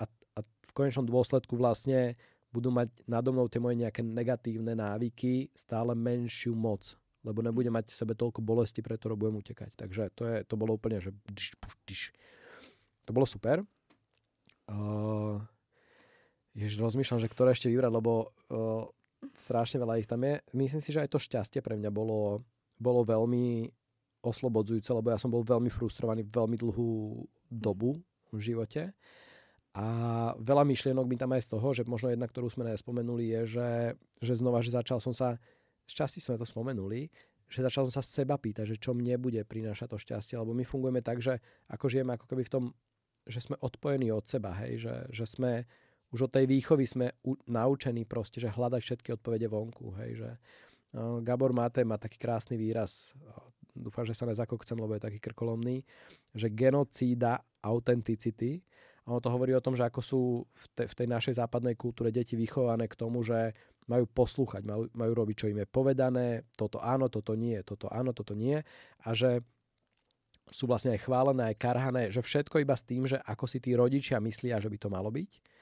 [0.00, 2.16] a, a v konečnom dôsledku vlastne
[2.48, 7.90] budú mať nado mnou tie moje nejaké negatívne návyky stále menšiu moc lebo nebudem mať
[7.90, 9.74] v sebe toľko bolesti, pre ktoré budem utekať.
[9.74, 11.12] Takže to, je, to bolo úplne, že.
[13.08, 13.64] To bolo super.
[14.68, 15.40] Uh,
[16.56, 18.88] jež rozmýšľam, že ktoré ešte vybrať, lebo uh,
[19.34, 20.40] strašne veľa ich tam je.
[20.54, 22.42] Myslím si, že aj to šťastie pre mňa bolo,
[22.78, 23.70] bolo veľmi
[24.22, 28.02] oslobodzujúce, lebo ja som bol veľmi frustrovaný veľmi dlhú dobu
[28.34, 28.92] v živote.
[29.78, 29.86] A
[30.42, 33.70] veľa myšlienok mi tam aj z toho, že možno jedna, ktorú sme nespomenuli, je, že,
[34.18, 35.38] že znova, že začal som sa
[35.88, 37.08] z časti sme to spomenuli,
[37.48, 40.68] že začal som sa seba pýtať, že čo mne bude prinášať to šťastie, lebo my
[40.68, 41.40] fungujeme tak, že
[41.72, 42.64] ako žijeme ako keby v tom,
[43.24, 45.64] že sme odpojení od seba, hej, že, že sme
[46.12, 50.30] už od tej výchovy sme u, naučení proste, že hľadať všetky odpovede vonku, hej, že
[50.32, 53.44] uh, Gabor Mate má taký krásny výraz, uh,
[53.76, 55.84] dúfam, že sa nezakokcem, lebo je taký krkolomný,
[56.32, 58.64] že genocída autenticity,
[59.08, 61.80] a ono to hovorí o tom, že ako sú v, te, v tej našej západnej
[61.80, 63.56] kultúre deti vychované k tomu, že
[63.88, 68.12] majú poslúchať, majú, majú robiť, čo im je povedané, toto áno, toto nie, toto áno,
[68.12, 68.60] toto nie.
[69.08, 69.40] A že
[70.52, 73.72] sú vlastne aj chválené, aj karhané, že všetko iba s tým, že ako si tí
[73.72, 75.57] rodičia myslia, že by to malo byť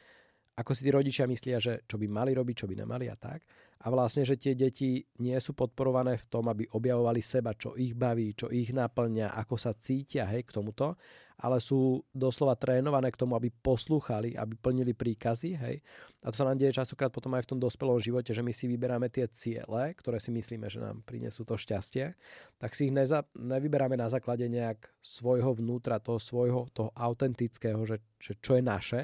[0.57, 3.45] ako si tí rodičia myslia, že čo by mali robiť, čo by nemali a tak.
[3.85, 7.93] A vlastne, že tie deti nie sú podporované v tom, aby objavovali seba, čo ich
[7.93, 10.97] baví, čo ich naplňa, ako sa cítia hej, k tomuto,
[11.37, 15.61] ale sú doslova trénované k tomu, aby poslúchali, aby plnili príkazy.
[15.61, 15.85] Hej.
[16.25, 18.65] A to sa nám deje častokrát potom aj v tom dospelom živote, že my si
[18.65, 22.17] vyberáme tie ciele, ktoré si myslíme, že nám prinesú to šťastie,
[22.57, 28.01] tak si ich neza, nevyberáme na základe nejak svojho vnútra, toho svojho, toho autentického, že,
[28.17, 29.03] že čo je naše,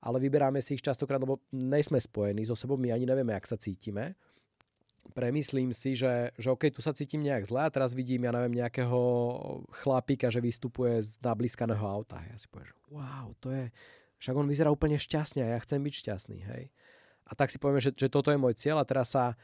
[0.00, 3.60] ale vyberáme si ich častokrát, lebo nejsme spojení so sebou, my ani nevieme, jak sa
[3.60, 4.16] cítime.
[5.12, 8.62] Premyslím si, že, že OK, tu sa cítim nejak zle a teraz vidím, ja neviem,
[8.62, 9.00] nejakého
[9.82, 12.22] chlapíka, že vystupuje z nablískaného auta.
[12.24, 13.74] Ja si poviem, že wow, to je,
[14.22, 16.64] však on vyzerá úplne šťastne a ja chcem byť šťastný, hej.
[17.26, 19.34] A tak si povieme, že, že toto je môj cieľ a teraz sa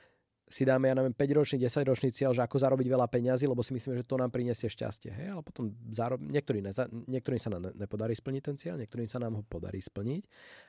[0.47, 3.99] si dáme, ja neviem, 5-ročný, 10-ročný cieľ, že ako zarobiť veľa peňazí, lebo si myslíme,
[3.99, 5.11] že to nám prinesie šťastie.
[5.11, 5.29] Hej?
[5.35, 6.23] Ale potom zarob...
[6.23, 6.87] niektorí, neza...
[6.87, 10.23] niektorým sa nám nepodarí splniť ten cieľ, niektorým sa nám ho podarí splniť.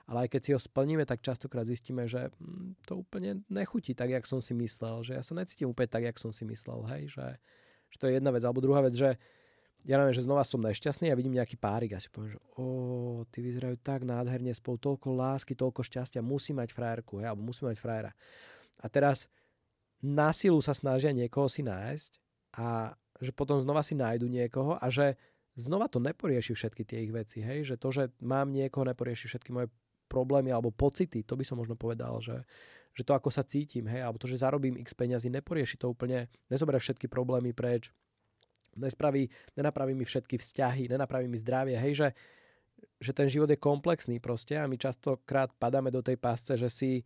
[0.09, 4.09] Ale aj keď si ho splníme, tak častokrát zistíme, že hm, to úplne nechutí tak,
[4.09, 5.05] jak som si myslel.
[5.05, 6.81] Že ja sa necítim úplne tak, jak som si myslel.
[6.89, 7.13] Hej?
[7.13, 7.25] Že,
[7.93, 8.41] že to je jedna vec.
[8.41, 9.13] Alebo druhá vec, že
[9.85, 13.23] ja neviem, že znova som nešťastný a vidím nejaký párik a si poviem, že o,
[13.29, 17.29] ty vyzerajú tak nádherne spolu, toľko lásky, toľko šťastia, musí mať frajerku, hej?
[17.29, 18.11] alebo musí mať frajera.
[18.81, 19.31] A teraz
[20.03, 22.11] na silu sa snažia niekoho si nájsť
[22.57, 25.17] a že potom znova si nájdu niekoho a že
[25.57, 29.49] znova to neporieši všetky tie ich veci, hej, že to, že mám niekoho, neporieši všetky
[29.49, 29.67] moje
[30.05, 32.45] problémy alebo pocity, to by som možno povedal, že,
[32.93, 36.29] že to, ako sa cítim, hej, alebo to, že zarobím x peniazy, neporieši to úplne,
[36.47, 37.89] nezoberie všetky problémy preč,
[38.77, 42.09] nespraví, nenapraví mi všetky vzťahy, nenapraví mi zdravie, hej, že,
[43.01, 47.01] že ten život je komplexný proste a my častokrát padáme do tej pásce, že si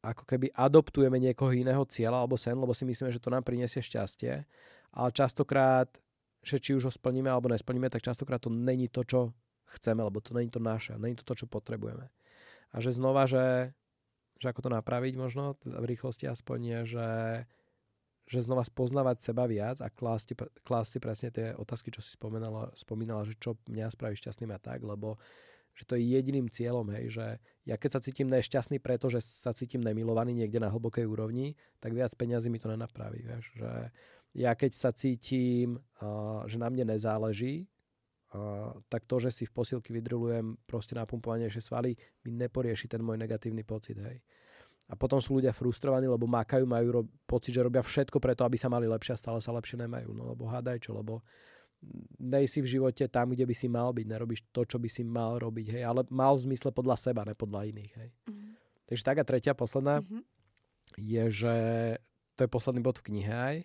[0.00, 3.84] ako keby adoptujeme niekoho iného cieľa alebo sen, lebo si myslíme, že to nám priniesie
[3.84, 4.48] šťastie.
[4.96, 5.92] Ale častokrát,
[6.40, 9.36] že či už ho splníme alebo nesplníme, tak častokrát to není to, čo
[9.76, 12.08] chceme, lebo to není to naše, není to to, čo potrebujeme.
[12.72, 13.76] A že znova, že,
[14.40, 17.10] že ako to napraviť možno v rýchlosti aspoň je, že,
[18.30, 22.72] že znova spoznávať seba viac a klásť, klásť si presne tie otázky, čo si spomínala,
[22.74, 25.20] spomínala, že čo mňa spraví šťastným a tak, lebo
[25.74, 27.26] že to je jediným cieľom, hej, že
[27.64, 32.12] ja keď sa cítim nešťastný, pretože sa cítim nemilovaný niekde na hlbokej úrovni, tak viac
[32.18, 33.70] peniazy mi to nenapraví, vieš, že
[34.34, 37.66] ja keď sa cítim, uh, že na mne nezáleží,
[38.34, 43.18] uh, tak to, že si v posilky vydrilujem proste napumpovanejšie svaly, mi neporieši ten môj
[43.18, 44.22] negatívny pocit, hej.
[44.90, 48.58] A potom sú ľudia frustrovaní, lebo makajú, majú ro- pocit, že robia všetko preto, aby
[48.58, 50.10] sa mali lepšie a stále sa lepšie nemajú.
[50.10, 51.22] No lebo hádaj čo, lebo
[52.20, 55.02] nej si v živote tam, kde by si mal byť, nerobíš to, čo by si
[55.02, 58.10] mal robiť, hej, ale mal v zmysle podľa seba, ne podľa iných, hej.
[58.28, 58.50] Mm-hmm.
[58.84, 60.22] Takže tak a tretia, posledná, mm-hmm.
[61.00, 61.54] je, že
[62.36, 63.56] to je posledný bod v knihe aj,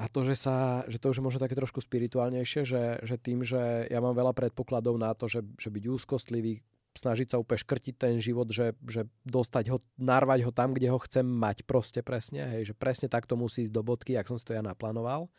[0.00, 3.46] a to, že, sa, že to už je možno také trošku spirituálnejšie, že, že tým,
[3.46, 6.58] že ja mám veľa predpokladov na to, že, že byť úzkostlivý,
[6.96, 10.98] snažiť sa úplne škrtiť ten život, že, že dostať ho, narvať ho tam, kde ho
[11.06, 14.48] chcem mať proste presne, hej, že presne takto musí ísť do bodky, ak som si
[14.48, 15.30] to ja naplánoval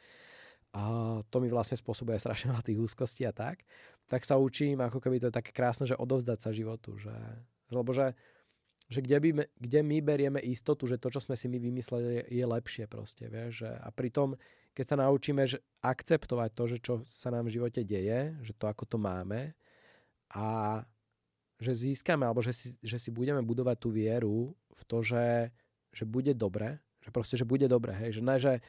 [0.73, 0.81] a
[1.29, 3.61] to mi vlastne spôsobuje strašne veľa tých úzkostí a tak,
[4.09, 7.13] tak sa učím, ako keby to je také krásne, že odovzdať sa životu, že,
[7.69, 8.17] lebo že,
[8.89, 9.29] že kde, by,
[9.61, 13.63] kde my berieme istotu, že to, čo sme si my vymysleli, je, lepšie proste, vieš,
[13.63, 14.33] že, a pritom,
[14.73, 18.65] keď sa naučíme že akceptovať to, že čo sa nám v živote deje, že to,
[18.65, 19.53] ako to máme
[20.33, 20.81] a
[21.61, 25.53] že získame, alebo že si, že si budeme budovať tú vieru v to, že,
[25.93, 28.59] že bude dobre, že proste, že bude dobre, hej, že ne, že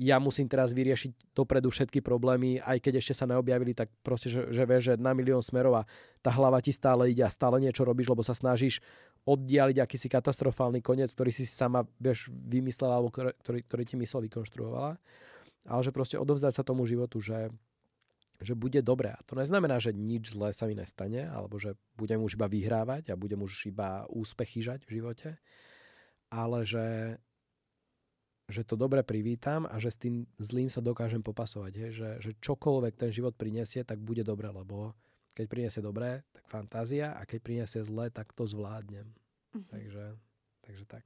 [0.00, 4.48] ja musím teraz vyriešiť dopredu všetky problémy, aj keď ešte sa neobjavili, tak proste, že,
[4.48, 5.86] že vieš, že na milión smerov a
[6.24, 8.80] tá hlava ti stále ide a stále niečo robíš, lebo sa snažíš
[9.28, 14.96] oddialiť akýsi katastrofálny koniec, ktorý si sama vieš, vymyslela alebo ktorý, ktorý, ti mysel vykonštruovala.
[15.68, 17.52] Ale že proste odovzdať sa tomu životu, že,
[18.40, 19.12] že bude dobré.
[19.12, 23.12] A to neznamená, že nič zlé sa mi nestane, alebo že budem už iba vyhrávať
[23.12, 25.36] a budem už iba úspechy žať v živote,
[26.32, 27.20] ale že,
[28.50, 31.72] že to dobre privítam a že s tým zlým sa dokážem popasovať.
[31.72, 31.86] Je?
[31.94, 34.92] Že, že čokoľvek ten život prinesie, tak bude dobre, lebo
[35.34, 39.06] keď prinesie dobré, tak fantázia a keď prinesie zlé, tak to zvládnem.
[39.54, 39.70] Mm-hmm.
[39.70, 40.04] Takže,
[40.66, 41.04] takže tak.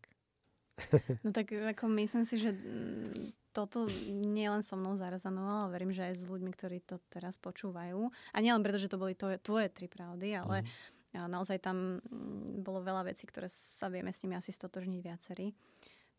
[1.25, 5.95] No tak ako myslím si, že mm, toto nie len so mnou zarezonovalo, ale verím,
[5.95, 8.11] že aj s ľuďmi, ktorí to teraz počúvajú.
[8.35, 10.67] A nielen preto, že to boli tvoje, tvoje tri pravdy, ale
[11.15, 11.31] mm.
[11.31, 15.55] naozaj tam mm, bolo veľa vecí, ktoré sa vieme s nimi asi stotožniť viacerí.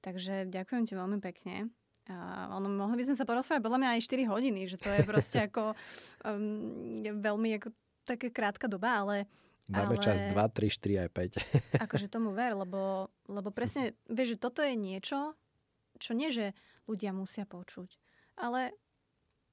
[0.05, 1.73] Takže ďakujem ti veľmi pekne.
[2.05, 5.01] A ono, mohli by sme sa porozprávať podľa mňa aj 4 hodiny, že to je
[5.01, 5.73] proste ako
[6.21, 7.73] um, veľmi ako
[8.05, 9.25] také krátka doba, ale
[9.65, 10.05] Máme ale...
[10.05, 11.41] čas 2, 3, 4 aj 5.
[11.89, 15.33] akože tomu ver, lebo, lebo presne, vieš, že toto je niečo,
[15.97, 16.53] čo nie, že
[16.85, 17.97] ľudia musia počuť,
[18.37, 18.77] ale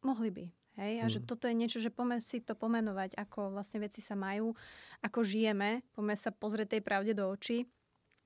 [0.05, 0.47] mohli by.
[0.85, 0.93] Hej?
[1.01, 1.13] A mm.
[1.17, 4.53] že toto je niečo, že poďme si to pomenovať, ako vlastne veci sa majú,
[5.01, 7.65] ako žijeme, poďme sa pozrieť tej pravde do očí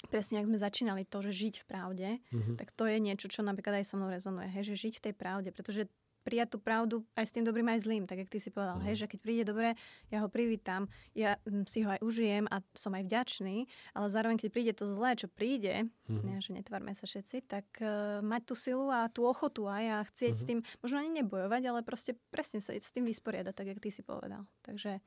[0.09, 2.57] presne ak sme začínali to, že žiť v pravde, mm-hmm.
[2.57, 5.15] tak to je niečo, čo napríklad aj so mnou rezonuje, hej, že žiť v tej
[5.15, 5.91] pravde, pretože
[6.27, 8.85] prijať tú pravdu aj s tým dobrým, aj zlým, tak jak ty si povedal, mm.
[8.91, 9.78] hej, že keď príde dobre,
[10.11, 14.43] ja ho privítam, ja hm, si ho aj užijem a som aj vďačný, ale zároveň
[14.43, 16.23] keď príde to zlé, čo príde, mm.
[16.27, 19.99] ne, že netvárme sa všetci, tak uh, mať tú silu a tú ochotu aj a
[20.11, 20.41] chcieť mm.
[20.43, 23.95] s tým, možno ani nebojovať, ale proste presne sa s tým vysporiadať, tak jak ty
[23.95, 24.43] si povedal.
[24.66, 24.99] Takže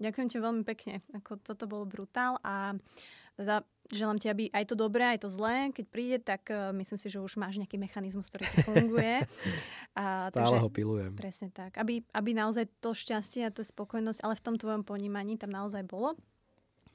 [0.00, 2.74] ďakujem ti veľmi pekne, ako toto bol brutál a
[3.36, 6.98] teda želám ti, aby aj to dobré, aj to zlé, keď príde, tak uh, myslím
[7.00, 9.24] si, že už máš nejaký mechanizmus, ktorý ti funguje.
[9.98, 11.12] A, Stále takže, ho pilujem.
[11.18, 11.74] Presne tak.
[11.74, 15.82] Aby, aby naozaj to šťastie a to spokojnosť, ale v tom tvojom ponímaní tam naozaj
[15.82, 16.14] bolo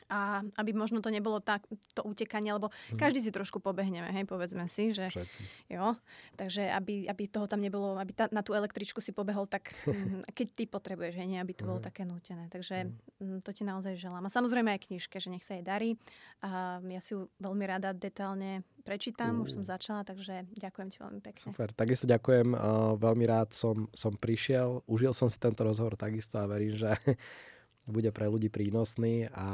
[0.09, 1.65] a aby možno to nebolo tak,
[1.97, 2.99] to utekanie, lebo hmm.
[2.99, 5.41] každý si trošku pobehneme, hej, povedzme si, že Všetci.
[5.73, 5.97] jo,
[6.37, 10.29] takže aby, aby toho tam nebolo, aby ta, na tú električku si pobehol tak, mm,
[10.29, 11.87] keď ty potrebuješ, hej, nie, aby to bolo mhm.
[11.89, 13.41] také nútené, takže hmm.
[13.41, 14.25] to ti naozaj želám.
[14.25, 15.97] A samozrejme aj knižke, že nech sa jej darí
[16.45, 19.43] a ja si ju veľmi rada detálne prečítam, uh.
[19.43, 21.41] už som začala, takže ďakujem ti veľmi pekne.
[21.41, 26.37] Super, takisto ďakujem, uh, veľmi rád som, som prišiel, užil som si tento rozhovor takisto
[26.37, 26.93] a verím, že
[27.85, 29.47] bude pre ľudí prínosný a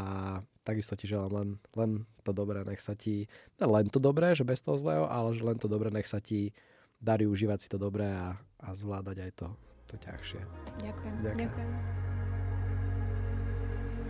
[0.64, 1.92] takisto ti želám len, len
[2.24, 3.28] to dobré, nech sa ti,
[3.60, 6.24] ne len to dobré, že bez toho zlého, ale že len to dobré, nech sa
[6.24, 6.56] ti
[7.02, 9.48] darí užívať si to dobré a, a zvládať aj to,
[9.90, 10.42] to ťažšie.
[10.86, 11.16] Ďakujem.
[11.26, 11.70] Ďakujem.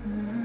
[0.06, 0.41] Ďakujem.